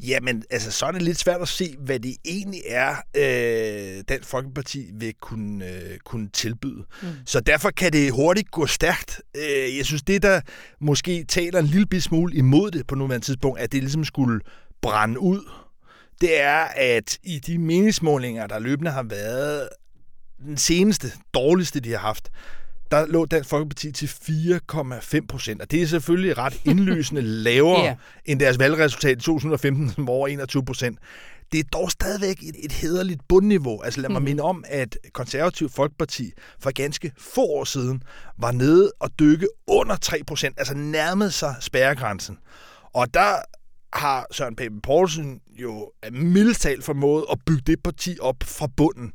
jamen 0.00 0.42
altså, 0.50 0.70
så 0.70 0.86
er 0.86 0.92
det 0.92 1.02
lidt 1.02 1.18
svært 1.18 1.40
at 1.40 1.48
se, 1.48 1.76
hvad 1.78 2.00
det 2.00 2.16
egentlig 2.24 2.60
er, 2.66 2.96
øh, 3.16 4.04
Dansk 4.08 4.28
Folkeparti 4.28 4.90
vil 4.94 5.14
kunne, 5.20 5.66
øh, 5.66 5.98
kunne 6.04 6.28
tilbyde. 6.28 6.84
Mm. 7.02 7.08
Så 7.26 7.40
derfor 7.40 7.70
kan 7.70 7.92
det 7.92 8.12
hurtigt 8.12 8.50
gå 8.50 8.66
stærkt. 8.66 9.22
Øh, 9.36 9.76
jeg 9.76 9.86
synes, 9.86 10.02
det 10.02 10.22
der 10.22 10.40
måske 10.80 11.24
taler 11.24 11.58
en 11.58 11.66
lille 11.66 12.00
smule 12.00 12.34
imod 12.34 12.70
det 12.70 12.86
på 12.86 12.94
nuværende 12.94 13.26
tidspunkt, 13.26 13.60
at 13.60 13.72
det 13.72 13.82
ligesom 13.82 14.04
skulle 14.04 14.40
brænde 14.86 15.20
ud, 15.20 15.40
det 16.20 16.40
er, 16.40 16.64
at 16.76 17.18
i 17.22 17.38
de 17.38 17.58
meningsmålinger, 17.58 18.46
der 18.46 18.58
løbende 18.58 18.90
har 18.90 19.02
været 19.02 19.68
den 20.46 20.56
seneste, 20.56 21.12
dårligste, 21.34 21.80
de 21.80 21.90
har 21.90 21.98
haft, 21.98 22.30
der 22.90 23.06
lå 23.06 23.26
Dansk 23.26 23.50
Folkeparti 23.50 23.92
til 23.92 24.06
4,5 24.06 25.26
procent. 25.28 25.62
Og 25.62 25.70
det 25.70 25.82
er 25.82 25.86
selvfølgelig 25.86 26.38
ret 26.38 26.60
indlysende 26.70 27.22
lavere 27.22 27.84
yeah. 27.84 27.96
end 28.24 28.40
deres 28.40 28.58
valgresultat 28.58 29.18
i 29.18 29.20
2015, 29.20 29.90
som 29.90 30.06
var 30.06 30.12
over 30.12 30.28
21 30.28 30.64
procent. 30.64 30.98
Det 31.52 31.60
er 31.60 31.64
dog 31.72 31.90
stadigvæk 31.90 32.42
et, 32.42 32.54
et 32.64 32.72
hederligt 32.72 33.20
bundniveau. 33.28 33.82
Altså 33.82 34.00
lad 34.00 34.10
mig 34.10 34.20
mm. 34.20 34.24
minde 34.24 34.42
om, 34.42 34.64
at 34.68 34.98
Konservativ 35.12 35.70
Folkeparti 35.70 36.32
for 36.60 36.70
ganske 36.70 37.12
få 37.18 37.46
år 37.46 37.64
siden 37.64 38.02
var 38.38 38.52
nede 38.52 38.92
og 39.00 39.10
dykke 39.18 39.48
under 39.66 39.96
3 39.96 40.22
procent, 40.26 40.54
altså 40.58 40.74
nærmede 40.74 41.30
sig 41.30 41.54
spærregrænsen. 41.60 42.38
Og 42.94 43.14
der 43.14 43.36
har 43.92 44.26
Søren 44.32 44.56
Pape 44.56 44.80
Poulsen 44.82 45.40
jo 45.58 45.90
mildest 46.12 46.60
talt 46.60 46.84
formået 46.84 47.24
at 47.32 47.38
bygge 47.46 47.62
det 47.66 47.82
parti 47.82 48.16
op 48.20 48.36
fra 48.42 48.68
bunden. 48.76 49.12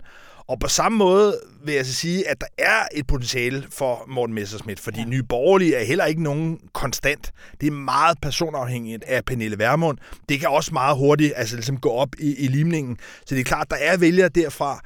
Og 0.48 0.60
på 0.60 0.68
samme 0.68 0.98
måde 0.98 1.40
vil 1.66 1.76
jeg 1.76 1.86
så 1.86 1.94
sige, 1.94 2.30
at 2.30 2.42
der 2.42 2.48
er 2.58 2.88
et 2.96 3.08
potentiale 3.08 3.68
for 3.70 4.06
Morten 4.08 4.36
Messerschmidt, 4.36 4.80
fordi 4.80 5.00
ja. 5.00 5.06
Nye 5.06 5.24
Borgerlige 5.24 5.76
er 5.76 5.84
heller 5.84 6.06
ikke 6.06 6.24
nogen 6.24 6.60
konstant. 6.74 7.32
Det 7.62 7.68
er 7.68 7.72
meget 7.72 8.18
personafhængigt 8.22 9.04
af 9.04 9.26
Pernille 9.26 9.60
Vermund. 9.60 9.98
Det 10.30 10.40
kan 10.40 10.50
også 10.50 10.74
meget 10.74 10.98
hurtigt 10.98 11.34
altså, 11.36 11.56
ligesom 11.56 11.78
gå 11.78 11.90
op 11.90 12.10
i, 12.20 12.36
i 12.36 12.48
limningen. 12.48 12.98
Så 13.26 13.36
det 13.36 13.40
er 13.40 13.46
klart, 13.46 13.70
der 13.70 13.76
er 13.76 13.98
vælgere 13.98 14.30
derfra. 14.30 14.80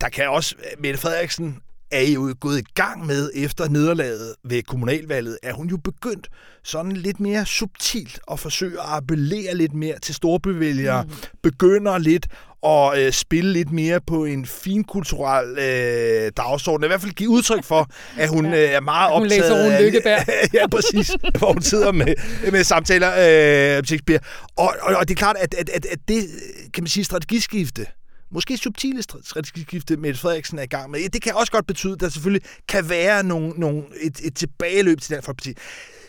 Der 0.00 0.08
kan 0.08 0.28
også, 0.28 0.54
Mette 0.78 1.00
Frederiksen 1.00 1.58
er 1.90 2.02
jo 2.02 2.34
gået 2.40 2.58
i 2.58 2.64
gang 2.74 3.06
med 3.06 3.30
efter 3.34 3.68
nederlaget 3.68 4.34
ved 4.44 4.62
kommunalvalget, 4.62 5.38
er 5.42 5.52
hun 5.52 5.68
jo 5.68 5.76
begyndt 5.76 6.28
sådan 6.64 6.92
lidt 6.92 7.20
mere 7.20 7.46
subtilt 7.46 8.20
at 8.32 8.40
forsøge 8.40 8.80
at 8.80 8.86
appellere 8.86 9.54
lidt 9.54 9.74
mere 9.74 9.98
til 9.98 10.14
storbevælgere, 10.14 11.02
mm. 11.02 11.10
begynder 11.42 11.98
lidt 11.98 12.26
at 12.66 12.98
øh, 12.98 13.12
spille 13.12 13.52
lidt 13.52 13.72
mere 13.72 14.00
på 14.06 14.24
en 14.24 14.46
finkulturel 14.46 15.58
øh, 15.58 16.32
dagsorden. 16.36 16.84
I 16.84 16.86
hvert 16.86 17.00
fald 17.00 17.12
give 17.12 17.30
udtryk 17.30 17.64
for, 17.64 17.90
at 18.18 18.28
hun 18.28 18.46
øh, 18.54 18.58
er 18.58 18.80
meget 18.80 19.12
hun 19.12 19.22
optaget 19.22 19.42
læser 19.42 19.72
af... 19.72 19.82
Lykkeberg. 19.82 20.26
ja, 20.60 20.66
præcis. 20.66 21.16
Hvor 21.38 21.52
hun 21.52 21.62
sidder 21.62 21.92
med, 21.92 22.14
med 22.52 22.64
samtaler 22.64 23.08
øh, 23.08 23.84
Shakespeare. 23.84 24.20
Og, 24.56 24.74
og, 24.82 24.96
og 24.96 25.08
det 25.08 25.14
er 25.14 25.18
klart, 25.18 25.36
at, 25.36 25.54
at, 25.54 25.68
at, 25.68 25.86
at 25.86 25.98
det, 26.08 26.26
kan 26.74 26.82
man 26.82 26.88
sige, 26.88 27.04
strategiskifte, 27.04 27.86
måske 28.30 28.56
subtile 28.56 29.02
strategiskifte, 29.02 29.96
Mette 29.96 30.20
Frederiksen 30.20 30.58
er 30.58 30.62
i 30.62 30.66
gang 30.66 30.90
med. 30.90 31.08
Det 31.08 31.22
kan 31.22 31.34
også 31.34 31.52
godt 31.52 31.66
betyde, 31.66 31.92
at 31.92 32.00
der 32.00 32.08
selvfølgelig 32.08 32.42
kan 32.68 32.88
være 32.88 33.22
nogle, 33.22 33.48
nogle, 33.48 33.84
et, 34.00 34.20
et 34.24 34.34
tilbageløb 34.34 35.00
til 35.00 35.14
den 35.14 35.22
Folkeparti. 35.22 35.54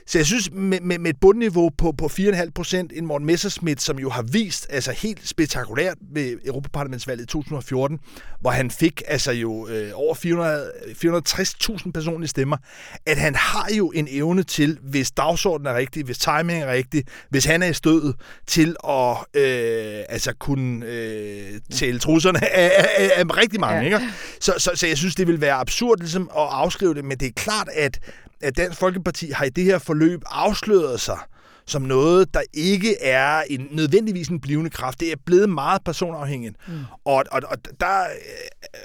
Så 0.07 0.17
jeg 0.17 0.25
synes, 0.25 0.49
med, 0.51 0.79
med, 0.81 0.99
med 0.99 1.09
et 1.09 1.19
bundniveau 1.21 1.69
på, 1.77 1.91
på 1.91 2.05
4,5 2.05 2.49
procent, 2.55 2.91
en 2.95 3.05
Morten 3.05 3.27
Messerschmidt, 3.27 3.81
som 3.81 3.99
jo 3.99 4.09
har 4.09 4.21
vist 4.21 4.67
altså 4.69 4.91
helt 4.91 5.27
spektakulært 5.27 5.97
ved 6.13 6.37
Europaparlamentsvalget 6.45 7.23
i 7.23 7.27
2014, 7.27 7.99
hvor 8.41 8.49
han 8.49 8.71
fik 8.71 9.01
altså 9.07 9.31
jo 9.31 9.67
øh, 9.67 9.91
over 9.93 10.15
460.000 10.15 11.91
personlige 11.91 12.27
stemmer, 12.29 12.57
at 13.05 13.17
han 13.17 13.35
har 13.35 13.69
jo 13.77 13.91
en 13.95 14.07
evne 14.11 14.43
til, 14.43 14.79
hvis 14.81 15.11
dagsordenen 15.11 15.73
er 15.73 15.77
rigtig, 15.77 16.03
hvis 16.03 16.17
timing 16.17 16.63
er 16.63 16.71
rigtig, 16.71 17.03
hvis 17.29 17.45
han 17.45 17.63
er 17.63 17.67
i 17.67 17.73
stødet, 17.73 18.15
til 18.47 18.75
at 18.89 19.17
øh, 19.33 20.03
altså 20.09 20.33
kunne 20.39 20.85
øh, 20.85 21.59
tælle 21.73 21.99
trusserne 21.99 22.53
af, 22.53 22.71
af, 22.77 22.87
af, 22.97 23.19
af 23.19 23.37
rigtig 23.37 23.59
mange. 23.59 23.79
Ja. 23.79 23.85
Ikke? 23.85 24.09
Så, 24.39 24.53
så, 24.57 24.71
så 24.75 24.87
jeg 24.87 24.97
synes, 24.97 25.15
det 25.15 25.27
vil 25.27 25.41
være 25.41 25.53
absurd 25.53 25.99
ligesom, 25.99 26.21
at 26.37 26.47
afskrive 26.51 26.93
det, 26.93 27.05
men 27.05 27.17
det 27.17 27.27
er 27.27 27.31
klart, 27.35 27.69
at 27.73 27.99
at 28.41 28.57
Dansk 28.57 28.79
Folkeparti 28.79 29.29
har 29.29 29.45
i 29.45 29.49
det 29.49 29.63
her 29.63 29.77
forløb 29.77 30.21
afsløret 30.25 31.01
sig 31.01 31.19
som 31.67 31.81
noget, 31.81 32.33
der 32.33 32.41
ikke 32.53 33.01
er 33.01 33.43
en, 33.49 33.67
nødvendigvis 33.71 34.27
en 34.27 34.41
blivende 34.41 34.69
kraft. 34.69 34.99
Det 34.99 35.11
er 35.11 35.15
blevet 35.25 35.49
meget 35.49 35.83
personafhængigt. 35.83 36.55
Mm. 36.67 36.73
Og, 37.05 37.23
og, 37.31 37.41
og 37.47 37.57
der 37.79 38.01
øh, 38.01 38.07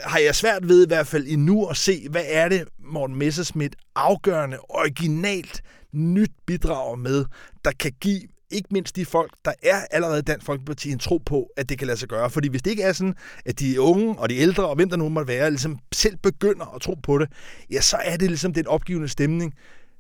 har 0.05 0.19
jeg 0.19 0.35
svært 0.35 0.69
ved 0.69 0.85
i 0.85 0.89
hvert 0.89 1.07
fald 1.07 1.27
endnu 1.29 1.67
at 1.67 1.77
se, 1.77 2.07
hvad 2.11 2.25
er 2.27 2.49
det, 2.49 2.65
Morten 2.85 3.17
Messerschmidt 3.17 3.77
afgørende, 3.95 4.59
originalt, 4.69 5.63
nyt 5.93 6.31
bidrager 6.47 6.97
med, 6.97 7.25
der 7.65 7.73
kan 7.81 7.93
give 8.01 8.21
ikke 8.53 8.69
mindst 8.71 8.97
de 8.97 9.05
folk, 9.05 9.33
der 9.45 9.53
er 9.63 9.81
allerede 9.91 10.23
Dansk 10.23 10.47
Folkeparti, 10.47 10.91
en 10.91 10.99
tro 10.99 11.19
på, 11.27 11.49
at 11.57 11.69
det 11.69 11.79
kan 11.79 11.87
lade 11.87 11.99
sig 11.99 12.09
gøre. 12.09 12.31
Fordi 12.31 12.49
hvis 12.49 12.63
det 12.63 12.71
ikke 12.71 12.83
er 12.83 12.93
sådan, 12.93 13.15
at 13.45 13.61
de 13.61 13.81
unge 13.81 14.19
og 14.19 14.29
de 14.31 14.37
ældre, 14.37 14.69
og 14.69 14.77
hvem 14.77 14.89
der 14.89 14.97
nu 14.97 15.09
måtte 15.09 15.29
være, 15.29 15.51
ligesom 15.51 15.79
selv 15.93 16.17
begynder 16.17 16.75
at 16.75 16.81
tro 16.81 16.95
på 16.95 17.19
det, 17.19 17.29
ja, 17.71 17.81
så 17.81 17.97
er 17.97 18.17
det 18.17 18.29
ligesom 18.29 18.53
den 18.53 18.67
opgivende 18.67 19.09
stemning, 19.09 19.55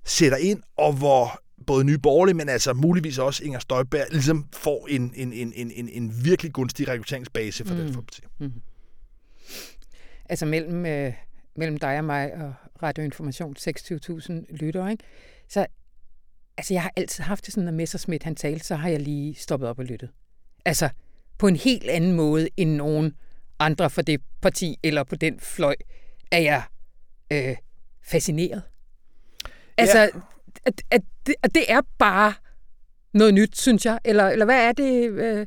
sætter 0.04 0.38
ind, 0.38 0.62
og 0.76 0.92
hvor 0.92 1.42
både 1.66 1.84
Nye 1.84 1.98
Borgerlige, 1.98 2.34
men 2.34 2.48
altså 2.48 2.72
muligvis 2.72 3.18
også 3.18 3.44
Inger 3.44 3.58
Støjberg, 3.58 4.06
ligesom 4.10 4.46
får 4.52 4.86
en, 4.90 5.12
en, 5.16 5.32
en, 5.32 5.52
en, 5.56 5.70
en, 5.70 5.88
en 5.88 6.24
virkelig 6.24 6.52
gunstig 6.52 6.88
rekrutteringsbase 6.88 7.64
for 7.64 7.74
mm. 7.74 7.80
Dansk 7.80 7.94
Folkeparti. 7.94 8.22
Mm. 8.38 8.52
Altså 10.28 10.46
mellem, 10.46 10.86
øh, 10.86 11.12
mellem 11.56 11.76
dig 11.76 11.98
og 11.98 12.04
mig 12.04 12.34
og 12.34 12.54
Radioinformation, 12.82 13.56
26.000 13.58 14.56
lytter, 14.56 14.88
ikke? 14.88 15.04
så 15.48 15.66
Altså, 16.56 16.74
jeg 16.74 16.82
har 16.82 16.92
altid 16.96 17.24
haft 17.24 17.46
det 17.46 17.54
sådan, 17.54 17.64
når 17.64 17.72
Messersmith 17.72 18.24
han 18.24 18.34
talte, 18.34 18.64
så 18.64 18.74
har 18.74 18.88
jeg 18.88 19.00
lige 19.00 19.34
stoppet 19.34 19.68
op 19.68 19.78
og 19.78 19.84
lyttet. 19.84 20.10
Altså, 20.64 20.88
på 21.38 21.48
en 21.48 21.56
helt 21.56 21.90
anden 21.90 22.12
måde 22.12 22.48
end 22.56 22.70
nogen 22.70 23.14
andre 23.58 23.90
for 23.90 24.02
det 24.02 24.20
parti 24.42 24.78
eller 24.82 25.04
på 25.04 25.16
den 25.16 25.40
fløj, 25.40 25.74
er 26.30 26.38
jeg 26.38 26.62
øh, 27.32 27.56
fascineret. 28.04 28.62
Altså, 29.78 29.98
ja. 29.98 30.08
at, 30.64 30.82
at, 30.90 31.02
det, 31.26 31.34
at 31.42 31.54
det 31.54 31.72
er 31.72 31.80
bare 31.98 32.34
noget 33.14 33.34
nyt, 33.34 33.58
synes 33.58 33.86
jeg. 33.86 33.98
Eller, 34.04 34.28
eller 34.28 34.44
hvad 34.44 34.64
er 34.64 34.72
det? 34.72 35.10
Øh, 35.10 35.46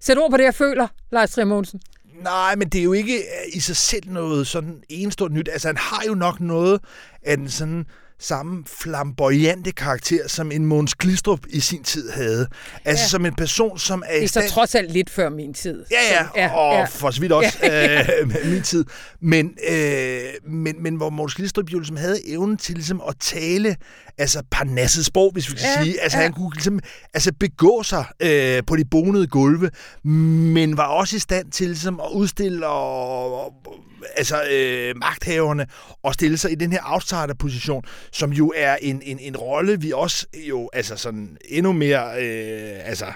sæt 0.00 0.18
ord 0.18 0.30
på 0.30 0.36
det, 0.36 0.44
jeg 0.44 0.54
føler, 0.54 0.88
Lars 1.12 1.30
Trier 1.30 1.78
Nej, 2.22 2.56
men 2.56 2.68
det 2.68 2.78
er 2.78 2.84
jo 2.84 2.92
ikke 2.92 3.16
øh, 3.16 3.56
i 3.56 3.60
sig 3.60 3.76
selv 3.76 4.10
noget 4.10 4.46
sådan 4.46 4.82
enestående 4.88 5.36
nyt. 5.36 5.48
Altså, 5.52 5.68
han 5.68 5.76
har 5.76 6.02
jo 6.08 6.14
nok 6.14 6.40
noget 6.40 6.80
af 7.22 7.36
den 7.36 7.48
sådan 7.48 7.86
samme 8.20 8.64
flamboyante 8.66 9.72
karakter, 9.72 10.28
som 10.28 10.52
en 10.52 10.66
Måns 10.66 10.94
Glistrup 10.94 11.40
i 11.48 11.60
sin 11.60 11.82
tid 11.82 12.10
havde. 12.10 12.46
Altså 12.84 13.04
ja. 13.04 13.08
som 13.08 13.26
en 13.26 13.34
person, 13.34 13.78
som 13.78 14.02
er 14.06 14.26
stand... 14.26 14.42
Det 14.42 14.48
er 14.48 14.48
så 14.48 14.54
trods 14.54 14.74
alt 14.74 14.92
lidt 14.92 15.10
før 15.10 15.28
min 15.28 15.54
tid. 15.54 15.84
Ja, 15.90 15.96
ja, 16.14 16.42
ja 16.42 16.54
og 16.54 16.74
ja. 16.74 16.84
for 16.84 17.10
så 17.10 17.20
vidt 17.20 17.32
også 17.32 17.58
ja. 17.62 18.00
øh, 18.20 18.34
min 18.44 18.62
tid. 18.62 18.84
Men, 19.20 19.54
øh, 19.70 20.20
men, 20.48 20.82
men 20.82 20.94
hvor 20.94 21.10
Måns 21.10 21.34
Glistrup 21.34 21.72
jo 21.72 21.78
ligesom 21.78 21.96
havde 21.96 22.28
evnen 22.28 22.56
til 22.56 22.74
ligesom 22.74 23.02
at 23.08 23.14
tale 23.20 23.76
altså 24.18 24.42
parnasset 24.50 25.06
sprog, 25.06 25.32
hvis 25.32 25.50
vi 25.50 25.56
kan 25.56 25.66
ja, 25.76 25.82
sige. 25.84 26.00
Altså 26.00 26.18
ja. 26.18 26.22
han 26.22 26.32
kunne 26.32 26.54
ligesom 26.54 26.80
altså, 27.14 27.32
begå 27.40 27.82
sig 27.82 28.04
øh, 28.20 28.62
på 28.66 28.76
de 28.76 28.84
bonede 28.84 29.26
gulve, 29.26 29.70
men 30.04 30.76
var 30.76 30.86
også 30.86 31.16
i 31.16 31.18
stand 31.18 31.50
til 31.50 31.66
ligesom 31.66 32.00
at 32.00 32.10
udstille 32.12 32.66
og, 32.66 33.44
og 33.44 33.52
altså 34.16 34.42
øh, 34.50 34.96
magthaverne 34.96 35.66
og 36.02 36.14
stille 36.14 36.38
sig 36.38 36.52
i 36.52 36.54
den 36.54 36.72
her 36.72 36.80
outsider-position, 36.84 37.84
som 38.12 38.32
jo 38.32 38.52
er 38.56 38.76
en, 38.82 39.02
en, 39.02 39.18
en 39.18 39.36
rolle, 39.36 39.80
vi 39.80 39.92
også 39.92 40.26
jo 40.34 40.70
altså 40.72 40.96
sådan 40.96 41.36
endnu 41.48 41.72
mere 41.72 42.22
øh, 42.22 42.88
altså 42.88 43.06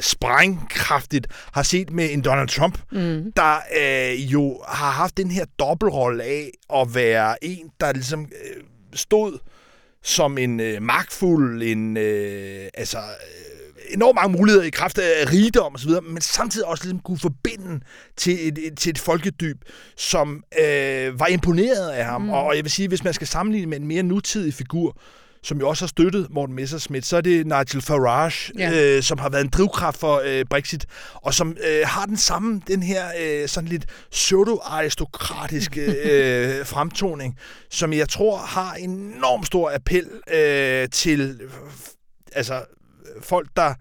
sprængkraftigt 0.00 1.26
har 1.52 1.62
set 1.62 1.90
med 1.90 2.12
en 2.12 2.24
Donald 2.24 2.48
Trump, 2.48 2.78
mm. 2.92 3.32
der 3.36 3.56
øh, 3.80 4.32
jo 4.32 4.62
har 4.68 4.90
haft 4.90 5.16
den 5.16 5.30
her 5.30 5.44
dobbeltrolle 5.58 6.24
af 6.24 6.50
at 6.74 6.94
være 6.94 7.44
en, 7.44 7.70
der 7.80 7.92
ligesom 7.92 8.20
øh, 8.20 8.62
stod 8.94 9.38
som 10.06 10.38
en 10.38 10.60
øh, 10.60 10.82
magtfuld, 10.82 11.62
en 11.62 11.96
øh, 11.96 12.68
altså 12.74 12.98
enormt 13.90 14.14
mange 14.14 14.38
muligheder 14.38 14.64
i 14.64 14.70
kraft 14.70 14.98
af 14.98 15.32
rigdom 15.32 15.74
osv., 15.74 15.90
men 16.02 16.20
samtidig 16.20 16.66
også 16.66 16.84
ligesom 16.84 17.00
kunne 17.00 17.18
forbinde 17.18 17.80
til 18.16 18.48
et, 18.48 18.58
et, 18.58 18.78
til 18.78 18.90
et 18.90 18.98
folkedyb, 18.98 19.62
som 19.96 20.44
øh, 20.60 21.20
var 21.20 21.26
imponeret 21.26 21.90
af 21.90 22.04
ham. 22.04 22.22
Mm. 22.22 22.30
Og 22.30 22.56
jeg 22.56 22.64
vil 22.64 22.70
sige, 22.70 22.88
hvis 22.88 23.04
man 23.04 23.14
skal 23.14 23.26
sammenligne 23.26 23.66
med 23.66 23.80
en 23.80 23.86
mere 23.86 24.02
nutidig 24.02 24.54
figur, 24.54 24.96
som 25.42 25.58
jo 25.58 25.68
også 25.68 25.84
har 25.84 25.88
støttet 25.88 26.26
Morten 26.30 26.54
Messerschmidt, 26.54 27.06
så 27.06 27.16
er 27.16 27.20
det 27.20 27.46
Nigel 27.46 27.82
Farage, 27.82 28.52
ja. 28.58 28.96
øh, 28.96 29.02
som 29.02 29.18
har 29.18 29.28
været 29.28 29.44
en 29.44 29.50
drivkraft 29.50 30.00
for 30.00 30.22
øh, 30.24 30.44
Brexit, 30.50 30.86
og 31.14 31.34
som 31.34 31.56
øh, 31.68 31.86
har 31.86 32.06
den 32.06 32.16
samme, 32.16 32.62
den 32.68 32.82
her 32.82 33.04
øh, 33.20 33.48
sådan 33.48 33.68
lidt 33.68 33.86
pseudo-aristokratiske 34.10 35.80
øh, 36.10 36.66
fremtoning, 36.66 37.38
som 37.70 37.92
jeg 37.92 38.08
tror 38.08 38.38
har 38.38 38.74
enormt 38.74 39.46
stor 39.46 39.74
appel 39.74 40.10
øh, 40.32 40.88
til 40.88 41.40
altså 42.32 42.64
folk, 43.22 43.48
der 43.56 43.74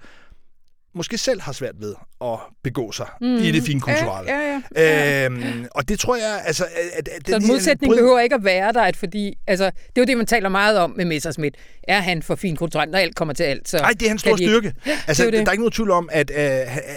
måske 0.96 1.18
selv 1.18 1.42
har 1.42 1.52
svært 1.52 1.76
ved 1.80 1.96
at 2.22 2.40
begå 2.64 2.92
sig 2.92 3.08
mm. 3.22 3.36
i 3.36 3.52
det 3.52 3.64
fine 3.64 3.82
kulturelle. 3.82 4.32
Ja, 4.32 4.40
ja, 4.40 4.62
ja. 4.76 5.26
Øhm, 5.26 5.68
og 5.72 5.90
det 5.90 6.00
tror 6.00 6.16
jeg, 6.16 6.42
altså... 6.46 6.66
At, 6.94 7.08
at 7.08 7.28
så 7.28 7.36
en 7.36 7.48
modsætning 7.48 7.92
bryd... 7.92 7.98
behøver 7.98 8.20
ikke 8.20 8.36
at 8.36 8.44
være 8.44 8.74
der, 8.74 8.82
at 8.82 8.96
fordi... 8.96 9.38
Altså, 9.48 9.66
det 9.66 9.98
er 9.98 10.02
jo 10.02 10.06
det, 10.06 10.18
man 10.18 10.26
taler 10.26 10.50
meget 10.50 10.78
om 10.78 10.94
med 10.98 11.06
Messersmith. 11.06 11.60
Er 11.88 12.02
han 12.02 12.24
for 12.24 12.36
fin 12.36 12.56
kulturel, 12.56 12.90
når 12.90 12.98
alt 12.98 13.16
kommer 13.16 13.34
til 13.34 13.44
alt? 13.44 13.74
Nej, 13.74 13.92
det 13.92 14.02
er 14.02 14.10
hans 14.10 14.22
store 14.22 14.38
styrke. 14.38 14.74
Altså, 15.08 15.24
det 15.24 15.34
det. 15.34 15.40
der 15.40 15.48
er 15.48 15.52
ikke 15.52 15.62
nogen 15.62 15.72
tvivl 15.72 15.92
om, 15.92 16.10
at 16.12 16.30
uh, 16.30 16.36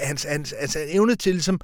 hans, 0.02 0.24
hans, 0.24 0.54
hans 0.60 0.76
evne 0.88 1.14
til 1.14 1.32
ligesom, 1.32 1.60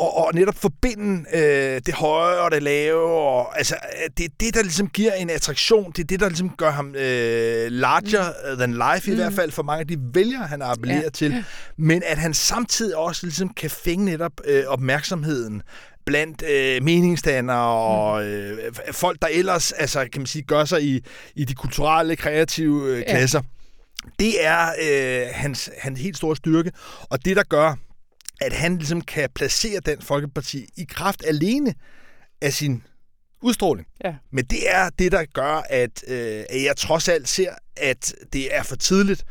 og, 0.00 0.16
og 0.16 0.34
netop 0.34 0.54
forbinde 0.54 1.24
øh, 1.34 1.80
det 1.86 1.94
høje 1.94 2.38
og 2.38 2.50
det 2.50 2.62
lave. 2.62 3.10
Og, 3.10 3.58
altså, 3.58 3.76
det 4.16 4.24
er 4.24 4.28
det, 4.40 4.54
der 4.54 4.62
ligesom 4.62 4.88
giver 4.88 5.12
en 5.12 5.30
attraktion. 5.30 5.92
Det 5.92 6.02
er 6.02 6.06
det, 6.06 6.20
der 6.20 6.28
ligesom 6.28 6.50
gør 6.50 6.70
ham 6.70 6.94
øh, 6.94 7.70
larger 7.70 8.50
mm. 8.50 8.58
than 8.58 8.72
life, 8.72 9.10
i 9.10 9.10
mm. 9.10 9.20
hvert 9.20 9.32
fald 9.32 9.50
for 9.50 9.62
mange 9.62 9.80
af 9.80 9.86
de 9.86 9.98
vælgere, 10.14 10.46
han 10.46 10.62
appellerer 10.62 11.02
ja. 11.02 11.08
til. 11.08 11.44
Men 11.76 12.02
at 12.06 12.18
han 12.18 12.34
samtidig 12.34 12.96
også 12.96 13.26
ligesom 13.26 13.48
kan 13.48 13.70
fænge 13.70 14.04
netop 14.04 14.32
øh, 14.44 14.64
opmærksomheden 14.66 15.62
blandt 16.06 16.42
øh, 16.50 16.82
meningsdannere 16.82 17.66
og 17.66 18.22
mm. 18.22 18.28
øh, 18.28 18.72
folk, 18.92 19.22
der 19.22 19.28
ellers 19.28 19.72
altså, 19.72 20.08
kan 20.12 20.20
man 20.20 20.26
sige, 20.26 20.42
gør 20.42 20.64
sig 20.64 20.82
i, 20.82 21.04
i 21.34 21.44
de 21.44 21.54
kulturelle, 21.54 22.16
kreative 22.16 22.96
øh, 22.96 23.02
klasser. 23.08 23.40
Ja. 23.44 23.60
Det 24.24 24.44
er 24.44 24.68
øh, 24.82 25.26
hans, 25.32 25.70
hans 25.78 26.00
helt 26.00 26.16
store 26.16 26.36
styrke, 26.36 26.72
og 27.10 27.24
det, 27.24 27.36
der 27.36 27.42
gør 27.42 27.74
at 28.40 28.52
han 28.52 28.76
ligesom 28.76 29.00
kan 29.00 29.30
placere 29.34 29.80
den 29.80 30.02
Folkeparti 30.02 30.66
i 30.76 30.84
kraft 30.88 31.24
alene 31.26 31.74
af 32.42 32.52
sin 32.52 32.82
udstråling. 33.42 33.86
Ja. 34.04 34.14
Men 34.32 34.44
det 34.44 34.70
er 34.70 34.90
det, 34.98 35.12
der 35.12 35.24
gør, 35.34 35.62
at, 35.70 36.04
øh, 36.08 36.44
at 36.50 36.62
jeg 36.62 36.76
trods 36.76 37.08
alt 37.08 37.28
ser, 37.28 37.54
at 37.76 38.14
det 38.32 38.56
er 38.56 38.62
for 38.62 38.76
tidligt 38.76 39.24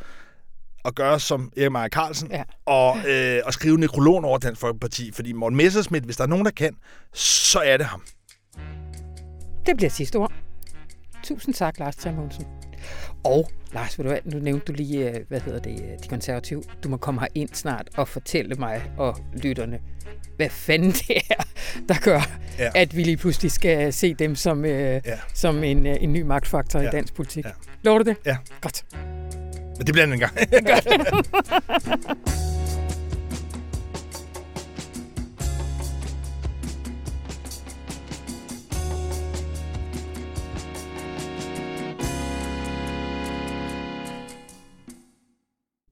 at 0.85 0.95
gøre 0.95 1.19
som 1.19 1.51
Erik 1.57 1.71
Maja 1.71 1.89
Carlsen 1.89 2.31
ja. 2.31 2.43
og, 2.65 2.97
øh, 3.07 3.41
og 3.45 3.53
skrive 3.53 3.77
nekrologen 3.77 4.25
over 4.25 4.37
den 4.37 4.55
Folkeparti. 4.55 5.11
Fordi 5.11 5.33
Morten 5.33 5.57
Messersmith, 5.57 6.05
hvis 6.05 6.17
der 6.17 6.23
er 6.23 6.27
nogen, 6.27 6.45
der 6.45 6.51
kan, 6.51 6.75
så 7.13 7.59
er 7.59 7.77
det 7.77 7.85
ham. 7.85 8.03
Det 9.65 9.77
bliver 9.77 9.89
sidste 9.89 10.15
ord. 10.15 10.31
Tusind 11.23 11.53
tak, 11.53 11.79
Lars 11.79 11.95
Tjermonsen. 11.95 12.58
Og 13.23 13.49
Lars, 13.73 13.99
ved 13.99 14.05
du 14.05 14.10
hvad, 14.10 14.19
nu 14.25 14.39
nævnte 14.39 14.65
du 14.65 14.73
lige, 14.73 15.10
øh, 15.10 15.15
hvad 15.27 15.39
hedder 15.39 15.60
det, 15.60 15.71
øh, 15.71 15.99
de 16.03 16.08
konservative. 16.10 16.63
Du 16.84 16.89
må 16.89 16.97
komme 16.97 17.21
her 17.21 17.27
ind 17.36 17.49
snart 17.53 17.89
og 17.97 18.08
fortælle 18.08 18.55
mig 18.55 18.82
og 18.97 19.17
lytterne, 19.43 19.79
hvad 20.36 20.49
fanden 20.49 20.91
det 20.91 21.17
er, 21.29 21.43
der 21.89 21.95
gør, 22.01 22.21
ja. 22.60 22.69
at 22.75 22.97
vi 22.97 23.03
lige 23.03 23.17
pludselig 23.17 23.51
skal 23.51 23.93
se 23.93 24.13
dem 24.13 24.36
som, 24.36 24.65
øh, 24.65 25.01
ja. 25.05 25.19
som 25.34 25.63
en, 25.63 25.86
øh, 25.86 25.97
en 25.99 26.13
ny 26.13 26.21
magtfaktor 26.21 26.79
ja. 26.79 26.88
i 26.88 26.91
dansk 26.91 27.13
politik. 27.13 27.45
Ja. 27.45 27.51
Lover 27.84 27.99
du 27.99 28.10
det? 28.10 28.17
Ja. 28.25 28.38
Godt. 28.62 28.86
Men 29.77 29.88
det 29.88 29.93
bliver 29.93 30.05
en 30.05 30.19
gang. 30.19 30.34
Godt. 30.51 30.88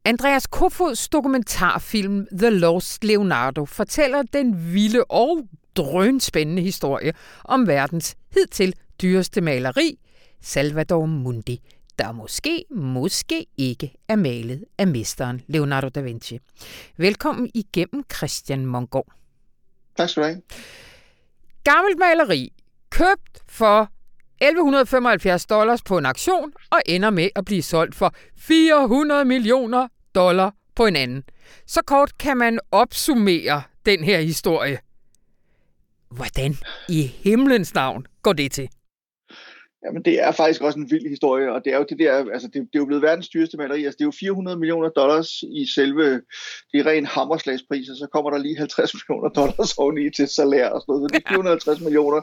Andreas 0.07 0.47
Kofods 0.47 1.09
dokumentarfilm 1.09 2.27
The 2.37 2.49
Lost 2.49 3.03
Leonardo 3.03 3.65
fortæller 3.65 4.23
den 4.33 4.73
vilde 4.73 5.03
og 5.03 5.47
drønspændende 5.75 6.61
historie 6.61 7.13
om 7.43 7.67
verdens 7.67 8.15
hidtil 8.33 8.73
dyreste 9.01 9.41
maleri, 9.41 9.99
Salvador 10.41 11.05
Mundi, 11.05 11.61
der 11.99 12.11
måske, 12.11 12.65
måske 12.71 13.45
ikke 13.57 13.93
er 14.07 14.15
malet 14.15 14.63
af 14.77 14.87
mesteren 14.87 15.41
Leonardo 15.47 15.89
da 15.89 16.01
Vinci. 16.01 16.39
Velkommen 16.97 17.51
igennem 17.53 18.03
Christian 18.15 18.65
Mongård. 18.65 19.13
Tak 19.97 20.09
skal 20.09 20.23
du 20.23 20.27
have. 20.27 20.41
Gammelt 21.63 21.97
maleri, 21.99 22.53
købt 22.89 23.43
for 23.47 23.91
1175 24.41 25.45
dollars 25.45 25.81
på 25.81 25.97
en 25.97 26.05
auktion 26.05 26.53
og 26.71 26.79
ender 26.85 27.09
med 27.09 27.29
at 27.35 27.45
blive 27.45 27.61
solgt 27.61 27.95
for 27.95 28.13
400 28.37 29.25
millioner 29.25 29.87
dollar 30.15 30.51
på 30.75 30.85
en 30.85 30.95
anden. 30.95 31.23
Så 31.65 31.81
kort 31.81 32.17
kan 32.17 32.37
man 32.37 32.59
opsummere 32.71 33.61
den 33.85 34.03
her 34.03 34.19
historie. 34.19 34.79
Hvordan 36.09 36.55
i 36.89 37.01
himlens 37.01 37.73
navn 37.73 38.05
går 38.21 38.33
det 38.33 38.51
til? 38.51 38.69
Jamen, 39.85 40.05
det 40.05 40.23
er 40.23 40.31
faktisk 40.31 40.61
også 40.61 40.79
en 40.79 40.91
vild 40.91 41.09
historie, 41.09 41.51
og 41.51 41.65
det 41.65 41.73
er 41.73 41.77
jo 41.77 41.85
det 41.89 41.99
der, 41.99 42.31
altså 42.33 42.47
det, 42.47 42.53
det 42.53 42.75
er 42.75 42.79
jo 42.79 42.85
blevet 42.85 43.01
verdens 43.01 43.29
dyreste 43.29 43.57
maleri, 43.57 43.85
altså 43.85 43.97
det 43.97 44.03
er 44.03 44.07
jo 44.07 44.19
400 44.19 44.57
millioner 44.57 44.89
dollars 44.89 45.43
i 45.43 45.65
selve, 45.75 46.21
det 46.71 46.79
er 46.79 46.85
ren 46.85 47.05
hammerslagspriser, 47.05 47.95
så 47.95 48.07
kommer 48.13 48.31
der 48.31 48.37
lige 48.37 48.57
50 48.57 48.93
millioner 48.95 49.29
dollars 49.29 49.77
oveni 49.77 50.09
til 50.09 50.27
salær 50.27 50.69
og 50.69 50.81
sådan 50.81 50.91
noget, 50.91 51.11
så 51.11 51.17
det 51.17 51.23
er 51.25 51.29
450 51.35 51.81
millioner, 51.81 52.21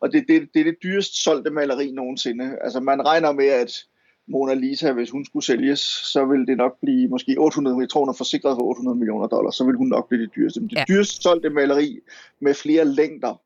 og 0.00 0.12
det, 0.12 0.24
det, 0.28 0.48
det 0.54 0.60
er 0.60 0.64
det 0.64 0.76
dyrest 0.82 1.24
solgte 1.24 1.50
maleri 1.50 1.90
nogensinde. 1.90 2.58
Altså 2.64 2.80
man 2.80 3.06
regner 3.06 3.32
med, 3.32 3.46
at 3.46 3.72
Mona 4.28 4.54
Lisa, 4.54 4.92
hvis 4.92 5.10
hun 5.10 5.24
skulle 5.24 5.44
sælges, 5.44 5.80
så 6.12 6.24
vil 6.24 6.46
det 6.46 6.56
nok 6.56 6.72
blive 6.82 7.08
måske 7.08 7.36
800, 7.38 7.80
jeg 7.80 7.90
tror 7.90 8.00
hun 8.00 8.08
er 8.08 8.12
forsikret 8.12 8.56
for 8.56 8.62
800 8.62 8.98
millioner 8.98 9.26
dollars, 9.26 9.54
så 9.54 9.64
vil 9.64 9.76
hun 9.76 9.88
nok 9.88 10.08
blive 10.08 10.22
det 10.22 10.30
dyreste. 10.36 10.60
Men 10.60 10.68
det 10.68 10.76
ja. 10.76 10.84
dyrest 10.88 11.22
solgte 11.22 11.50
maleri 11.50 11.98
med 12.40 12.54
flere 12.54 12.84
længder 12.84 13.40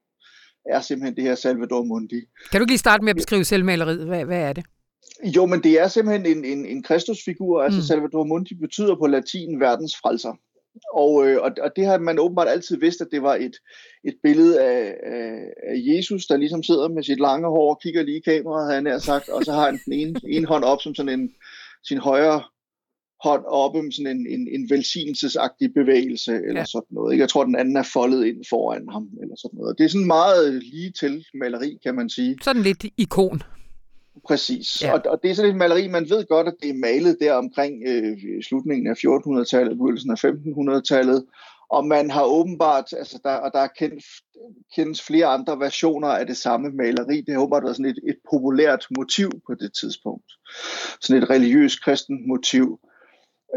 er 0.67 0.81
simpelthen 0.81 1.17
det 1.17 1.25
her 1.25 1.35
Salvador 1.35 1.83
Mundi. 1.83 2.21
Kan 2.51 2.61
du 2.61 2.67
lige 2.67 2.79
starte 2.79 3.05
med 3.05 3.11
at 3.11 3.17
beskrive 3.17 3.45
selvmaleriet? 3.45 4.07
Hvad, 4.07 4.25
hvad 4.25 4.41
er 4.41 4.53
det? 4.53 4.65
Jo, 5.37 5.47
men 5.47 5.63
det 5.63 5.81
er 5.81 5.89
simpelthen 5.89 6.37
en, 6.37 6.45
en, 6.45 6.67
en 6.67 6.83
kristusfigur. 6.83 7.63
Altså 7.63 7.81
mm. 7.81 7.85
Salvador 7.85 8.25
Mundi 8.25 8.55
betyder 8.55 8.97
på 8.97 9.07
latin 9.07 9.61
verdens 9.61 9.97
frelser. 9.97 10.35
Og, 10.95 11.29
øh, 11.29 11.43
og, 11.43 11.51
og 11.63 11.71
det 11.77 11.87
har 11.87 11.99
man 11.99 12.19
åbenbart 12.19 12.49
altid 12.49 12.77
vidst, 12.77 13.01
at 13.01 13.09
det 13.13 13.23
var 13.23 13.35
et, 13.35 13.57
et 14.05 14.15
billede 14.23 14.63
af, 14.63 14.97
af, 15.03 15.53
af 15.71 15.77
Jesus, 15.77 16.27
der 16.27 16.37
ligesom 16.37 16.63
sidder 16.63 16.89
med 16.89 17.03
sit 17.03 17.21
lange 17.21 17.49
hår 17.49 17.71
og 17.75 17.81
kigger 17.83 18.03
lige 18.03 18.19
i 18.19 18.21
kameraet, 18.21 18.75
han 18.75 18.87
er 18.87 18.99
sagt, 18.99 19.29
og 19.29 19.45
så 19.45 19.53
har 19.53 19.65
han 19.65 19.81
den 19.85 19.93
ene, 19.93 20.21
ene 20.29 20.47
hånd 20.47 20.65
op 20.65 20.81
som 20.83 20.95
sådan 20.95 21.21
en, 21.21 21.31
sin 21.85 21.99
højre 21.99 22.43
hånd 23.25 23.45
oppe 23.47 23.83
med 23.83 23.93
sådan 23.93 24.17
en, 24.17 24.27
en, 24.27 24.49
en 24.49 24.71
velsignelsesagtig 24.71 25.75
bevægelse, 25.75 26.33
eller 26.33 26.61
ja. 26.61 26.65
sådan 26.65 26.95
noget. 26.95 27.13
Ikke? 27.13 27.23
Jeg 27.23 27.29
tror, 27.29 27.45
den 27.45 27.57
anden 27.57 27.77
er 27.77 27.83
foldet 27.93 28.27
ind 28.27 28.45
foran 28.51 28.89
ham, 28.93 29.09
eller 29.23 29.37
sådan 29.37 29.59
noget. 29.59 29.79
Det 29.79 29.85
er 29.85 29.89
sådan 29.89 30.07
meget 30.07 30.63
lige 30.63 30.93
til 31.01 31.25
maleri, 31.35 31.79
kan 31.83 31.95
man 31.95 32.11
sige. 32.11 32.37
Sådan 32.43 32.63
lidt 32.63 32.85
ikon. 32.97 33.43
Præcis. 34.27 34.83
Ja. 34.83 34.93
Og, 34.93 35.03
og 35.07 35.23
det 35.23 35.31
er 35.31 35.35
sådan 35.35 35.51
et 35.51 35.57
maleri, 35.57 35.89
man 35.89 36.11
ved 36.11 36.27
godt, 36.29 36.49
at 36.49 36.55
det 36.63 36.71
er 36.71 36.75
malet 36.75 37.17
der 37.21 37.33
omkring 37.33 37.83
øh, 37.87 38.17
slutningen 38.43 38.87
af 38.87 38.95
1400-tallet, 38.95 39.79
begyndelsen 39.79 40.11
af 40.11 40.25
1500-tallet, 40.25 41.25
og 41.71 41.87
man 41.87 42.11
har 42.11 42.25
åbenbart, 42.25 42.93
altså 42.93 43.19
der, 43.25 43.35
og 43.35 43.51
der 43.53 43.59
er 43.59 43.69
kendt, 43.79 44.05
kendt 44.75 45.03
flere 45.03 45.27
andre 45.27 45.59
versioner 45.59 46.09
af 46.09 46.27
det 46.27 46.37
samme 46.37 46.71
maleri. 46.71 47.21
Det 47.21 47.35
har 47.35 47.41
åbenbart 47.41 47.65
været 47.65 47.77
sådan 47.77 47.91
et, 47.91 47.99
et 48.09 48.17
populært 48.31 48.87
motiv 48.99 49.31
på 49.47 49.55
det 49.55 49.73
tidspunkt. 49.81 50.33
Sådan 51.01 51.23
et 51.23 51.31
religiøst 51.31 51.85
kristen 51.85 52.29
motiv. 52.29 52.81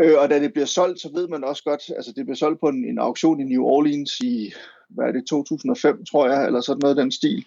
Øh, 0.04 0.20
og 0.20 0.30
da 0.30 0.40
det 0.40 0.54
bliver 0.54 0.66
solgt, 0.66 1.02
så 1.02 1.10
ved 1.14 1.28
man 1.28 1.44
også 1.44 1.64
godt, 1.64 1.82
altså 1.96 2.14
det 2.16 2.26
bliver 2.26 2.36
solgt 2.36 2.60
på 2.60 2.68
en, 2.68 2.86
en 2.86 3.00
auktion 3.00 3.40
i 3.40 3.44
New 3.44 3.64
Orleans 3.64 4.20
i, 4.20 4.54
hvad 4.90 5.06
er 5.06 5.12
det, 5.12 5.28
2005, 5.28 6.06
tror 6.06 6.30
jeg, 6.30 6.46
eller 6.46 6.62
sådan 6.62 6.80
noget 6.82 6.98
den 6.98 7.12
stil. 7.12 7.46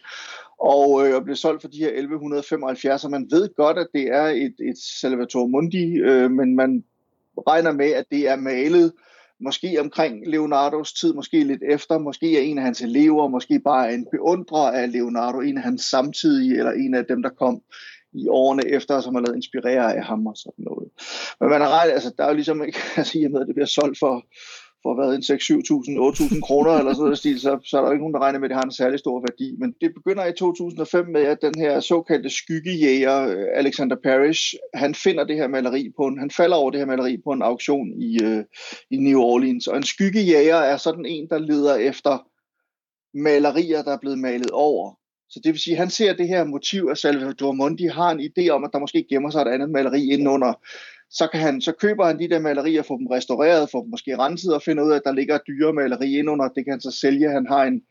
Og, 0.61 1.07
øh, 1.07 1.17
og 1.17 1.25
blev 1.25 1.37
solgt 1.37 1.63
for 1.63 1.69
de 1.69 1.79
her 1.79 1.89
1175, 1.89 3.05
og 3.05 3.11
man 3.11 3.29
ved 3.31 3.55
godt, 3.57 3.79
at 3.79 3.87
det 3.95 4.03
er 4.03 4.25
et, 4.25 4.55
et 4.61 4.79
Salvatore 5.01 5.49
Mundi, 5.49 5.95
øh, 5.95 6.31
men 6.31 6.57
man 6.57 6.85
regner 7.49 7.73
med, 7.73 7.91
at 7.91 8.05
det 8.11 8.29
er 8.29 8.37
malet 8.37 8.93
måske 9.41 9.81
omkring 9.81 10.27
Leonardos 10.27 10.93
tid, 10.93 11.13
måske 11.13 11.45
lidt 11.45 11.63
efter, 11.69 11.99
måske 11.99 12.39
er 12.39 12.43
en 12.43 12.59
af 12.59 12.65
hans 12.65 12.81
elever, 12.81 13.29
måske 13.29 13.61
bare 13.61 13.95
en 13.95 14.07
beundrer 14.13 14.71
af 14.71 14.93
Leonardo, 14.93 15.41
en 15.41 15.57
af 15.57 15.63
hans 15.63 15.83
samtidige, 15.83 16.59
eller 16.59 16.73
en 16.73 16.95
af 16.95 17.05
dem, 17.05 17.23
der 17.23 17.31
kom 17.31 17.63
i 18.13 18.29
årene 18.29 18.69
efter, 18.69 19.01
som 19.01 19.15
har 19.15 19.23
lavet 19.23 19.37
inspirere 19.37 19.97
af 19.97 20.05
ham 20.05 20.27
og 20.27 20.37
sådan 20.37 20.65
noget. 20.65 20.89
Men 21.41 21.49
man 21.51 21.61
har 21.61 21.83
ret, 21.83 21.91
altså 21.91 22.13
der 22.19 22.25
er 22.25 22.29
jo 22.29 22.35
ligesom 22.35 22.65
ikke, 22.65 22.79
altså 22.97 23.19
i 23.19 23.25
og 23.25 23.31
med, 23.31 23.41
at 23.41 23.47
det 23.47 23.55
bliver 23.55 23.67
solgt 23.67 23.99
for, 23.99 24.25
for 24.85 24.95
hvad, 24.95 25.15
en 25.15 25.23
6 25.23 25.51
7.000, 25.51 25.57
8.000 26.35 26.41
kroner 26.41 26.71
eller 26.71 26.93
sådan 26.93 27.05
noget 27.05 27.19
stil, 27.19 27.41
så, 27.41 27.59
så 27.65 27.77
er 27.77 27.81
der 27.81 27.89
jo 27.89 27.93
ikke 27.93 28.03
nogen, 28.05 28.15
der 28.15 28.21
regner 28.21 28.39
med, 28.39 28.47
at 28.47 28.51
det 28.51 28.57
har 28.57 28.65
en 28.65 28.81
særlig 28.83 28.99
stor 28.99 29.21
værdi. 29.21 29.57
Men 29.59 29.75
det 29.81 29.95
begynder 29.95 30.27
i 30.27 30.33
2005 30.33 31.07
med, 31.07 31.23
at 31.23 31.43
den 31.43 31.55
her 31.57 31.81
såkaldte 31.81 32.31
skyggejæger, 32.31 33.19
øh, 33.29 33.47
Alexander 33.55 33.97
Parrish, 34.05 34.55
han 34.75 34.95
finder 34.95 35.25
det 35.25 35.37
her 35.37 35.49
maleri 35.49 35.93
på 35.97 36.07
en, 36.07 36.19
han 36.19 36.31
falder 36.31 36.57
over 36.57 36.71
det 36.71 36.81
her 36.81 36.87
maleri 36.87 37.17
på 37.25 37.31
en 37.31 37.43
auktion 37.43 37.89
i, 38.03 38.23
øh, 38.25 38.45
i 38.91 38.97
New 38.97 39.21
Orleans. 39.21 39.67
Og 39.67 39.77
en 39.77 39.83
skyggejæger 39.83 40.57
er 40.57 40.77
sådan 40.77 41.07
en, 41.07 41.29
der 41.29 41.39
leder 41.39 41.75
efter 41.75 42.15
malerier, 43.15 43.83
der 43.83 43.93
er 43.93 43.99
blevet 44.01 44.19
malet 44.19 44.51
over. 44.51 45.04
Så 45.35 45.41
det 45.45 45.53
vil 45.53 45.61
sige, 45.61 45.75
at 45.75 45.79
han 45.79 45.91
ser 45.91 46.13
det 46.13 46.29
her 46.29 46.45
motiv, 46.45 46.89
at 46.91 46.99
Salvador 46.99 47.53
Mundi 47.53 47.87
har 47.87 48.11
en 48.11 48.21
idé 48.21 48.49
om, 48.49 48.65
at 48.65 48.71
der 48.73 48.79
måske 48.79 49.07
gemmer 49.11 49.31
sig 49.31 49.41
et 49.43 49.49
andet 49.49 49.71
maleri 49.71 50.11
indenunder. 50.11 50.53
Så, 51.11 51.29
kan 51.33 51.41
han, 51.41 51.61
så 51.61 51.73
køber 51.73 52.07
han 52.07 52.19
de 52.19 52.29
der 52.29 52.39
malerier, 52.39 52.83
får 52.83 52.97
dem 52.97 53.07
restaureret, 53.07 53.71
får 53.71 53.83
dem 53.83 53.91
måske 53.91 54.19
renset 54.19 54.55
og 54.55 54.63
finder 54.63 54.85
ud 54.85 54.91
af, 54.91 54.97
at 54.97 55.03
der 55.05 55.13
ligger 55.13 55.39
dyre 55.39 55.73
maleri 55.73 56.13
indenunder. 56.13 56.49
Det 56.49 56.65
kan 56.65 56.73
han 56.73 56.81
så 56.81 56.91
sælge. 56.91 57.31
Han 57.31 57.47
har 57.47 57.65
en, 57.65 57.83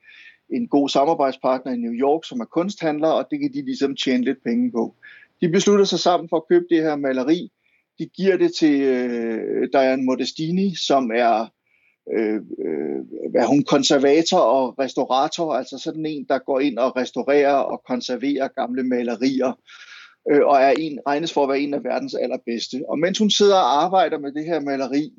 en 0.49 0.67
god 0.67 0.89
samarbejdspartner 0.89 1.73
i 1.73 1.77
New 1.77 1.93
York, 1.93 2.21
som 2.25 2.39
er 2.39 2.45
kunsthandler, 2.45 3.07
og 3.07 3.27
det 3.31 3.39
kan 3.39 3.53
de 3.53 3.65
ligesom 3.65 3.95
tjene 3.95 4.23
lidt 4.23 4.43
penge 4.43 4.71
på. 4.71 4.95
De 5.41 5.49
beslutter 5.49 5.85
sig 5.85 5.99
sammen 5.99 6.29
for 6.29 6.37
at 6.37 6.47
købe 6.49 6.65
det 6.69 6.81
her 6.81 6.95
maleri. 6.95 7.51
De 7.99 8.05
giver 8.05 8.37
det 8.37 8.53
til 8.55 8.81
øh, 8.81 9.67
Diane 9.73 10.03
Modestini, 10.03 10.75
som 10.75 11.11
er 11.15 11.47
øh, 12.11 12.35
øh, 12.35 12.99
er 13.35 13.45
hun 13.45 13.63
konservator 13.63 14.39
og 14.39 14.79
restaurator, 14.79 15.53
altså 15.53 15.77
sådan 15.77 16.05
en, 16.05 16.25
der 16.29 16.39
går 16.39 16.59
ind 16.59 16.77
og 16.77 16.95
restaurerer 16.95 17.55
og 17.55 17.81
konserverer 17.87 18.47
gamle 18.47 18.83
malerier, 18.83 19.59
øh, 20.31 20.45
og 20.45 20.57
er 20.57 20.73
en, 20.77 20.99
regnes 21.07 21.33
for 21.33 21.43
at 21.43 21.49
være 21.49 21.59
en 21.59 21.73
af 21.73 21.83
verdens 21.83 22.13
allerbedste. 22.13 22.83
Og 22.89 22.99
mens 22.99 23.17
hun 23.17 23.29
sidder 23.29 23.55
og 23.55 23.83
arbejder 23.83 24.19
med 24.19 24.31
det 24.31 24.45
her 24.45 24.59
maleri, 24.59 25.13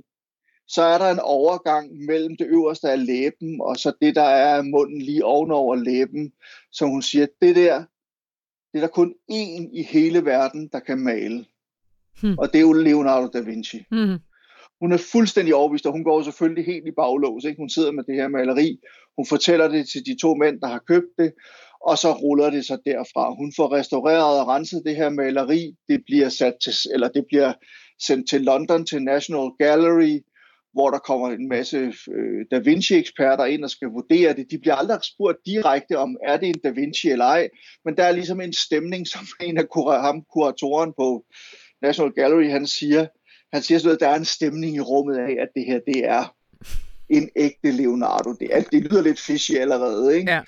så 0.69 0.83
er 0.83 0.99
der 0.99 1.11
en 1.11 1.21
overgang 1.21 2.05
mellem 2.05 2.37
det 2.37 2.47
øverste 2.47 2.91
af 2.91 3.07
læben, 3.07 3.61
og 3.61 3.77
så 3.77 3.93
det, 4.01 4.15
der 4.15 4.23
er 4.23 4.63
munden 4.63 5.03
lige 5.03 5.25
ovenover 5.25 5.75
læben, 5.75 6.33
som 6.73 6.89
hun 6.89 7.03
siger, 7.03 7.27
det 7.43 7.57
der, 7.57 7.79
det 8.73 8.79
er 8.79 8.81
der 8.81 8.89
kun 8.89 9.15
én 9.31 9.71
i 9.73 9.87
hele 9.91 10.25
verden, 10.25 10.69
der 10.73 10.81
kan 10.81 10.99
male. 10.99 11.45
Hmm. 12.21 12.39
Og 12.39 12.53
det 12.53 12.57
er 12.57 12.63
jo 12.63 12.73
Leonardo 12.73 13.27
da 13.27 13.41
Vinci. 13.41 13.85
Hmm 13.91 14.19
hun 14.85 14.93
er 14.93 15.07
fuldstændig 15.13 15.55
overbevist, 15.55 15.87
og 15.87 15.93
hun 15.93 16.05
går 16.05 16.23
selvfølgelig 16.23 16.67
helt 16.67 16.87
i 16.87 16.99
baglås. 17.01 17.45
Ikke? 17.45 17.63
Hun 17.63 17.71
sidder 17.71 17.93
med 17.93 18.05
det 18.05 18.15
her 18.15 18.29
maleri, 18.29 18.79
hun 19.17 19.27
fortæller 19.27 19.69
det 19.69 19.89
til 19.93 20.03
de 20.07 20.17
to 20.23 20.35
mænd, 20.35 20.61
der 20.61 20.69
har 20.69 20.83
købt 20.89 21.13
det, 21.19 21.33
og 21.89 21.99
så 21.99 22.13
ruller 22.13 22.51
det 22.51 22.67
sig 22.67 22.79
derfra. 22.87 23.35
Hun 23.41 23.53
får 23.57 23.73
restaureret 23.73 24.41
og 24.41 24.49
renset 24.49 24.83
det 24.87 24.97
her 24.97 25.11
maleri, 25.11 25.75
det 25.89 26.03
bliver, 26.07 26.29
sat 26.29 26.55
til, 26.65 26.73
eller 26.95 27.09
det 27.09 27.25
bliver 27.29 27.53
sendt 28.07 28.29
til 28.31 28.41
London 28.41 28.87
til 28.87 29.03
National 29.03 29.51
Gallery, 29.59 30.15
hvor 30.73 30.91
der 30.91 30.99
kommer 30.99 31.29
en 31.29 31.49
masse 31.49 31.79
øh, 32.17 32.41
Da 32.51 32.59
Vinci-eksperter 32.59 33.45
ind 33.45 33.65
og 33.65 33.71
skal 33.71 33.89
vurdere 33.89 34.33
det. 34.37 34.51
De 34.51 34.59
bliver 34.59 34.75
aldrig 34.75 34.99
spurgt 35.03 35.39
direkte 35.47 35.99
om, 35.99 36.17
er 36.27 36.37
det 36.37 36.49
en 36.49 36.61
Da 36.65 36.71
Vinci 36.71 37.09
eller 37.09 37.25
ej, 37.25 37.49
men 37.85 37.97
der 37.97 38.05
er 38.05 38.13
ligesom 38.13 38.41
en 38.41 38.53
stemning, 38.53 39.07
som 39.07 39.27
en 39.41 39.59
af 39.59 39.67
ham, 40.07 40.23
kuratoren 40.33 40.93
på 41.01 41.25
National 41.83 42.13
Gallery, 42.13 42.51
han 42.51 42.67
siger, 42.67 43.07
han 43.55 43.63
siger 43.63 43.79
sådan 43.79 43.95
at 43.95 44.01
der 44.01 44.09
er 44.09 44.17
en 44.17 44.25
stemning 44.25 44.77
i 44.77 44.81
rummet 44.81 45.17
af, 45.17 45.37
at 45.41 45.49
det 45.55 45.65
her, 45.67 45.81
det 45.87 46.05
er 46.05 46.35
en 47.09 47.31
ægte 47.37 47.71
Leonardo. 47.71 48.33
Det, 48.33 48.49
er, 48.51 48.63
det 48.63 48.83
lyder 48.83 49.03
lidt 49.03 49.21
fishy 49.21 49.53
allerede, 49.53 50.17
ikke? 50.17 50.31
Ja. 50.31 50.41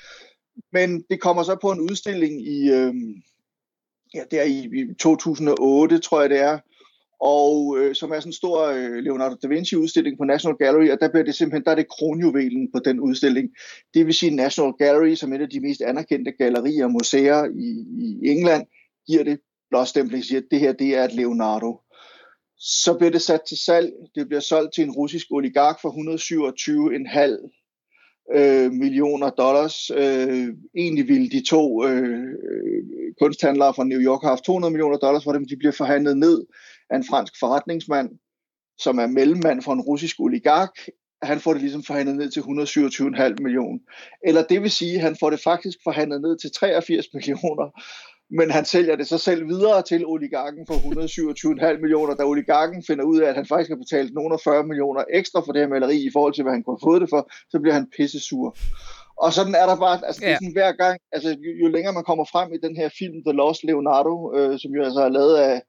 Men 0.72 1.04
det 1.10 1.20
kommer 1.20 1.42
så 1.42 1.56
på 1.62 1.72
en 1.72 1.80
udstilling 1.80 2.46
i, 2.46 2.70
øh, 2.70 2.94
ja, 4.14 4.22
det 4.30 4.40
er 4.40 4.44
i, 4.44 4.80
i 4.80 4.94
2008, 4.94 5.98
tror 5.98 6.20
jeg 6.20 6.30
det 6.30 6.40
er, 6.40 6.58
og 7.20 7.78
øh, 7.78 7.94
som 7.94 8.10
er 8.10 8.20
sådan 8.20 8.28
en 8.28 8.32
stor 8.32 8.66
øh, 8.66 8.96
Leonardo 8.96 9.34
da 9.42 9.48
Vinci 9.48 9.76
udstilling 9.76 10.18
på 10.18 10.24
National 10.24 10.56
Gallery, 10.56 10.90
og 10.90 10.98
der 11.00 11.08
bliver 11.08 11.24
det 11.24 11.34
simpelthen, 11.34 11.64
der 11.64 11.70
er 11.70 11.74
det 11.74 11.88
kronjuvelen 11.88 12.72
på 12.72 12.78
den 12.84 13.00
udstilling. 13.00 13.50
Det 13.94 14.06
vil 14.06 14.14
sige 14.14 14.36
National 14.36 14.72
Gallery, 14.78 15.14
som 15.14 15.32
er 15.32 15.36
et 15.36 15.42
af 15.42 15.50
de 15.50 15.60
mest 15.60 15.82
anerkendte 15.82 16.32
gallerier 16.32 16.84
og 16.84 16.90
museer 16.90 17.44
i, 17.44 17.68
i 18.06 18.28
England, 18.30 18.66
giver 19.06 19.24
det 19.24 19.40
blåstempling, 19.70 20.24
siger, 20.24 20.40
at 20.40 20.46
det 20.50 20.60
her 20.60 20.72
det 20.72 20.96
er 20.96 21.04
et 21.04 21.14
Leonardo. 21.14 21.80
Så 22.58 22.94
bliver 22.98 23.10
det 23.10 23.22
sat 23.22 23.40
til 23.48 23.56
salg. 23.56 23.92
Det 24.14 24.26
bliver 24.26 24.40
solgt 24.40 24.74
til 24.74 24.84
en 24.84 24.90
russisk 24.90 25.26
oligark 25.30 25.80
for 25.82 25.88
127,5 25.88 27.56
øh, 28.34 28.72
millioner 28.72 29.30
dollars. 29.30 29.90
Øh, 29.90 30.48
egentlig 30.74 31.08
ville 31.08 31.30
de 31.30 31.44
to 31.48 31.86
øh, 31.86 32.34
kunsthandlere 33.20 33.74
fra 33.74 33.84
New 33.84 34.00
York 34.00 34.22
have 34.22 34.30
haft 34.30 34.44
200 34.44 34.72
millioner 34.72 34.98
dollars 34.98 35.24
for 35.24 35.32
dem. 35.32 35.48
De 35.48 35.56
bliver 35.56 35.72
forhandlet 35.72 36.16
ned 36.16 36.44
af 36.90 36.96
en 36.96 37.04
fransk 37.04 37.32
forretningsmand, 37.40 38.10
som 38.78 38.98
er 38.98 39.06
mellemmand 39.06 39.62
for 39.62 39.72
en 39.72 39.80
russisk 39.80 40.20
oligark. 40.20 40.70
Han 41.22 41.40
får 41.40 41.52
det 41.52 41.62
ligesom 41.62 41.82
forhandlet 41.82 42.16
ned 42.16 42.30
til 42.30 42.40
127,5 42.40 43.42
millioner. 43.42 43.78
Eller 44.24 44.42
det 44.42 44.62
vil 44.62 44.70
sige, 44.70 44.94
at 44.94 45.00
han 45.00 45.16
får 45.20 45.30
det 45.30 45.40
faktisk 45.40 45.78
forhandlet 45.84 46.20
ned 46.20 46.38
til 46.38 46.50
83 46.52 47.06
millioner 47.14 47.82
men 48.30 48.50
han 48.50 48.64
sælger 48.64 48.96
det 48.96 49.06
så 49.06 49.18
selv 49.18 49.48
videre 49.48 49.82
til 49.82 50.06
oligarken 50.06 50.66
for 50.66 50.74
127,5 50.74 51.80
millioner, 51.80 52.14
da 52.14 52.24
oligarken 52.24 52.82
finder 52.86 53.04
ud 53.04 53.18
af, 53.20 53.28
at 53.28 53.34
han 53.34 53.46
faktisk 53.46 53.70
har 53.70 53.76
betalt 53.76 54.14
nogle 54.14 54.38
40 54.44 54.66
millioner 54.66 55.04
ekstra 55.12 55.40
for 55.40 55.52
det 55.52 55.60
her 55.60 55.68
maleri 55.68 55.98
i 56.06 56.10
forhold 56.12 56.34
til, 56.34 56.42
hvad 56.42 56.52
han 56.52 56.62
kunne 56.62 56.78
have 56.80 56.88
fået 56.90 57.00
det 57.00 57.10
for, 57.10 57.30
så 57.50 57.60
bliver 57.60 57.74
han 57.74 57.90
pissesur. 57.96 58.56
Og 59.24 59.32
sådan 59.32 59.54
er 59.54 59.66
der 59.66 59.76
bare, 59.76 60.06
altså 60.06 60.20
ja. 60.22 60.26
det 60.26 60.34
er 60.34 60.38
sådan 60.42 60.58
hver 60.58 60.72
gang, 60.72 61.00
altså 61.12 61.30
jo, 61.44 61.50
jo 61.62 61.68
længere 61.68 61.94
man 61.94 62.08
kommer 62.10 62.24
frem 62.32 62.52
i 62.52 62.58
den 62.66 62.76
her 62.76 62.88
film, 62.98 63.16
The 63.26 63.36
Lost 63.40 63.64
Leonardo, 63.64 64.14
øh, 64.36 64.58
som 64.58 64.70
jo 64.76 64.82
altså 64.84 65.00
er 65.00 65.08
lavet 65.08 65.36
af, 65.36 65.62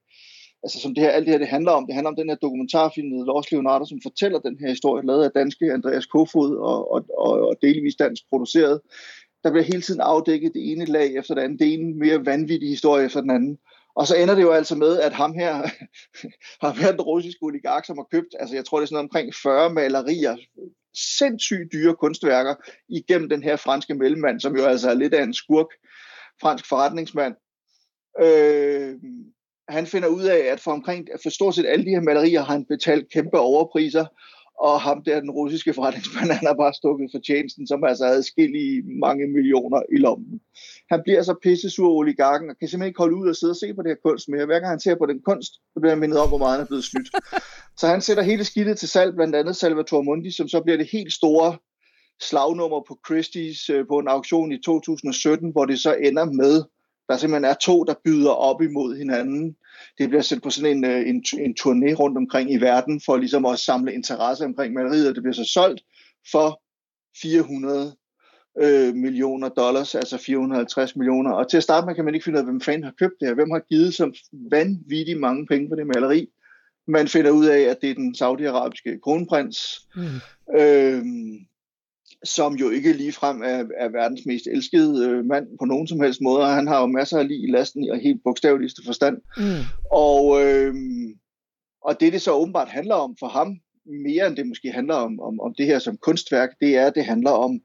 altså 0.64 0.78
som 0.80 0.95
det 0.95 1.03
her, 1.03 1.12
alt 1.12 1.26
det 1.26 1.34
her 1.34 1.43
det 1.43 1.55
handler 1.58 1.72
om, 1.72 1.86
det 1.86 1.95
handler 1.95 2.10
om 2.10 2.20
den 2.22 2.30
her 2.30 2.36
dokumentarfilm, 2.36 3.10
The 3.10 3.30
Lost 3.32 3.51
Leonardo, 3.51 3.86
som 3.86 3.99
fortæller 4.08 4.39
den 4.39 4.58
her 4.62 4.70
historie, 4.70 5.05
lavet 5.05 5.24
af 5.24 5.32
danske 5.32 5.74
Andreas 5.74 6.05
Kofod 6.05 6.55
og, 6.55 6.91
og, 6.93 7.05
og, 7.18 7.32
og 7.47 7.55
delvis 7.62 7.95
dansk 7.95 8.22
produceret. 8.30 8.82
Der 9.44 9.52
bliver 9.52 9.64
hele 9.64 9.82
tiden 9.82 10.02
afdækket 10.02 10.54
det 10.54 10.72
ene 10.72 10.86
lag 10.86 11.16
efter 11.16 11.36
det 11.36 11.42
andet, 11.42 11.60
det 11.60 11.74
ene 11.74 11.94
mere 11.94 12.26
vanvittige 12.26 12.70
historie 12.70 13.06
efter 13.06 13.22
den 13.22 13.30
anden. 13.30 13.58
Og 13.96 14.08
så 14.08 14.16
ender 14.16 14.36
det 14.36 14.42
jo 14.42 14.52
altså 14.52 14.76
med, 14.76 15.00
at 15.00 15.14
ham 15.14 15.34
her 15.34 15.54
har 16.66 16.82
været 16.82 16.94
den 16.94 17.02
russiske 17.02 17.44
oligark, 17.44 17.86
som 17.86 17.98
har 17.98 18.08
købt, 18.12 18.36
altså 18.40 18.56
jeg 18.56 18.66
tror 18.66 18.78
det 18.78 18.84
er 18.84 18.88
sådan 18.88 19.04
omkring 19.04 19.34
40 19.44 19.74
malerier, 19.74 20.38
sindssygt 21.18 21.72
dyre 21.74 21.96
kunstværker 21.96 22.56
igennem 22.90 23.30
den 23.30 23.44
her 23.44 23.56
franske 23.56 23.94
mellemmand, 23.94 24.40
som 24.40 24.56
jo 24.56 24.66
altså 24.66 24.90
er 24.90 24.94
lidt 24.94 25.14
af 25.14 25.24
en 25.24 25.34
skurk, 25.34 25.68
fransk 26.42 26.66
forretningsmand. 26.70 27.36
Øh, 28.22 28.96
han 29.70 29.88
finder 29.88 30.08
ud 30.08 30.24
af, 30.24 30.38
at 30.38 30.60
for, 30.60 30.72
omkring, 30.72 31.08
for 31.24 31.30
stort 31.30 31.56
set 31.56 31.66
alle 31.66 31.86
de 31.86 31.90
her 31.90 32.02
malerier 32.02 32.44
har 32.44 32.54
han 32.54 32.66
betalt 32.66 33.12
kæmpe 33.12 33.40
overpriser, 33.40 34.06
og 34.60 34.82
ham 34.82 35.03
der, 35.03 35.20
den 35.20 35.32
russiske 35.32 35.74
forretningsmand, 35.74 36.32
han 36.39 36.47
har 36.47 36.53
bare 36.53 36.74
stukket 36.74 37.10
for 37.14 37.20
tjenesten, 37.20 37.68
som 37.68 37.84
altså 37.84 38.05
havde 38.05 38.24
skillige 38.24 38.84
mange 39.05 39.28
millioner 39.28 39.82
i 39.95 39.97
lommen. 39.97 40.41
Han 40.91 41.01
bliver 41.03 41.24
så 41.24 41.36
pissesur 41.43 41.89
oligarken, 41.89 42.49
og 42.49 42.55
kan 42.60 42.68
simpelthen 42.68 42.88
ikke 42.88 42.97
holde 42.97 43.16
ud 43.16 43.30
og 43.30 43.36
sidde 43.36 43.51
og 43.51 43.58
se 43.58 43.74
på 43.74 43.82
det 43.82 43.89
her 43.89 44.10
kunst 44.10 44.30
mere. 44.30 44.45
Hver 44.45 44.60
gang 44.60 44.70
han 44.70 44.80
ser 44.80 44.95
på 44.95 45.05
den 45.05 45.22
kunst, 45.22 45.53
så 45.74 45.80
bliver 45.80 45.91
han 45.91 45.99
mindet 45.99 46.20
om, 46.20 46.28
hvor 46.28 46.38
meget 46.38 46.51
han 46.51 46.62
er 46.62 46.68
blevet 46.68 46.84
snydt. 46.84 47.10
Så 47.80 47.88
han 47.88 48.01
sætter 48.01 48.24
hele 48.24 48.43
skidtet 48.43 48.78
til 48.78 48.89
salg, 48.89 49.16
blandt 49.16 49.36
andet 49.36 49.55
Salvatore 49.55 50.03
Mundi, 50.03 50.32
som 50.32 50.47
så 50.47 50.62
bliver 50.62 50.78
det 50.78 50.91
helt 50.91 51.14
store 51.14 51.58
slagnummer 52.22 52.82
på 52.88 52.99
Christie's 53.08 53.74
øh, 53.74 53.88
på 53.88 53.99
en 53.99 54.08
auktion 54.08 54.51
i 54.51 54.62
2017, 54.62 55.51
hvor 55.51 55.66
det 55.66 55.80
så 55.80 55.93
ender 55.93 56.26
med, 56.26 56.64
der 57.10 57.18
simpelthen 57.18 57.45
er 57.45 57.53
to, 57.53 57.84
der 57.84 57.93
byder 58.05 58.32
op 58.32 58.62
imod 58.62 58.97
hinanden. 58.97 59.55
Det 59.97 60.10
bliver 60.10 60.22
sendt 60.22 60.43
på 60.43 60.49
sådan 60.49 60.78
en, 60.78 60.86
øh, 60.86 61.10
en, 61.10 61.26
en 61.39 61.55
turné 61.60 61.93
rundt 61.93 62.18
omkring 62.18 62.53
i 62.53 62.58
verden, 62.58 63.01
for 63.05 63.18
ligesom 63.18 63.45
at 63.45 63.60
samle 63.60 63.93
interesse 63.93 64.45
omkring 64.45 64.74
maleriet, 64.74 65.10
og 65.10 65.16
det 65.16 65.24
bliver 65.24 65.36
så 65.36 65.49
solgt 65.53 65.82
for 66.32 66.62
400 67.22 67.95
øh, 68.62 68.95
millioner 68.95 69.49
dollars, 69.49 69.95
altså 69.95 70.18
450 70.18 70.95
millioner. 70.95 71.32
Og 71.32 71.49
til 71.49 71.58
at 71.58 71.64
starte 71.64 71.88
med 71.88 71.95
kan 71.95 72.05
man 72.05 72.14
ikke 72.14 72.24
finde 72.24 72.38
ud 72.38 72.39
af, 72.39 72.45
hvem 72.45 72.62
fanden 72.62 72.84
har 72.84 72.93
købt 72.99 73.14
det 73.20 73.28
her. 73.28 73.36
Hvem 73.36 73.51
har 73.51 73.60
givet 73.60 73.93
så 73.93 74.20
vanvittigt 74.51 75.20
mange 75.20 75.47
penge 75.47 75.70
på 75.70 75.76
det 75.76 75.88
maleri? 75.88 76.28
Man 76.88 77.08
finder 77.08 77.32
ud 77.32 77.45
af, 77.45 77.60
at 77.60 77.78
det 77.82 77.89
er 77.89 77.95
den 77.95 78.16
saudiarabiske 78.16 78.99
kronprins. 79.03 79.88
Mm. 79.95 80.60
Øh, 80.60 81.03
som 82.24 82.55
jo 82.55 82.70
ikke 82.70 82.93
ligefrem 82.93 83.41
er, 83.41 83.63
er 83.78 83.89
verdens 83.89 84.26
mest 84.26 84.47
elskede 84.47 85.09
øh, 85.09 85.26
mand 85.26 85.47
på 85.59 85.65
nogen 85.65 85.88
som 85.88 85.99
helst 85.99 86.22
måde. 86.22 86.45
Han 86.45 86.68
har 86.68 86.80
jo 86.80 86.86
masser 86.86 87.20
af 87.20 87.28
lige 87.28 87.47
i 87.47 87.51
lasten 87.51 87.89
og 87.89 87.99
helt 87.99 88.22
bogstaveligste 88.24 88.82
forstand. 88.86 89.18
Mm. 89.38 89.63
Og, 89.91 90.45
øh, 90.45 90.76
og 91.82 91.99
det, 91.99 92.13
det 92.13 92.22
så 92.22 92.32
åbenbart 92.32 92.70
handler 92.70 92.95
om 92.95 93.15
for 93.20 93.28
ham, 93.28 93.59
mere 93.86 94.28
end 94.28 94.36
det 94.36 94.47
måske 94.47 94.72
handler 94.72 94.95
om, 94.95 95.20
om, 95.20 95.39
om 95.39 95.53
det 95.57 95.65
her 95.65 95.80
som 95.80 95.97
kunstværk, 95.97 96.49
det 96.61 96.78
er, 96.78 96.86
at 96.86 96.95
det 96.95 97.05
handler 97.05 97.32
om 97.32 97.59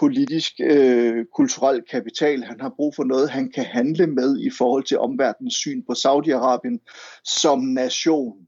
politisk, 0.00 0.52
øh, 0.60 1.24
kulturel 1.34 1.82
kapital. 1.90 2.42
Han 2.42 2.60
har 2.60 2.72
brug 2.76 2.94
for 2.94 3.04
noget, 3.04 3.30
han 3.30 3.52
kan 3.52 3.64
handle 3.64 4.06
med 4.06 4.40
i 4.40 4.50
forhold 4.58 4.84
til 4.84 4.98
omverdens 4.98 5.54
syn 5.54 5.82
på 5.86 5.92
Saudi-Arabien 5.92 6.78
som 7.24 7.60
nation. 7.60 8.46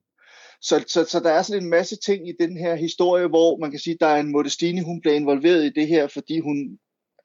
Så, 0.62 0.84
så, 0.86 1.04
så 1.04 1.20
der 1.20 1.30
er 1.30 1.42
sådan 1.42 1.62
en 1.62 1.70
masse 1.70 1.96
ting 1.96 2.28
i 2.28 2.32
den 2.40 2.56
her 2.56 2.74
historie, 2.74 3.26
hvor 3.26 3.56
man 3.56 3.70
kan 3.70 3.80
sige, 3.80 3.94
at 3.94 4.00
der 4.00 4.06
er 4.06 4.20
en 4.20 4.32
Modestini, 4.32 4.80
hun 4.80 5.00
bliver 5.00 5.14
involveret 5.14 5.64
i 5.64 5.80
det 5.80 5.88
her, 5.88 6.06
fordi 6.06 6.40
hun, 6.40 6.78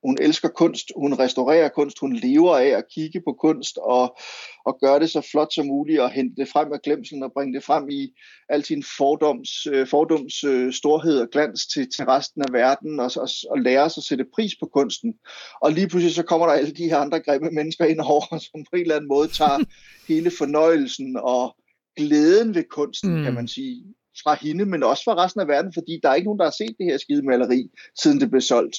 hun 0.03 0.17
elsker 0.21 0.49
kunst, 0.49 0.91
hun 0.95 1.13
restaurerer 1.13 1.69
kunst, 1.69 1.99
hun 1.99 2.15
lever 2.15 2.57
af 2.57 2.67
at 2.67 2.83
kigge 2.93 3.21
på 3.21 3.33
kunst 3.41 3.77
og, 3.77 4.17
og 4.65 4.77
gøre 4.81 4.99
det 4.99 5.09
så 5.09 5.21
flot 5.31 5.53
som 5.53 5.65
muligt 5.65 5.99
og 5.99 6.09
hente 6.11 6.35
det 6.41 6.49
frem 6.49 6.73
af 6.73 6.81
glemselen 6.81 7.23
og 7.23 7.31
bringe 7.33 7.53
det 7.53 7.63
frem 7.63 7.89
i 7.89 8.13
al 8.49 8.63
sin 8.63 8.83
fordoms, 8.97 9.49
øh, 9.65 9.87
fordoms 9.87 10.43
øh, 10.43 10.73
storhed 10.73 11.19
og 11.19 11.27
glans 11.31 11.67
til, 11.67 11.87
til 11.95 12.05
resten 12.05 12.41
af 12.41 12.53
verden 12.53 12.99
og, 12.99 13.11
og, 13.15 13.29
og 13.49 13.59
lære 13.59 13.89
sig 13.89 14.01
at 14.01 14.03
sætte 14.03 14.25
pris 14.35 14.51
på 14.59 14.69
kunsten. 14.73 15.13
Og 15.61 15.71
lige 15.71 15.87
pludselig 15.87 16.15
så 16.15 16.23
kommer 16.23 16.47
der 16.47 16.53
alle 16.53 16.71
de 16.71 16.89
her 16.89 16.97
andre 16.97 17.19
grimme 17.19 17.51
mennesker 17.51 17.85
ind 17.85 17.99
over, 17.99 18.37
som 18.51 18.63
på 18.63 18.75
en 18.75 18.81
eller 18.81 18.95
anden 18.95 19.07
måde 19.07 19.27
tager 19.27 19.59
hele 20.11 20.31
fornøjelsen 20.37 21.17
og, 21.17 21.55
glæden 21.97 22.55
ved 22.55 22.63
kunsten, 22.63 23.17
mm. 23.17 23.23
kan 23.23 23.33
man 23.33 23.47
sige, 23.47 23.83
fra 24.23 24.33
hende, 24.33 24.65
men 24.65 24.83
også 24.83 25.03
fra 25.03 25.23
resten 25.23 25.41
af 25.41 25.47
verden, 25.47 25.73
fordi 25.73 25.99
der 26.03 26.09
er 26.09 26.15
ikke 26.15 26.25
nogen, 26.25 26.39
der 26.39 26.45
har 26.45 26.55
set 26.57 26.75
det 26.77 26.85
her 26.85 26.97
skide 26.97 27.21
maleri, 27.21 27.69
siden 28.01 28.19
det 28.19 28.29
blev 28.29 28.41
solgt. 28.41 28.77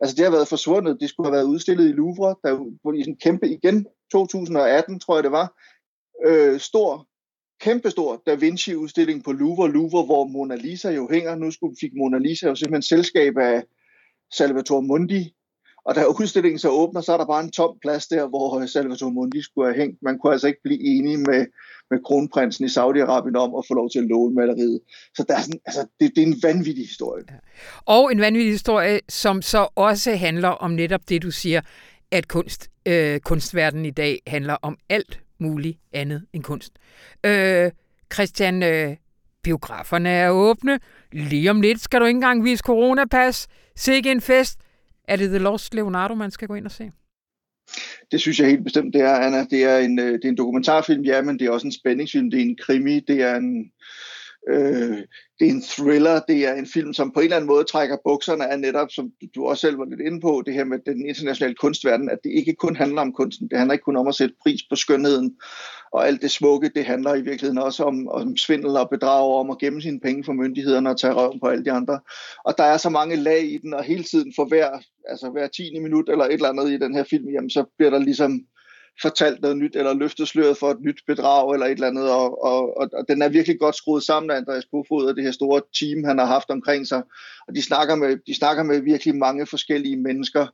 Altså 0.00 0.16
det 0.16 0.24
har 0.24 0.30
været 0.30 0.48
forsvundet, 0.48 1.00
det 1.00 1.08
skulle 1.08 1.26
have 1.26 1.36
været 1.36 1.52
udstillet 1.52 1.88
i 1.88 1.92
Louvre, 1.92 2.36
der 2.44 2.52
var 2.84 2.92
i 2.92 3.02
sådan 3.02 3.16
kæmpe, 3.16 3.48
igen 3.48 3.86
2018 4.12 5.00
tror 5.00 5.16
jeg 5.16 5.24
det 5.24 5.32
var, 5.32 5.54
øh, 6.26 6.60
stor, 6.60 7.08
kæmpestor 7.60 8.22
Da 8.26 8.34
Vinci-udstilling 8.34 9.24
på 9.24 9.32
Louvre, 9.32 9.70
Louvre, 9.70 10.04
hvor 10.04 10.24
Mona 10.24 10.54
Lisa 10.54 10.90
jo 10.90 11.08
hænger. 11.10 11.34
Nu 11.34 11.50
skulle, 11.50 11.76
fik 11.80 11.90
Mona 11.94 12.18
Lisa 12.18 12.48
jo 12.48 12.54
simpelthen 12.54 12.82
selskab 12.82 13.36
af 13.36 13.64
Salvatore 14.32 14.82
Mundi, 14.82 15.34
og 15.84 15.94
da 15.94 16.04
udstillingen 16.20 16.58
så 16.58 16.68
åbner, 16.68 17.00
så 17.00 17.12
er 17.12 17.16
der 17.16 17.26
bare 17.26 17.44
en 17.44 17.50
tom 17.50 17.76
plads 17.82 18.06
der, 18.06 18.28
hvor 18.28 18.60
øh, 18.60 18.68
Salvatore 18.68 19.12
Mundi 19.12 19.42
skulle 19.42 19.68
have 19.68 19.80
hængt. 19.80 19.98
Man 20.02 20.18
kunne 20.18 20.32
altså 20.32 20.46
ikke 20.46 20.62
blive 20.64 20.80
enige 20.80 21.16
med, 21.16 21.46
med 21.90 21.98
kronprinsen 22.04 22.64
i 22.64 22.68
Saudi-Arabien 22.68 23.36
om 23.36 23.54
at 23.54 23.64
få 23.68 23.74
lov 23.74 23.90
til 23.90 23.98
at 23.98 24.04
låne 24.04 24.34
maleriet. 24.34 24.80
Så 25.16 25.24
der 25.28 25.34
er 25.36 25.40
sådan, 25.40 25.60
altså, 25.66 25.86
det, 26.00 26.12
det 26.16 26.22
er 26.22 26.26
en 26.26 26.42
vanvittig 26.42 26.86
historie. 26.86 27.24
Ja. 27.30 27.34
Og 27.84 28.12
en 28.12 28.20
vanvittig 28.20 28.52
historie, 28.52 29.00
som 29.08 29.42
så 29.42 29.68
også 29.74 30.14
handler 30.14 30.48
om 30.48 30.70
netop 30.70 31.00
det, 31.08 31.22
du 31.22 31.30
siger, 31.30 31.60
at 32.10 32.28
kunst, 32.28 32.70
øh, 32.86 33.20
kunstverdenen 33.20 33.84
i 33.84 33.90
dag 33.90 34.18
handler 34.26 34.56
om 34.62 34.78
alt 34.88 35.20
muligt 35.38 35.78
andet 35.92 36.26
end 36.32 36.42
kunst. 36.42 36.72
Øh, 37.26 37.70
Christian, 38.14 38.62
øh, 38.62 38.96
biograferne 39.42 40.08
er 40.08 40.30
åbne. 40.30 40.80
Lige 41.12 41.50
om 41.50 41.60
lidt 41.60 41.80
skal 41.80 42.00
du 42.00 42.04
ikke 42.04 42.16
engang 42.16 42.44
vise 42.44 42.62
coronapas. 42.62 43.48
Sikke 43.76 44.10
en 44.10 44.20
fest. 44.20 44.58
Er 45.04 45.16
det 45.16 45.28
The 45.28 45.38
Lost 45.38 45.74
Leonardo, 45.74 46.14
man 46.14 46.30
skal 46.30 46.48
gå 46.48 46.54
ind 46.54 46.64
og 46.64 46.72
se? 46.72 46.90
Det 48.12 48.20
synes 48.20 48.40
jeg 48.40 48.48
helt 48.48 48.64
bestemt, 48.64 48.94
det 48.94 49.00
er, 49.00 49.14
Anna. 49.14 49.44
Det 49.50 49.64
er 49.64 49.78
en, 49.78 49.98
øh, 49.98 50.12
det 50.12 50.24
er 50.24 50.28
en 50.28 50.36
dokumentarfilm, 50.36 51.02
ja, 51.02 51.22
men 51.22 51.38
det 51.38 51.46
er 51.46 51.50
også 51.50 51.66
en 51.66 51.72
spændingsfilm, 51.72 52.30
det 52.30 52.38
er 52.40 52.44
en 52.44 52.56
krimi, 52.56 53.00
det 53.00 53.22
er 53.22 53.36
en, 53.36 53.72
øh, 54.48 54.98
det 55.38 55.46
er 55.46 55.50
en 55.50 55.62
thriller, 55.62 56.20
det 56.28 56.48
er 56.48 56.54
en 56.54 56.66
film, 56.66 56.92
som 56.92 57.12
på 57.12 57.20
en 57.20 57.24
eller 57.24 57.36
anden 57.36 57.48
måde 57.48 57.64
trækker 57.64 57.96
bukserne 58.04 58.52
af 58.52 58.60
netop, 58.60 58.90
som 58.90 59.12
du 59.34 59.46
også 59.46 59.60
selv 59.60 59.78
var 59.78 59.84
lidt 59.84 60.00
inde 60.00 60.20
på, 60.20 60.42
det 60.46 60.54
her 60.54 60.64
med 60.64 60.78
den 60.86 61.06
internationale 61.06 61.54
kunstverden, 61.54 62.10
at 62.10 62.18
det 62.24 62.30
ikke 62.30 62.54
kun 62.54 62.76
handler 62.76 63.00
om 63.00 63.12
kunsten, 63.12 63.48
det 63.48 63.58
handler 63.58 63.72
ikke 63.72 63.84
kun 63.84 63.96
om 63.96 64.08
at 64.08 64.14
sætte 64.14 64.34
pris 64.42 64.60
på 64.70 64.76
skønheden 64.76 65.36
og 65.92 66.06
alt 66.06 66.22
det 66.22 66.30
smukke, 66.30 66.70
det 66.74 66.84
handler 66.84 67.14
i 67.14 67.20
virkeligheden 67.20 67.58
også 67.58 67.84
om, 67.84 68.08
om 68.08 68.36
svindel 68.36 68.76
og 68.76 68.90
bedrag, 68.90 69.40
om 69.40 69.50
at 69.50 69.58
gemme 69.58 69.82
sine 69.82 70.00
penge 70.00 70.24
for 70.24 70.32
myndighederne 70.32 70.90
og 70.90 71.00
tage 71.00 71.12
røven 71.12 71.40
på 71.40 71.46
alle 71.46 71.64
de 71.64 71.72
andre. 71.72 72.00
Og 72.44 72.54
der 72.58 72.64
er 72.64 72.76
så 72.76 72.90
mange 72.90 73.16
lag 73.16 73.44
i 73.44 73.58
den, 73.58 73.74
og 73.74 73.84
hele 73.84 74.04
tiden 74.04 74.32
for 74.36 74.44
hver, 74.44 74.70
altså 75.08 75.30
hver 75.30 75.48
10. 75.48 75.80
minut 75.80 76.08
eller 76.08 76.24
et 76.24 76.32
eller 76.32 76.48
andet 76.48 76.70
i 76.70 76.78
den 76.78 76.94
her 76.94 77.04
film, 77.04 77.28
jamen 77.28 77.50
så 77.50 77.64
bliver 77.78 77.90
der 77.90 77.98
ligesom 77.98 78.40
fortalt 79.02 79.40
noget 79.42 79.56
nyt, 79.56 79.76
eller 79.76 79.94
løftet 79.94 80.28
sløret 80.28 80.56
for 80.56 80.70
et 80.70 80.80
nyt 80.80 81.00
bedrag, 81.06 81.52
eller 81.52 81.66
et 81.66 81.72
eller 81.72 81.86
andet, 81.86 82.10
og, 82.10 82.44
og, 82.44 82.78
og, 82.78 82.88
og 82.92 83.04
den 83.08 83.22
er 83.22 83.28
virkelig 83.28 83.58
godt 83.58 83.76
skruet 83.76 84.02
sammen 84.02 84.30
af 84.30 84.36
Andreas 84.36 84.64
Kofod 84.64 85.06
og 85.06 85.16
det 85.16 85.24
her 85.24 85.30
store 85.30 85.62
team, 85.78 86.04
han 86.04 86.18
har 86.18 86.26
haft 86.26 86.50
omkring 86.50 86.86
sig, 86.86 87.02
og 87.48 87.54
de 87.54 87.62
snakker 87.62 87.94
med, 87.94 88.16
de 88.26 88.34
snakker 88.34 88.62
med 88.62 88.80
virkelig 88.80 89.16
mange 89.16 89.46
forskellige 89.46 89.96
mennesker, 89.96 90.46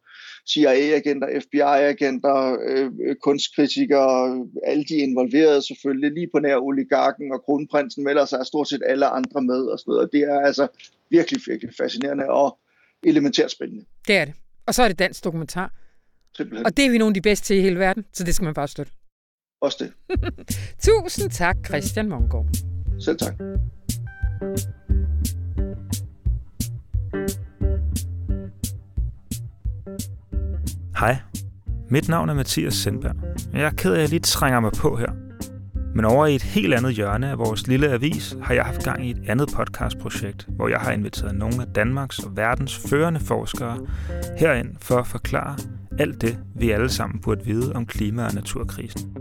CIA-agenter, 0.51 1.41
FBI-agenter, 1.41 2.57
øh, 2.69 2.91
øh, 3.07 3.17
kunstkritikere, 3.23 4.47
alle 4.65 4.85
de 4.85 4.95
involverede 4.95 5.67
selvfølgelig, 5.67 6.13
lige 6.13 6.29
på 6.35 6.39
nær 6.39 6.57
oligarken 6.57 7.33
og 7.33 7.43
kronprinsen 7.45 8.05
melder 8.05 8.25
sig 8.25 8.47
stort 8.47 8.69
set 8.69 8.83
alle 8.87 9.07
andre 9.07 9.43
med, 9.43 9.63
og 9.63 9.79
sådan 9.79 9.93
noget. 9.93 10.09
Det 10.13 10.21
er 10.21 10.41
altså 10.41 10.69
virkelig, 11.11 11.41
virkelig 11.47 11.75
fascinerende 11.79 12.29
og 12.29 12.59
elementært 13.03 13.51
spændende. 13.51 13.85
Det 14.07 14.17
er 14.17 14.25
det. 14.25 14.35
Og 14.67 14.75
så 14.75 14.83
er 14.83 14.89
det 14.89 14.99
dansk 14.99 15.25
dokumentar. 15.25 15.73
Simpelthen. 16.37 16.67
Og 16.67 16.77
det 16.77 16.87
er 16.87 16.91
vi 16.91 16.99
nogle 16.99 17.11
af 17.11 17.15
de 17.15 17.21
bedste 17.21 17.47
til 17.47 17.57
i 17.57 17.61
hele 17.61 17.79
verden, 17.79 18.05
så 18.13 18.25
det 18.25 18.35
skal 18.35 18.45
man 18.45 18.55
bare 18.55 18.69
støtte. 18.69 18.93
Også 19.61 19.77
det. 19.81 19.93
Tusind 20.87 21.31
tak, 21.31 21.57
Christian 21.67 22.09
Mongård. 22.09 22.47
Selv 23.01 23.19
tak. 23.19 23.35
Hej, 30.99 31.17
mit 31.91 32.09
navn 32.09 32.29
er 32.29 32.35
Mathias 32.35 32.75
Sendberg. 32.75 33.17
Jeg 33.53 33.63
er 33.63 33.71
ked 33.71 33.93
af, 33.93 33.97
at 33.97 34.01
jeg 34.01 34.09
lige 34.09 34.21
trænger 34.21 34.61
mig 34.61 34.73
på 34.73 34.97
her. 34.97 35.13
Men 35.95 36.05
over 36.05 36.27
i 36.27 36.35
et 36.35 36.43
helt 36.43 36.75
andet 36.75 36.95
hjørne 36.95 37.31
af 37.31 37.39
vores 37.39 37.67
lille 37.67 37.89
avis 37.89 38.37
har 38.43 38.55
jeg 38.55 38.65
haft 38.65 38.85
gang 38.85 39.07
i 39.07 39.11
et 39.11 39.23
andet 39.29 39.49
podcastprojekt, 39.55 40.47
hvor 40.49 40.69
jeg 40.69 40.79
har 40.79 40.93
inviteret 40.93 41.35
nogle 41.35 41.63
af 41.63 41.67
Danmarks 41.75 42.19
og 42.19 42.37
verdens 42.37 42.77
førende 42.91 43.21
forskere 43.21 43.87
herind 44.39 44.77
for 44.81 44.97
at 44.97 45.07
forklare 45.07 45.57
alt 45.99 46.21
det, 46.21 46.39
vi 46.55 46.71
alle 46.71 46.89
sammen 46.89 47.21
burde 47.21 47.45
vide 47.45 47.73
om 47.73 47.87
klima- 47.87 48.27
og 48.27 48.35
naturkrisen. 48.35 49.17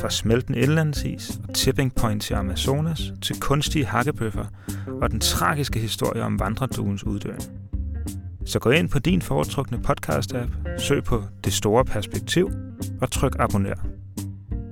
Fra 0.00 0.10
smeltende 0.10 0.58
indlandsis 0.58 1.40
og 1.48 1.54
tipping 1.54 1.94
points 1.94 2.30
i 2.30 2.32
Amazonas 2.32 3.12
til 3.22 3.40
kunstige 3.40 3.86
hakkebøffer 3.86 4.44
og 5.02 5.10
den 5.10 5.20
tragiske 5.20 5.78
historie 5.78 6.22
om 6.22 6.40
vandreduens 6.40 7.04
uddøen. 7.04 7.40
Så 8.44 8.58
gå 8.58 8.70
ind 8.70 8.88
på 8.88 8.98
din 8.98 9.22
foretrukne 9.22 9.78
podcast-app, 9.88 10.78
søg 10.78 11.04
på 11.04 11.22
Det 11.44 11.52
Store 11.52 11.84
Perspektiv 11.84 12.50
og 13.00 13.10
tryk 13.10 13.36
abonner. 13.38 13.86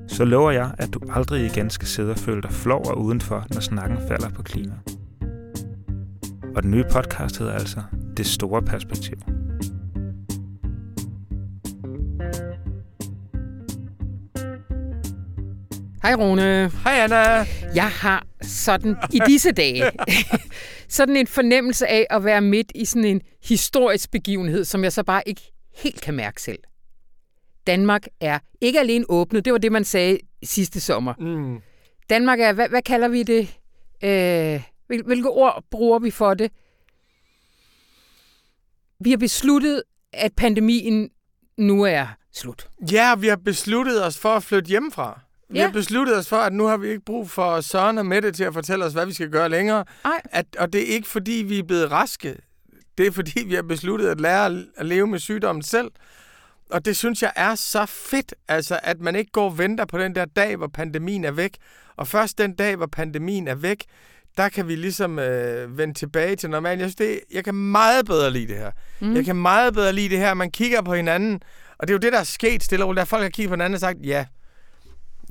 Så 0.09 0.25
lover 0.25 0.51
jeg, 0.51 0.75
at 0.79 0.95
du 0.95 1.01
aldrig 1.11 1.47
igen 1.47 1.71
skal 1.71 1.89
sidde 1.89 2.11
og 2.11 2.19
føle 2.19 2.43
dig 2.43 2.53
flov 2.53 2.87
og 2.87 3.01
udenfor, 3.01 3.47
når 3.51 3.61
snakken 3.61 3.99
falder 4.09 4.31
på 4.31 4.43
klima. 4.43 4.75
Og 6.57 6.63
den 6.63 6.71
nye 6.71 6.85
podcast 6.93 7.39
hedder 7.39 7.53
altså 7.53 7.83
Det 8.17 8.27
Store 8.27 8.63
Perspektiv. 8.63 9.17
Hej 16.03 16.14
Rune. 16.14 16.70
Hej 16.85 16.93
Anna. 17.01 17.16
Jeg 17.74 17.91
har 17.91 18.26
sådan 18.43 18.97
i 19.12 19.20
disse 19.26 19.53
dage 19.53 19.82
sådan 20.89 21.16
en 21.16 21.26
fornemmelse 21.26 21.87
af 21.87 22.07
at 22.11 22.24
være 22.24 22.41
midt 22.41 22.72
i 22.74 22.85
sådan 22.85 23.05
en 23.05 23.20
historisk 23.45 24.11
begivenhed, 24.11 24.64
som 24.64 24.85
jeg 24.85 24.93
så 24.93 25.03
bare 25.03 25.22
ikke 25.26 25.41
helt 25.74 26.01
kan 26.01 26.14
mærke 26.14 26.43
selv. 26.43 26.59
Danmark 27.66 28.03
er 28.20 28.39
ikke 28.61 28.80
alene 28.80 29.05
åbnet, 29.09 29.45
det 29.45 29.53
var 29.53 29.59
det, 29.59 29.72
man 29.72 29.85
sagde 29.85 30.18
sidste 30.43 30.80
sommer. 30.80 31.14
Mm. 31.18 31.59
Danmark 32.11 32.41
er, 32.41 32.53
hvad, 32.53 32.68
hvad 32.68 32.82
kalder 32.82 33.09
vi 33.09 33.22
det? 33.22 33.49
Øh, 34.05 34.62
hvil- 34.87 35.03
hvilke 35.07 35.28
ord 35.30 35.64
bruger 35.70 35.99
vi 35.99 36.11
for 36.11 36.35
det? 36.35 36.51
Vi 39.01 39.11
har 39.11 39.16
besluttet, 39.16 39.82
at 40.12 40.32
pandemien 40.37 41.11
nu 41.57 41.83
er 41.83 42.07
slut. 42.33 42.69
Ja, 42.93 43.15
vi 43.15 43.29
har 43.29 43.37
besluttet 43.37 44.05
os 44.05 44.19
for 44.19 44.29
at 44.37 44.43
flytte 44.43 44.69
hjemmefra. 44.69 45.21
Vi 45.49 45.59
Ja. 45.59 45.65
har 45.65 45.73
besluttet 45.73 46.17
os 46.17 46.29
for, 46.29 46.37
at 46.37 46.53
nu 46.53 46.65
har 46.67 46.77
vi 46.77 46.89
ikke 46.89 47.05
brug 47.05 47.31
for 47.31 47.61
Søren 47.61 47.99
og 47.99 48.07
Mette 48.07 48.33
til 48.33 48.45
at 48.45 48.55
fortælle 48.55 48.85
os, 48.85 48.93
hvad 48.93 49.07
vi 49.07 49.13
skal 49.13 49.31
gøre 49.31 49.49
længere. 49.49 49.85
Ej. 50.05 50.21
At, 50.25 50.47
og 50.59 50.73
det 50.73 50.81
er 50.83 50.87
ikke, 50.95 51.09
fordi 51.09 51.33
vi 51.33 51.59
er 51.59 51.63
blevet 51.63 51.91
raske. 51.91 52.37
Det 52.99 53.07
er, 53.07 53.11
fordi 53.11 53.45
vi 53.47 53.55
har 53.55 53.63
besluttet 53.63 54.09
at 54.09 54.21
lære 54.21 54.47
at- 54.47 54.67
at 54.77 54.87
leve 54.87 55.07
med 55.07 55.19
sygdommen 55.19 55.63
selv. 55.63 55.91
Og 56.71 56.85
det 56.85 56.97
synes 56.97 57.23
jeg 57.23 57.33
er 57.37 57.55
så 57.55 57.87
fedt, 57.87 58.35
altså 58.49 58.81
at 58.83 59.01
man 59.01 59.17
ikke 59.17 59.33
går 59.33 59.45
og 59.45 59.59
venter 59.59 59.85
på 59.85 59.99
den 59.99 60.15
der 60.15 60.25
dag, 60.25 60.57
hvor 60.57 60.67
pandemien 60.67 61.25
er 61.25 61.31
væk. 61.31 61.57
Og 61.97 62.09
først 62.09 62.39
den 62.39 62.55
dag, 62.55 62.77
hvor 62.77 62.87
pandemien 62.87 63.49
er 63.49 63.55
væk, 63.55 63.85
der 64.37 64.49
kan 64.49 64.68
vi 64.68 64.76
ligesom 64.76 65.18
øh, 65.18 65.78
vende 65.78 65.95
tilbage 65.95 66.37
til 66.37 66.51
normalt. 66.51 66.80
Jeg 66.80 66.91
synes, 66.91 66.97
det, 66.97 67.20
jeg 67.32 67.45
kan 67.45 67.55
meget 67.55 68.07
bedre 68.07 68.30
lide 68.30 68.47
det 68.47 68.57
her. 68.57 68.70
Mm. 69.01 69.14
Jeg 69.16 69.24
kan 69.24 69.37
meget 69.37 69.74
bedre 69.74 69.93
lide 69.93 70.09
det 70.09 70.18
her. 70.18 70.35
Man 70.35 70.51
kigger 70.51 70.82
på 70.82 70.95
hinanden, 70.95 71.43
og 71.78 71.89
det 71.89 71.95
er 71.95 71.95
jo 71.95 71.99
det, 71.99 72.12
der 72.12 72.18
er 72.20 72.24
sket 72.24 72.62
stille 72.62 72.85
og 72.85 72.89
roligt. 72.89 72.99
Der 72.99 73.05
folk 73.05 73.22
har 73.22 73.30
kigget 73.30 73.49
på 73.49 73.55
hinanden 73.55 73.74
og 73.74 73.80
sagt, 73.80 73.99
ja, 74.05 74.24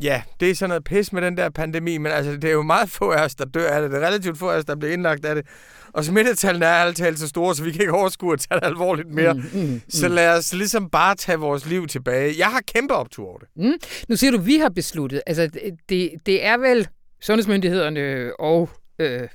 ja, 0.02 0.22
det 0.40 0.50
er 0.50 0.56
sådan 0.56 0.70
noget 0.70 0.84
pis 0.84 1.14
med 1.14 1.22
den 1.22 1.38
der 1.38 1.50
pandemi, 1.50 1.98
men 1.98 2.12
altså, 2.12 2.32
det 2.32 2.44
er 2.44 2.52
jo 2.52 2.62
meget 2.62 2.90
få 2.90 3.12
af 3.12 3.26
os, 3.26 3.36
der 3.36 3.46
dør 3.46 3.70
af 3.70 3.82
det. 3.82 3.92
Det 3.92 4.04
er 4.04 4.08
relativt 4.08 4.38
få 4.38 4.50
af 4.50 4.58
os, 4.58 4.66
der 4.66 4.76
bliver 4.76 4.94
indlagt 4.94 5.26
af 5.26 5.36
det. 5.36 5.46
Og 5.94 6.06
smittetallene 6.06 6.66
er 6.66 6.74
alt 6.74 6.98
talt 6.98 7.20
så 7.20 7.28
store, 7.28 7.56
så 7.56 7.64
vi 7.64 7.72
kan 7.72 7.82
ikke 7.82 7.94
overskue 7.94 8.34
at 8.34 8.40
tage 8.40 8.60
det 8.60 8.66
alvorligt 8.66 9.10
mere. 9.10 9.34
Mm, 9.34 9.44
mm, 9.54 9.60
mm. 9.60 9.82
Så 9.90 10.08
lad 10.08 10.38
os 10.38 10.54
ligesom 10.54 10.90
bare 10.90 11.16
tage 11.16 11.38
vores 11.40 11.66
liv 11.66 11.88
tilbage. 11.88 12.34
Jeg 12.38 12.48
har 12.48 12.62
kæmpe 12.76 12.94
optur 12.94 13.28
over 13.28 13.38
det. 13.38 13.48
Mm. 13.56 13.74
Nu 14.10 14.16
siger 14.16 14.32
du, 14.32 14.38
vi 14.38 14.58
har 14.58 14.70
besluttet. 14.70 15.22
Altså, 15.28 15.50
det, 15.90 16.12
det 16.26 16.46
er 16.46 16.58
vel 16.58 16.88
sundhedsmyndighederne 17.22 18.32
og 18.40 18.70
øh, 19.00 19.28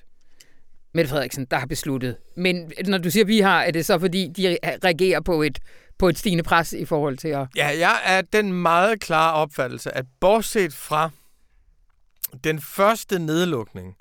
Mette 0.94 1.10
Frederiksen, 1.10 1.44
der 1.50 1.56
har 1.58 1.66
besluttet. 1.66 2.16
Men 2.36 2.72
når 2.86 2.98
du 2.98 3.10
siger, 3.10 3.24
vi 3.24 3.40
har, 3.40 3.62
er 3.62 3.70
det 3.70 3.86
så 3.86 3.98
fordi, 3.98 4.32
de 4.36 4.56
reagerer 4.84 5.20
på 5.20 5.42
et, 5.42 5.58
på 5.98 6.08
et 6.08 6.18
stigende 6.18 6.44
pres 6.44 6.72
i 6.72 6.84
forhold 6.84 7.18
til 7.18 7.28
at... 7.28 7.46
Ja, 7.56 7.66
jeg 7.78 8.00
er 8.04 8.20
den 8.22 8.52
meget 8.52 9.00
klare 9.00 9.34
opfattelse, 9.34 9.94
at 9.96 10.04
bortset 10.20 10.74
fra 10.74 11.10
den 12.44 12.60
første 12.60 13.18
nedlukning, 13.18 13.96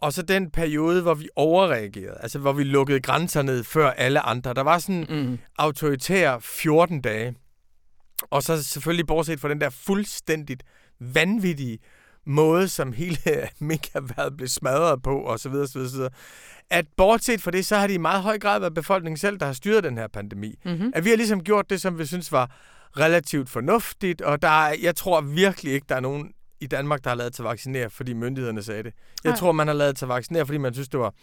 og 0.00 0.12
så 0.12 0.22
den 0.22 0.50
periode, 0.50 1.02
hvor 1.02 1.14
vi 1.14 1.28
overreagerede, 1.36 2.18
altså 2.20 2.38
hvor 2.38 2.52
vi 2.52 2.64
lukkede 2.64 3.00
grænser 3.00 3.42
ned 3.42 3.64
før 3.64 3.90
alle 3.90 4.20
andre. 4.20 4.54
Der 4.54 4.62
var 4.62 4.78
sådan 4.78 5.10
en 5.10 5.26
Mm. 5.30 5.38
autoritær 5.58 6.38
14 6.38 7.00
dage. 7.00 7.34
Og 8.30 8.42
så 8.42 8.62
selvfølgelig 8.62 9.06
bortset 9.06 9.40
fra 9.40 9.48
den 9.48 9.60
der 9.60 9.70
fuldstændigt 9.70 10.62
vanvittige 11.00 11.78
måde, 12.26 12.68
som 12.68 12.92
hele 12.92 13.18
minkerværet 13.58 14.36
blev 14.36 14.48
smadret 14.48 15.02
på, 15.02 15.18
og 15.18 15.40
så 15.40 15.48
videre, 15.48 15.66
så 15.66 15.78
videre, 15.78 15.90
så 15.90 15.96
videre. 15.96 16.12
At 16.70 16.86
bortset 16.96 17.42
fra 17.42 17.50
det, 17.50 17.66
så 17.66 17.76
har 17.76 17.86
det 17.86 17.94
i 17.94 17.98
meget 17.98 18.22
høj 18.22 18.38
grad 18.38 18.60
været 18.60 18.74
befolkningen 18.74 19.16
selv, 19.16 19.38
der 19.38 19.46
har 19.46 19.52
styret 19.52 19.84
den 19.84 19.98
her 19.98 20.08
pandemi. 20.08 20.54
Mm-hmm. 20.64 20.92
At 20.94 21.04
vi 21.04 21.10
har 21.10 21.16
ligesom 21.16 21.44
gjort 21.44 21.70
det, 21.70 21.80
som 21.80 21.98
vi 21.98 22.06
synes 22.06 22.32
var 22.32 22.50
relativt 22.98 23.50
fornuftigt, 23.50 24.22
og 24.22 24.42
der 24.42 24.48
er, 24.48 24.74
jeg 24.82 24.96
tror 24.96 25.20
virkelig 25.20 25.72
ikke, 25.72 25.86
der 25.88 25.96
er 25.96 26.00
nogen 26.00 26.32
i 26.60 26.66
Danmark, 26.66 27.04
der 27.04 27.10
har 27.10 27.16
lavet 27.16 27.34
til 27.34 27.42
at 27.42 27.48
vaccinere, 27.48 27.90
fordi 27.90 28.12
myndighederne 28.12 28.62
sagde 28.62 28.82
det. 28.82 28.92
Jeg 29.24 29.30
Nej. 29.30 29.38
tror, 29.38 29.52
man 29.52 29.66
har 29.66 29.74
lavet 29.74 29.96
til 29.96 30.04
at 30.04 30.08
vaccinere, 30.08 30.46
fordi 30.46 30.58
man 30.58 30.74
synes, 30.74 30.88
det 30.88 31.00
var, 31.00 31.14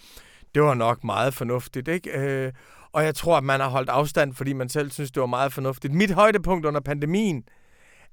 det 0.56 0.64
var 0.64 0.74
nok 0.74 1.04
meget 1.04 1.34
fornuftigt. 1.34 1.88
Ikke? 1.88 2.20
Øh, 2.20 2.52
og 2.92 3.04
jeg 3.04 3.16
tror, 3.16 3.38
at 3.38 3.44
man 3.44 3.60
har 3.60 3.70
holdt 3.70 3.90
afstand, 3.90 4.34
fordi 4.34 4.54
man 4.54 4.70
selv 4.70 4.92
synes, 4.92 5.12
det 5.12 5.22
var 5.22 5.28
meget 5.28 5.54
fornuftigt. 5.54 5.94
Mit 5.94 6.12
højdepunkt 6.12 6.66
under 6.66 6.82
pandemien 6.82 7.44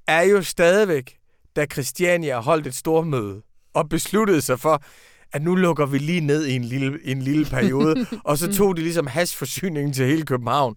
er 0.07 0.23
jo 0.23 0.43
stadigvæk, 0.43 1.20
da 1.57 1.67
Christiania 1.73 2.39
holdt 2.41 2.67
et 2.67 2.75
stormøde 2.75 3.43
og 3.75 3.89
besluttede 3.89 4.43
sig 4.43 4.61
for, 4.61 4.83
at 5.33 5.43
nu 5.43 5.55
lukker 5.55 5.87
vi 5.87 5.99
lige 5.99 6.21
ned 6.21 6.47
i 6.47 6.53
en 6.57 6.65
lille, 6.65 6.99
en 7.05 7.23
lille 7.23 7.45
periode, 7.45 8.07
og 8.25 8.39
så 8.39 8.53
tog 8.53 8.77
de 8.77 8.83
ligesom 8.83 9.07
hasforsyningen 9.07 9.93
til 9.93 10.07
hele 10.07 10.23
København. 10.27 10.77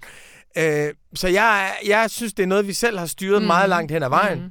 Øh, 0.57 0.93
så 1.15 1.27
jeg, 1.27 1.71
jeg 1.87 2.05
synes, 2.09 2.33
det 2.33 2.43
er 2.43 2.47
noget, 2.47 2.67
vi 2.67 2.73
selv 2.73 2.99
har 2.99 3.05
styret 3.05 3.41
mm. 3.41 3.47
meget 3.47 3.69
langt 3.69 3.91
hen 3.91 4.03
ad 4.03 4.09
vejen. 4.09 4.39
Mhm. 4.39 4.49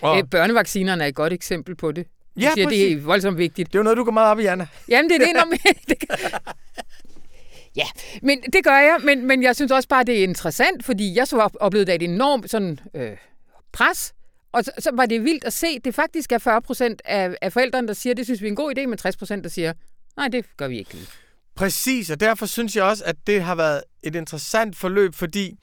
Og 0.00 0.18
Øh, 0.18 0.24
børnevaccinerne 0.30 1.04
er 1.04 1.08
et 1.08 1.14
godt 1.14 1.32
eksempel 1.32 1.76
på 1.76 1.92
det. 1.92 2.06
Du 2.06 2.40
Ja, 2.40 2.50
siger, 2.54 2.68
det 2.68 2.92
er 2.92 3.00
voldsomt 3.00 3.38
vigtigt. 3.38 3.68
det 3.72 3.74
er 3.74 3.78
jo 3.78 3.82
noget, 3.82 3.96
du 3.96 4.04
går 4.04 4.12
meget 4.12 4.30
op 4.30 4.38
i, 4.38 4.44
Anna. 4.46 4.66
Jamen, 4.88 5.10
det 5.10 5.22
er 5.22 5.26
det, 5.26 5.34
når 5.34 5.44
man... 5.44 5.58
Ja, 7.76 7.86
men 8.22 8.42
det 8.52 8.64
gør 8.64 8.76
jeg, 8.78 8.96
men, 9.04 9.26
men 9.26 9.42
jeg 9.42 9.56
synes 9.56 9.72
også 9.72 9.88
bare, 9.88 10.04
det 10.04 10.18
er 10.18 10.22
interessant, 10.22 10.84
fordi 10.84 11.16
jeg 11.16 11.28
så 11.28 11.38
op- 11.38 11.56
oplevede 11.60 11.94
et 11.94 12.02
enormt 12.02 12.50
sådan, 12.50 12.78
øh, 12.94 13.10
pres, 13.72 14.14
og 14.56 14.64
så, 14.64 14.72
så 14.78 14.90
var 14.94 15.06
det 15.06 15.24
vildt 15.24 15.44
at 15.44 15.52
se, 15.52 15.78
det 15.78 15.94
faktisk 15.94 16.32
er 16.32 16.38
40 16.38 16.62
procent 16.62 17.02
af, 17.04 17.36
af 17.42 17.52
forældrene, 17.52 17.88
der 17.88 17.94
siger, 17.94 18.14
det 18.14 18.26
synes 18.26 18.42
vi 18.42 18.46
er 18.46 18.50
en 18.50 18.56
god 18.56 18.78
idé, 18.78 18.86
men 18.86 18.98
60 18.98 19.16
procent, 19.16 19.44
der 19.44 19.50
siger, 19.50 19.72
nej, 20.16 20.28
det 20.28 20.56
gør 20.56 20.68
vi 20.68 20.78
ikke. 20.78 20.98
Præcis, 21.54 22.10
og 22.10 22.20
derfor 22.20 22.46
synes 22.46 22.76
jeg 22.76 22.84
også, 22.84 23.04
at 23.04 23.16
det 23.26 23.42
har 23.42 23.54
været 23.54 23.82
et 24.02 24.14
interessant 24.14 24.76
forløb, 24.76 25.14
fordi 25.14 25.58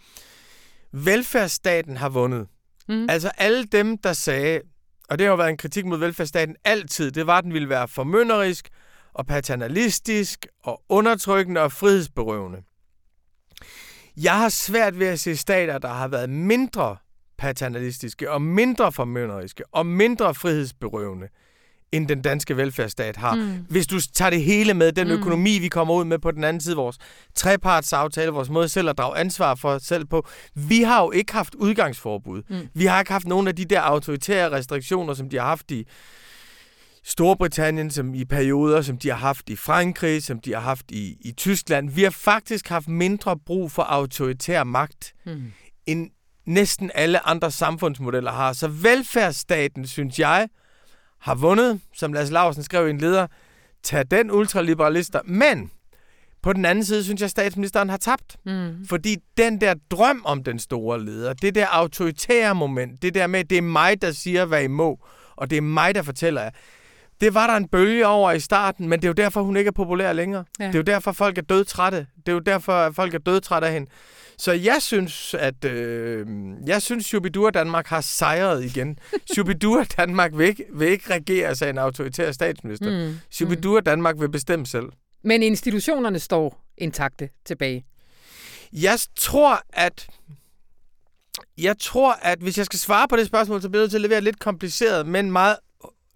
velfærdsstaten 0.91 1.97
har 1.97 2.09
vundet. 2.09 2.47
Mm. 2.87 3.09
Altså 3.09 3.31
alle 3.37 3.63
dem, 3.63 3.97
der 3.97 4.13
sagde, 4.13 4.61
og 5.09 5.19
det 5.19 5.25
har 5.25 5.31
jo 5.31 5.37
været 5.37 5.49
en 5.49 5.57
kritik 5.57 5.85
mod 5.85 5.97
velfærdsstaten 5.97 6.55
altid, 6.63 7.11
det 7.11 7.27
var, 7.27 7.37
at 7.37 7.43
den 7.43 7.53
ville 7.53 7.69
være 7.69 7.87
formynderisk 7.87 8.69
og 9.13 9.25
paternalistisk 9.27 10.47
og 10.63 10.81
undertrykkende 10.89 11.61
og 11.61 11.71
frihedsberøvende. 11.71 12.57
Jeg 14.17 14.37
har 14.37 14.49
svært 14.49 14.99
ved 14.99 15.07
at 15.07 15.19
se 15.19 15.37
stater, 15.37 15.77
der 15.77 15.93
har 15.93 16.07
været 16.07 16.29
mindre 16.29 16.97
paternalistiske 17.47 18.31
og 18.31 18.41
mindre 18.41 18.91
formynderiske 18.91 19.63
og 19.71 19.85
mindre 19.85 20.33
frihedsberøvende, 20.35 21.27
end 21.91 22.07
den 22.07 22.21
danske 22.21 22.57
velfærdsstat 22.57 23.15
har. 23.17 23.35
Mm. 23.35 23.65
Hvis 23.69 23.87
du 23.87 23.99
tager 24.13 24.29
det 24.29 24.41
hele 24.43 24.73
med, 24.73 24.91
den 24.91 25.07
Mm. 25.07 25.13
økonomi, 25.13 25.59
vi 25.59 25.67
kommer 25.67 25.93
ud 25.93 26.05
med 26.05 26.19
på 26.19 26.31
den 26.31 26.43
anden 26.43 26.61
side, 26.61 26.75
vores 26.75 26.97
trepartsaftale, 27.35 28.31
vores 28.31 28.49
måde 28.49 28.69
selv 28.69 28.89
at 28.89 28.97
drage 28.97 29.17
ansvar 29.17 29.55
for 29.55 29.69
os 29.69 29.83
selv 29.83 30.05
på. 30.05 30.27
Vi 30.55 30.81
har 30.81 31.01
jo 31.03 31.11
ikke 31.11 31.33
haft 31.33 31.55
udgangsforbud. 31.55 32.41
Mm. 32.49 32.67
Vi 32.73 32.85
har 32.85 32.99
ikke 32.99 33.11
haft 33.11 33.27
nogen 33.27 33.47
af 33.47 33.55
de 33.55 33.65
der 33.65 33.81
autoritære 33.81 34.51
restriktioner, 34.51 35.13
som 35.13 35.29
de 35.29 35.37
har 35.37 35.45
haft 35.47 35.71
i 35.71 35.87
Storbritannien, 37.03 37.91
som 37.91 38.13
i 38.13 38.25
perioder, 38.25 38.81
som 38.81 38.97
de 38.97 39.09
har 39.09 39.15
haft 39.17 39.49
i 39.49 39.55
Frankrig, 39.55 40.23
som 40.23 40.39
de 40.39 40.53
har 40.53 40.59
haft 40.61 40.91
i, 40.91 41.17
i 41.21 41.31
Tyskland. 41.31 41.89
Vi 41.89 42.03
har 42.03 42.09
faktisk 42.09 42.67
haft 42.69 42.87
mindre 42.87 43.37
brug 43.45 43.71
for 43.71 43.83
autoritær 43.83 44.63
magt, 44.63 45.13
Mm. 45.25 45.51
end 45.85 46.09
næsten 46.45 46.91
alle 46.95 47.27
andre 47.27 47.51
samfundsmodeller 47.51 48.31
har. 48.31 48.53
Så 48.53 48.67
velfærdsstaten, 48.67 49.87
synes 49.87 50.19
jeg, 50.19 50.49
har 51.19 51.35
vundet, 51.35 51.81
som 51.95 52.13
Lars 52.13 52.31
Larsen 52.31 52.63
skrev 52.63 52.87
i 52.87 52.89
en 52.89 52.97
leder, 52.97 53.27
tag 53.83 54.03
den 54.11 54.31
ultraliberalister. 54.31 55.19
Men 55.25 55.71
på 56.41 56.53
den 56.53 56.65
anden 56.65 56.85
side, 56.85 57.03
synes 57.03 57.21
jeg, 57.21 57.29
statsministeren 57.29 57.89
har 57.89 57.97
tabt. 57.97 58.35
Mm. 58.45 58.85
Fordi 58.89 59.17
den 59.37 59.61
der 59.61 59.73
drøm 59.91 60.21
om 60.25 60.43
den 60.43 60.59
store 60.59 61.05
leder, 61.05 61.33
det 61.33 61.55
der 61.55 61.67
autoritære 61.67 62.55
moment, 62.55 63.01
det 63.01 63.13
der 63.13 63.27
med, 63.27 63.43
det 63.43 63.57
er 63.57 63.61
mig, 63.61 64.01
der 64.01 64.11
siger, 64.11 64.45
hvad 64.45 64.63
I 64.63 64.67
må, 64.67 65.05
og 65.35 65.49
det 65.49 65.57
er 65.57 65.61
mig, 65.61 65.95
der 65.95 66.01
fortæller 66.01 66.41
jer, 66.41 66.49
det 67.21 67.33
var 67.33 67.47
der 67.47 67.55
en 67.55 67.67
bølge 67.67 68.07
over 68.07 68.31
i 68.31 68.39
starten, 68.39 68.89
men 68.89 68.99
det 68.99 69.05
er 69.05 69.09
jo 69.09 69.13
derfor, 69.13 69.41
hun 69.41 69.57
ikke 69.57 69.67
er 69.67 69.71
populær 69.71 70.13
længere. 70.13 70.45
Ja. 70.59 70.63
Ja. 70.63 70.67
Det 70.67 70.75
er 70.75 70.79
jo 70.79 70.83
derfor, 70.83 71.11
folk 71.11 71.37
er 71.37 71.41
dødtrætte. 71.41 72.07
Det 72.17 72.27
er 72.27 72.33
jo 72.33 72.39
derfor, 72.39 72.73
at 72.73 72.95
folk 72.95 73.13
er 73.13 73.19
dødtrætte 73.19 73.67
af 73.67 73.73
hende. 73.73 73.89
Så 74.37 74.51
jeg 74.51 74.81
synes, 74.81 75.33
at 75.33 75.65
øh, 75.65 76.27
jeg 76.65 76.81
synes, 76.81 77.05
Shubidua 77.05 77.49
Danmark 77.49 77.87
har 77.87 78.01
sejret 78.01 78.65
igen. 78.65 78.99
Shubidua 79.33 79.83
Danmark 79.97 80.31
vil 80.37 80.47
ikke, 80.47 80.65
vil 80.73 80.87
ikke 80.87 81.13
regere 81.13 81.55
sig 81.55 81.69
en 81.69 81.77
autoritær 81.77 82.31
statsminister. 82.31 83.07
Mm. 83.07 83.15
Shubidua 83.31 83.79
Danmark 83.79 84.15
vil 84.19 84.29
bestemme 84.31 84.65
selv. 84.65 84.85
Men 85.23 85.43
institutionerne 85.43 86.19
står 86.19 86.63
intakte 86.77 87.29
tilbage. 87.45 87.85
Jeg 88.73 88.99
tror, 89.15 89.61
at 89.73 90.07
Jeg 91.57 91.75
tror, 91.79 92.13
at 92.13 92.39
hvis 92.39 92.57
jeg 92.57 92.65
skal 92.65 92.79
svare 92.79 93.07
på 93.07 93.15
det 93.15 93.27
spørgsmål, 93.27 93.61
så 93.61 93.69
bliver 93.69 93.81
jeg 93.81 93.83
nødt 93.83 93.91
til 93.91 93.97
at 93.97 94.01
levere 94.01 94.17
et 94.17 94.23
lidt 94.23 94.39
kompliceret, 94.39 95.07
men 95.07 95.31
meget 95.31 95.57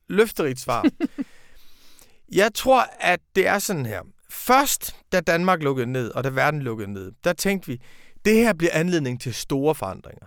løfterigt 0.09 0.59
svar. 0.59 0.85
jeg 2.41 2.53
tror, 2.53 2.85
at 2.99 3.19
det 3.35 3.47
er 3.47 3.59
sådan 3.59 3.85
her. 3.85 4.01
Først, 4.29 4.95
da 5.11 5.19
Danmark 5.19 5.63
lukkede 5.63 5.91
ned, 5.91 6.11
og 6.11 6.23
da 6.23 6.29
verden 6.29 6.61
lukkede 6.61 6.93
ned, 6.93 7.11
der 7.23 7.33
tænkte 7.33 7.67
vi, 7.67 7.81
det 8.27 8.35
her 8.35 8.53
bliver 8.53 8.71
anledning 8.73 9.21
til 9.21 9.33
store 9.33 9.75
forandringer. 9.75 10.25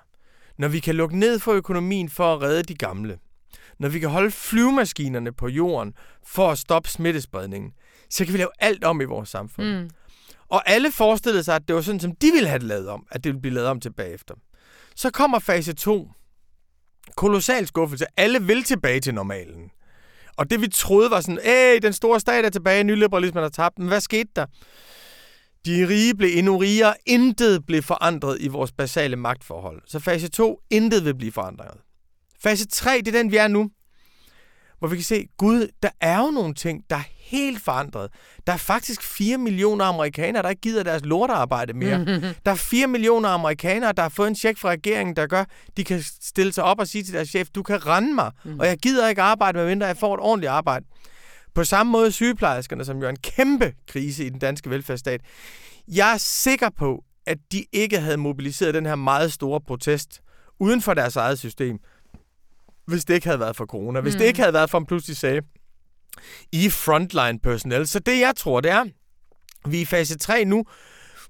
Når 0.59 0.68
vi 0.68 0.80
kan 0.80 0.94
lukke 0.94 1.18
ned 1.18 1.38
for 1.38 1.53
økonomien 1.53 2.09
for 2.09 2.34
at 2.34 2.42
redde 2.42 2.62
de 2.62 2.74
gamle, 2.74 3.18
når 3.78 3.88
vi 3.88 3.98
kan 3.98 4.09
holde 4.09 4.30
flyvemaskinerne 4.30 5.32
på 5.32 5.48
jorden 5.48 5.94
for 6.26 6.51
at 6.51 6.59
stoppe 6.59 6.88
smittespredningen, 6.88 7.72
så 8.11 8.24
kan 8.24 8.32
vi 8.32 8.38
lave 8.38 8.51
alt 8.59 8.84
om 8.84 9.01
i 9.01 9.05
vores 9.05 9.28
samfund. 9.28 9.66
Mm. 9.66 9.90
Og 10.48 10.70
alle 10.70 10.92
forestillede 10.92 11.44
sig, 11.44 11.57
at 11.57 11.68
det 11.68 11.76
var 11.76 11.82
sådan, 11.82 12.01
som 12.01 12.12
de 12.12 12.30
ville 12.32 12.48
have 12.48 12.59
det 12.59 12.68
lavet 12.68 12.88
om, 12.88 13.07
at 13.11 13.24
det 13.24 13.32
ville 13.32 13.40
blive 13.40 13.55
lavet 13.55 13.68
om 13.68 13.80
tilbage 13.80 14.14
efter. 14.14 14.34
Så 14.96 15.11
kommer 15.11 15.38
fase 15.38 15.72
2. 15.72 16.11
Kolossal 17.16 17.66
skuffelse. 17.66 18.07
Alle 18.16 18.42
vil 18.42 18.64
tilbage 18.64 19.01
til 19.01 19.14
normalen. 19.14 19.70
Og 20.36 20.51
det 20.51 20.61
vi 20.61 20.68
troede 20.68 21.11
var 21.11 21.20
sådan, 21.20 21.38
æh, 21.44 21.82
den 21.82 21.92
store 21.92 22.20
stat 22.20 22.44
er 22.44 22.51
tilbage, 22.51 22.84
nyliberalismen 22.84 23.42
har 23.42 23.51
tabt. 23.51 23.78
Men 23.78 23.88
hvad 23.88 24.01
skete 24.01 24.30
der? 24.36 24.46
De 25.66 25.88
rige 25.88 26.14
blev 26.14 26.30
endnu 26.34 26.56
rigere. 26.56 26.94
Intet 27.06 27.66
blev 27.66 27.82
forandret 27.82 28.36
i 28.40 28.48
vores 28.48 28.72
basale 28.72 29.16
magtforhold. 29.16 29.82
Så 29.86 29.98
fase 29.98 30.28
2, 30.28 30.61
intet 30.70 31.04
vil 31.04 31.14
blive 31.14 31.32
forandret. 31.32 31.78
Fase 32.42 32.66
3, 32.68 32.98
det 33.04 33.14
er 33.14 33.18
den, 33.18 33.30
vi 33.30 33.36
er 33.36 33.48
nu. 33.48 33.70
Hvor 34.78 34.88
vi 34.88 34.96
kan 34.96 35.04
se, 35.04 35.26
gud, 35.38 35.68
der 35.82 35.90
er 36.00 36.18
jo 36.18 36.30
nogle 36.30 36.54
ting, 36.54 36.84
der 36.90 36.96
er 36.96 37.02
helt 37.18 37.62
forandret. 37.62 38.11
Der 38.46 38.52
er 38.52 38.56
faktisk 38.56 39.02
4 39.02 39.38
millioner 39.38 39.84
amerikanere, 39.84 40.42
der 40.42 40.48
ikke 40.48 40.61
gider 40.61 40.82
deres 40.82 41.04
lortearbejde 41.04 41.72
mere. 41.72 42.04
der 42.44 42.50
er 42.50 42.54
4 42.54 42.86
millioner 42.86 43.28
amerikanere, 43.28 43.92
der 43.92 44.02
har 44.02 44.08
fået 44.08 44.28
en 44.28 44.34
check 44.34 44.58
fra 44.58 44.68
regeringen, 44.70 45.16
der 45.16 45.26
gør, 45.26 45.44
de 45.76 45.84
kan 45.84 46.02
stille 46.02 46.52
sig 46.52 46.64
op 46.64 46.78
og 46.80 46.88
sige 46.88 47.04
til 47.04 47.14
deres 47.14 47.28
chef, 47.28 47.48
du 47.48 47.62
kan 47.62 47.86
rende 47.86 48.14
mig, 48.14 48.30
og 48.58 48.66
jeg 48.66 48.78
gider 48.78 49.08
ikke 49.08 49.22
arbejde, 49.22 49.58
medmindre 49.58 49.86
jeg 49.86 49.96
får 49.96 50.14
et 50.14 50.20
ordentligt 50.20 50.50
arbejde. 50.50 50.86
På 51.55 51.64
samme 51.64 51.92
måde 51.92 52.12
sygeplejerskerne, 52.12 52.84
som 52.84 52.98
jo 52.98 53.05
er 53.05 53.11
en 53.11 53.16
kæmpe 53.16 53.74
krise 53.88 54.26
i 54.26 54.28
den 54.28 54.38
danske 54.38 54.70
velfærdsstat. 54.70 55.20
Jeg 55.88 56.12
er 56.12 56.18
sikker 56.18 56.70
på, 56.78 57.05
at 57.26 57.38
de 57.53 57.64
ikke 57.72 58.01
havde 58.01 58.16
mobiliseret 58.16 58.74
den 58.74 58.86
her 58.86 58.94
meget 58.94 59.32
store 59.32 59.61
protest 59.61 60.20
uden 60.59 60.82
for 60.82 60.94
deres 60.94 61.16
eget 61.16 61.38
system, 61.38 61.78
hvis 62.86 63.05
det 63.05 63.14
ikke 63.14 63.26
havde 63.26 63.40
været 63.40 63.57
for 63.57 63.66
corona. 63.66 64.01
Hvis 64.01 64.14
mm. 64.14 64.18
det 64.18 64.26
ikke 64.26 64.40
havde 64.40 64.53
været 64.53 64.70
for, 64.70 64.78
at 64.78 64.86
pludselig 64.86 65.16
sagde, 65.16 65.42
i 66.53 66.70
frontline 66.70 67.38
personnel. 67.38 67.88
Så 67.88 67.98
det, 67.98 68.20
jeg 68.20 68.32
tror, 68.36 68.61
det 68.61 68.70
er, 68.70 68.84
vi 69.68 69.76
er 69.76 69.82
i 69.82 69.84
fase 69.84 70.18
3 70.18 70.44
nu, 70.44 70.64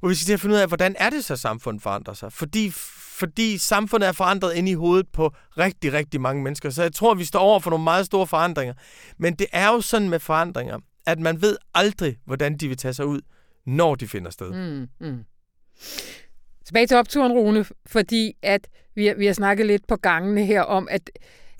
hvor 0.00 0.08
vi 0.08 0.14
skal 0.14 0.26
til 0.26 0.32
at 0.32 0.40
finde 0.40 0.54
ud 0.54 0.60
af, 0.60 0.68
hvordan 0.68 0.96
er 0.98 1.10
det 1.10 1.24
så, 1.24 1.36
samfundet 1.36 1.82
forandrer 1.82 2.14
sig. 2.14 2.32
Fordi, 2.32 2.72
fordi 3.20 3.58
samfundet 3.58 4.08
er 4.08 4.12
forandret 4.12 4.54
ind 4.54 4.68
i 4.68 4.74
hovedet 4.74 5.08
på 5.12 5.34
rigtig, 5.58 5.92
rigtig 5.92 6.20
mange 6.20 6.42
mennesker. 6.42 6.70
Så 6.70 6.82
jeg 6.82 6.92
tror, 6.92 7.14
vi 7.14 7.24
står 7.24 7.40
over 7.40 7.60
for 7.60 7.70
nogle 7.70 7.84
meget 7.84 8.06
store 8.06 8.26
forandringer. 8.26 8.74
Men 9.18 9.34
det 9.34 9.46
er 9.52 9.68
jo 9.68 9.80
sådan 9.80 10.08
med 10.08 10.18
forandringer, 10.18 10.78
at 11.06 11.18
man 11.18 11.42
ved 11.42 11.56
aldrig, 11.74 12.16
hvordan 12.24 12.56
de 12.56 12.68
vil 12.68 12.76
tage 12.76 12.94
sig 12.94 13.06
ud, 13.06 13.20
når 13.66 13.94
de 13.94 14.08
finder 14.08 14.30
sted. 14.30 14.52
Mm, 14.52 14.88
mm. 15.00 15.24
Tilbage 16.66 16.86
til 16.86 16.96
opturen, 16.96 17.32
Rune, 17.32 17.64
fordi 17.86 18.32
at 18.42 18.68
vi, 18.94 19.12
vi 19.16 19.26
har 19.26 19.32
snakket 19.32 19.66
lidt 19.66 19.86
på 19.88 19.96
gangene 19.96 20.44
her 20.44 20.62
om, 20.62 20.88
at 20.90 21.10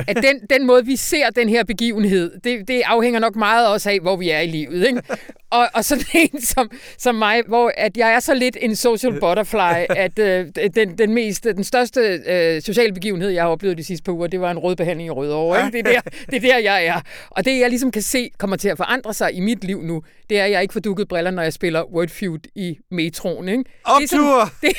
at 0.08 0.16
den, 0.16 0.40
den 0.50 0.66
måde, 0.66 0.86
vi 0.86 0.96
ser 0.96 1.30
den 1.30 1.48
her 1.48 1.64
begivenhed, 1.64 2.32
det, 2.44 2.68
det 2.68 2.82
afhænger 2.86 3.20
nok 3.20 3.36
meget 3.36 3.68
også 3.68 3.90
af, 3.90 4.00
hvor 4.00 4.16
vi 4.16 4.30
er 4.30 4.40
i 4.40 4.46
livet. 4.46 4.86
Ikke? 4.86 5.02
Og, 5.52 5.68
og 5.74 5.84
sådan 5.84 6.04
en 6.14 6.40
som, 6.40 6.70
som 6.98 7.14
mig, 7.14 7.42
hvor 7.48 7.72
at 7.76 7.96
jeg 7.96 8.12
er 8.12 8.20
så 8.20 8.34
lidt 8.34 8.56
en 8.60 8.76
social 8.76 9.20
butterfly, 9.20 9.86
at 10.04 10.18
øh, 10.18 10.46
den, 10.74 10.98
den, 10.98 11.14
mest, 11.14 11.44
den 11.44 11.64
største 11.64 12.00
øh, 12.26 12.62
sociale 12.62 12.92
begivenhed, 12.92 13.30
jeg 13.30 13.42
har 13.42 13.50
oplevet 13.50 13.78
de 13.78 13.84
sidste 13.84 14.04
par 14.04 14.12
uger, 14.12 14.26
det 14.26 14.40
var 14.40 14.50
en 14.50 14.58
rødbehandling 14.58 15.06
i 15.06 15.10
Rødovre. 15.10 15.66
Ikke? 15.66 15.78
Det, 15.78 15.86
er 15.86 16.00
der, 16.00 16.10
det 16.30 16.36
er 16.36 16.52
der, 16.52 16.58
jeg 16.58 16.86
er. 16.86 17.00
Og 17.30 17.44
det, 17.44 17.60
jeg 17.60 17.68
ligesom 17.68 17.90
kan 17.90 18.02
se, 18.02 18.30
kommer 18.38 18.56
til 18.56 18.68
at 18.68 18.76
forandre 18.76 19.14
sig 19.14 19.34
i 19.34 19.40
mit 19.40 19.64
liv 19.64 19.82
nu, 19.82 20.02
det 20.30 20.38
er, 20.38 20.44
at 20.44 20.50
jeg 20.50 20.62
ikke 20.62 20.72
får 20.72 20.80
dukket 20.80 21.08
briller, 21.08 21.30
når 21.30 21.42
jeg 21.42 21.52
spiller 21.52 21.84
Wordfeud 21.84 22.40
i 22.54 22.78
metroen. 22.90 23.48
Ikke? 23.48 23.64
Optur! 23.84 24.52
Det, 24.62 24.76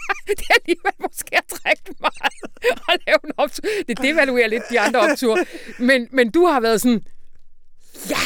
det 0.38 0.44
er 0.50 0.54
alligevel 0.60 0.92
måske 1.00 1.36
at 1.36 1.44
trække 1.48 1.82
meget 2.00 2.78
og 2.88 2.94
lave 3.06 3.18
en 3.24 3.32
optur. 3.36 3.62
Det 3.88 3.98
devaluerer 4.02 4.48
lidt 4.48 4.62
de 4.70 4.80
andre 4.80 5.00
opture. 5.00 5.44
Men, 5.78 6.08
men 6.12 6.30
du 6.30 6.46
har 6.46 6.60
været 6.60 6.80
sådan, 6.80 7.04
ja, 8.10 8.24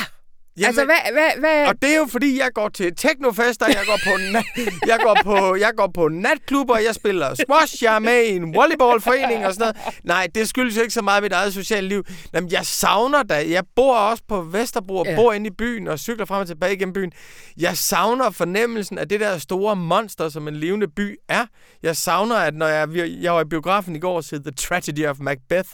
Jamen, 0.58 0.66
altså, 0.66 0.84
hvad, 0.84 1.12
hvad, 1.12 1.40
hvad... 1.40 1.66
Og 1.66 1.82
det 1.82 1.90
er 1.90 1.96
jo 1.96 2.06
fordi, 2.10 2.38
jeg 2.38 2.50
går 2.54 2.68
til 2.68 2.96
teknofester, 2.96 3.66
jeg 3.66 3.82
går 3.86 3.98
på, 4.04 4.10
na- 4.10 4.60
jeg 4.90 4.98
går 5.02 5.18
på, 5.24 5.56
jeg 5.56 5.72
går 5.76 5.90
på 5.94 6.08
natklubber, 6.08 6.78
jeg 6.78 6.94
spiller 6.94 7.34
squash, 7.34 7.82
jeg 7.84 7.94
er 7.94 7.98
med 7.98 8.22
i 8.22 8.30
en 8.30 8.54
volleyballforening 8.54 9.46
og 9.46 9.54
sådan 9.54 9.74
noget. 9.84 10.00
Nej, 10.04 10.28
det 10.34 10.48
skyldes 10.48 10.76
jo 10.76 10.82
ikke 10.82 10.94
så 10.94 11.02
meget 11.02 11.22
mit 11.22 11.32
eget 11.32 11.54
sociale 11.54 11.88
liv. 11.88 12.04
Jamen, 12.34 12.50
jeg 12.52 12.66
savner 12.66 13.22
da. 13.22 13.50
Jeg 13.50 13.64
bor 13.76 13.96
også 13.96 14.22
på 14.28 14.40
Vesterbro 14.42 14.96
og 14.96 15.06
ja. 15.06 15.16
bor 15.16 15.32
inde 15.32 15.46
i 15.46 15.50
byen 15.58 15.88
og 15.88 15.98
cykler 15.98 16.24
frem 16.24 16.40
og 16.40 16.46
tilbage 16.46 16.76
gennem 16.76 16.92
byen. 16.92 17.12
Jeg 17.56 17.76
savner 17.76 18.30
fornemmelsen 18.30 18.98
af 18.98 19.08
det 19.08 19.20
der 19.20 19.38
store 19.38 19.76
monster, 19.76 20.28
som 20.28 20.48
en 20.48 20.56
levende 20.56 20.88
by 20.88 21.16
er. 21.28 21.46
Jeg 21.82 21.96
savner, 21.96 22.36
at 22.36 22.54
når 22.54 22.66
jeg, 22.66 22.88
jeg 23.22 23.34
var 23.34 23.40
i 23.40 23.44
biografen 23.44 23.96
i 23.96 23.98
går 23.98 24.16
og 24.16 24.24
så 24.24 24.38
The 24.38 24.50
Tragedy 24.50 25.06
of 25.06 25.16
Macbeth, 25.20 25.68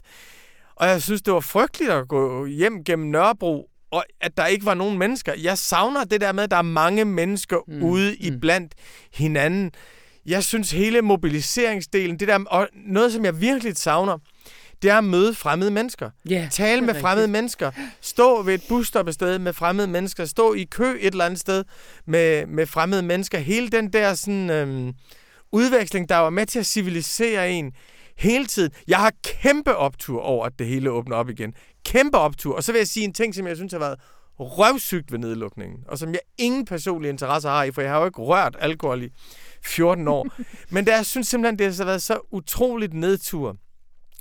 og 0.76 0.88
jeg 0.88 1.02
synes, 1.02 1.22
det 1.22 1.34
var 1.34 1.40
frygteligt 1.40 1.90
at 1.90 2.08
gå 2.08 2.46
hjem 2.46 2.84
gennem 2.84 3.10
Nørrebro 3.10 3.68
og 3.92 4.04
at 4.20 4.36
der 4.36 4.46
ikke 4.46 4.66
var 4.66 4.74
nogen 4.74 4.98
mennesker. 4.98 5.34
Jeg 5.34 5.58
savner 5.58 6.04
det 6.04 6.20
der 6.20 6.32
med, 6.32 6.44
at 6.44 6.50
der 6.50 6.56
er 6.56 6.62
mange 6.62 7.04
mennesker 7.04 7.56
mm. 7.68 7.82
ude 7.82 8.16
i 8.16 8.30
mm. 8.30 8.40
blandt 8.40 8.74
hinanden. 9.14 9.70
Jeg 10.26 10.44
synes 10.44 10.70
hele 10.70 11.02
mobiliseringsdelen, 11.02 12.20
det 12.20 12.28
der, 12.28 12.44
og 12.46 12.68
noget 12.86 13.12
som 13.12 13.24
jeg 13.24 13.40
virkelig 13.40 13.76
savner, 13.76 14.18
det 14.82 14.90
er 14.90 14.98
at 14.98 15.04
møde 15.04 15.34
fremmede 15.34 15.70
mennesker. 15.70 16.10
Yeah, 16.32 16.50
Tale 16.50 16.80
med 16.80 16.88
rigtigt. 16.88 17.02
fremmede 17.02 17.28
mennesker. 17.28 17.70
Stå 18.00 18.42
ved 18.42 18.54
et 18.54 18.62
busstoppested 18.68 19.38
med 19.38 19.52
fremmede 19.52 19.88
mennesker. 19.88 20.24
Stå 20.24 20.54
i 20.54 20.64
kø 20.64 20.96
et 21.00 21.06
eller 21.06 21.24
andet 21.24 21.40
sted 21.40 21.64
med, 22.06 22.46
med 22.46 22.66
fremmede 22.66 23.02
mennesker. 23.02 23.38
Hele 23.38 23.68
den 23.68 23.92
der 23.92 24.14
sådan, 24.14 24.50
øhm, 24.50 24.92
udveksling, 25.52 26.08
der 26.08 26.16
var 26.16 26.30
med 26.30 26.46
til 26.46 26.58
at 26.58 26.66
civilisere 26.66 27.50
en 27.50 27.72
hele 28.22 28.46
tiden. 28.46 28.72
Jeg 28.88 28.98
har 28.98 29.12
kæmpe 29.24 29.76
optur 29.76 30.20
over, 30.20 30.46
at 30.46 30.52
det 30.58 30.66
hele 30.66 30.90
åbner 30.90 31.16
op 31.16 31.30
igen 31.30 31.54
kæmpe 31.84 32.18
optur. 32.18 32.56
Og 32.56 32.64
så 32.64 32.72
vil 32.72 32.78
jeg 32.78 32.88
sige 32.88 33.04
en 33.04 33.12
ting, 33.12 33.34
som 33.34 33.46
jeg 33.46 33.56
synes 33.56 33.72
har 33.72 33.78
været 33.78 34.00
røvsygt 34.38 35.12
ved 35.12 35.18
nedlukningen, 35.18 35.78
og 35.88 35.98
som 35.98 36.12
jeg 36.12 36.20
ingen 36.38 36.64
personlig 36.64 37.08
interesse 37.08 37.48
har 37.48 37.64
i, 37.64 37.70
for 37.70 37.82
jeg 37.82 37.90
har 37.90 37.98
jo 38.00 38.06
ikke 38.06 38.22
rørt 38.22 38.56
alkohol 38.60 39.02
i 39.02 39.08
14 39.64 40.08
år. 40.08 40.26
Men 40.74 40.86
der, 40.86 40.96
jeg 40.96 41.06
synes 41.06 41.28
simpelthen, 41.28 41.58
det 41.58 41.76
har 41.76 41.84
været 41.84 42.02
så 42.02 42.20
utroligt 42.30 42.94
nedtur, 42.94 43.56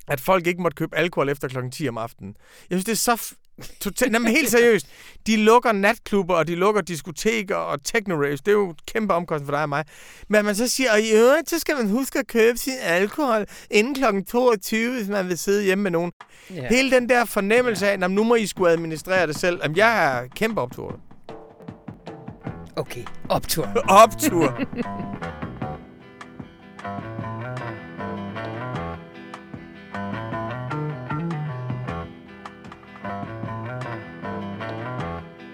at 0.08 0.22
folk 0.22 0.48
ikke 0.48 0.62
måtte 0.62 0.76
købe 0.76 0.98
alkohol 0.98 1.30
efter 1.30 1.48
klokken 1.48 1.72
10 1.72 1.90
om 1.90 1.98
aftenen. 1.98 2.36
Jeg 2.70 2.76
synes, 2.76 2.86
det 2.86 2.92
er 2.92 3.16
så 3.16 3.36
Totalt, 3.80 4.12
men 4.12 4.28
helt 4.28 4.50
seriøst. 4.50 4.88
De 5.28 5.38
lukker 5.38 5.72
natklubber, 5.72 6.36
og 6.36 6.48
de 6.48 6.56
lukker 6.56 6.82
diskoteker 6.82 7.56
og 7.56 7.84
techno 7.84 8.16
raves. 8.16 8.42
Det 8.42 8.52
er 8.52 8.56
jo 8.56 8.76
kæmpe 8.94 9.14
omkostning 9.14 9.48
for 9.48 9.52
dig 9.54 9.64
og 9.64 9.70
mig. 9.70 9.86
Men 10.28 10.46
man 10.46 10.56
så 10.56 10.68
siger, 10.68 10.92
og 10.92 11.02
i 11.02 11.12
øvrigt, 11.12 11.50
så 11.50 11.60
skal 11.60 11.76
man 11.76 11.90
huske 11.90 12.20
at 12.20 12.28
købe 12.28 12.58
sin 12.58 12.74
alkohol 12.82 13.46
inden 13.72 13.96
kl. 13.96 14.04
22, 14.28 14.94
hvis 14.94 15.08
man 15.08 15.28
vil 15.28 15.38
sidde 15.38 15.64
hjemme 15.64 15.82
med 15.82 15.92
nogen. 15.92 16.12
Yeah. 16.52 16.66
Hele 16.66 16.92
den 16.92 17.10
der 17.10 17.26
fornemmelse 17.26 17.88
af, 17.88 17.98
at 18.04 18.12
nu 18.12 18.24
må 18.24 18.36
I 18.36 18.46
skulle 18.46 18.72
administrere 18.72 19.28
det 19.28 19.40
selv. 19.40 19.60
Jamen, 19.64 19.78
jeg 19.78 20.18
er 20.18 20.28
kæmpe 20.36 20.62
optur. 20.62 21.00
Okay, 22.76 23.04
optur. 23.30 23.68
optur. 24.04 24.60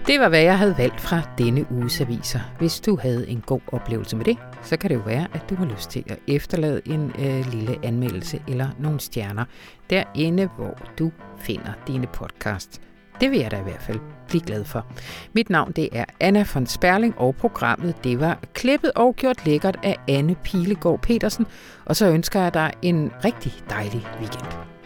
Det 0.08 0.20
var, 0.20 0.28
hvad 0.28 0.40
jeg 0.40 0.58
havde 0.58 0.78
valgt 0.78 1.00
fra 1.00 1.20
denne 1.38 1.66
uges 1.72 2.00
aviser. 2.00 2.40
Hvis 2.58 2.80
du 2.80 2.98
havde 3.02 3.28
en 3.28 3.42
god 3.46 3.60
oplevelse 3.72 4.16
med 4.16 4.24
det, 4.24 4.36
så 4.62 4.76
kan 4.76 4.90
det 4.90 4.96
jo 4.96 5.00
være, 5.00 5.26
at 5.34 5.50
du 5.50 5.54
har 5.54 5.64
lyst 5.64 5.90
til 5.90 6.04
at 6.08 6.18
efterlade 6.26 6.82
en 6.86 7.12
øh, 7.18 7.52
lille 7.52 7.76
anmeldelse 7.82 8.42
eller 8.48 8.68
nogle 8.78 9.00
stjerner 9.00 9.44
derinde, 9.90 10.48
hvor 10.56 10.78
du 10.98 11.10
finder 11.38 11.72
dine 11.86 12.06
podcasts. 12.06 12.80
Det 13.20 13.30
vil 13.30 13.38
jeg 13.38 13.50
da 13.50 13.60
i 13.60 13.62
hvert 13.62 13.82
fald 13.82 14.00
blive 14.28 14.42
glad 14.42 14.64
for. 14.64 14.86
Mit 15.32 15.50
navn 15.50 15.72
det 15.72 15.88
er 15.92 16.04
Anna 16.20 16.46
von 16.54 16.66
Sperling, 16.66 17.18
og 17.18 17.36
programmet 17.36 18.04
det 18.04 18.20
var 18.20 18.38
klippet 18.54 18.92
og 18.94 19.16
gjort 19.16 19.46
lækkert 19.46 19.78
af 19.82 19.96
Anne 20.08 20.34
Pilegaard 20.34 21.00
Petersen. 21.02 21.46
Og 21.84 21.96
så 21.96 22.06
ønsker 22.06 22.40
jeg 22.40 22.54
dig 22.54 22.72
en 22.82 23.12
rigtig 23.24 23.52
dejlig 23.70 24.06
weekend. 24.20 24.77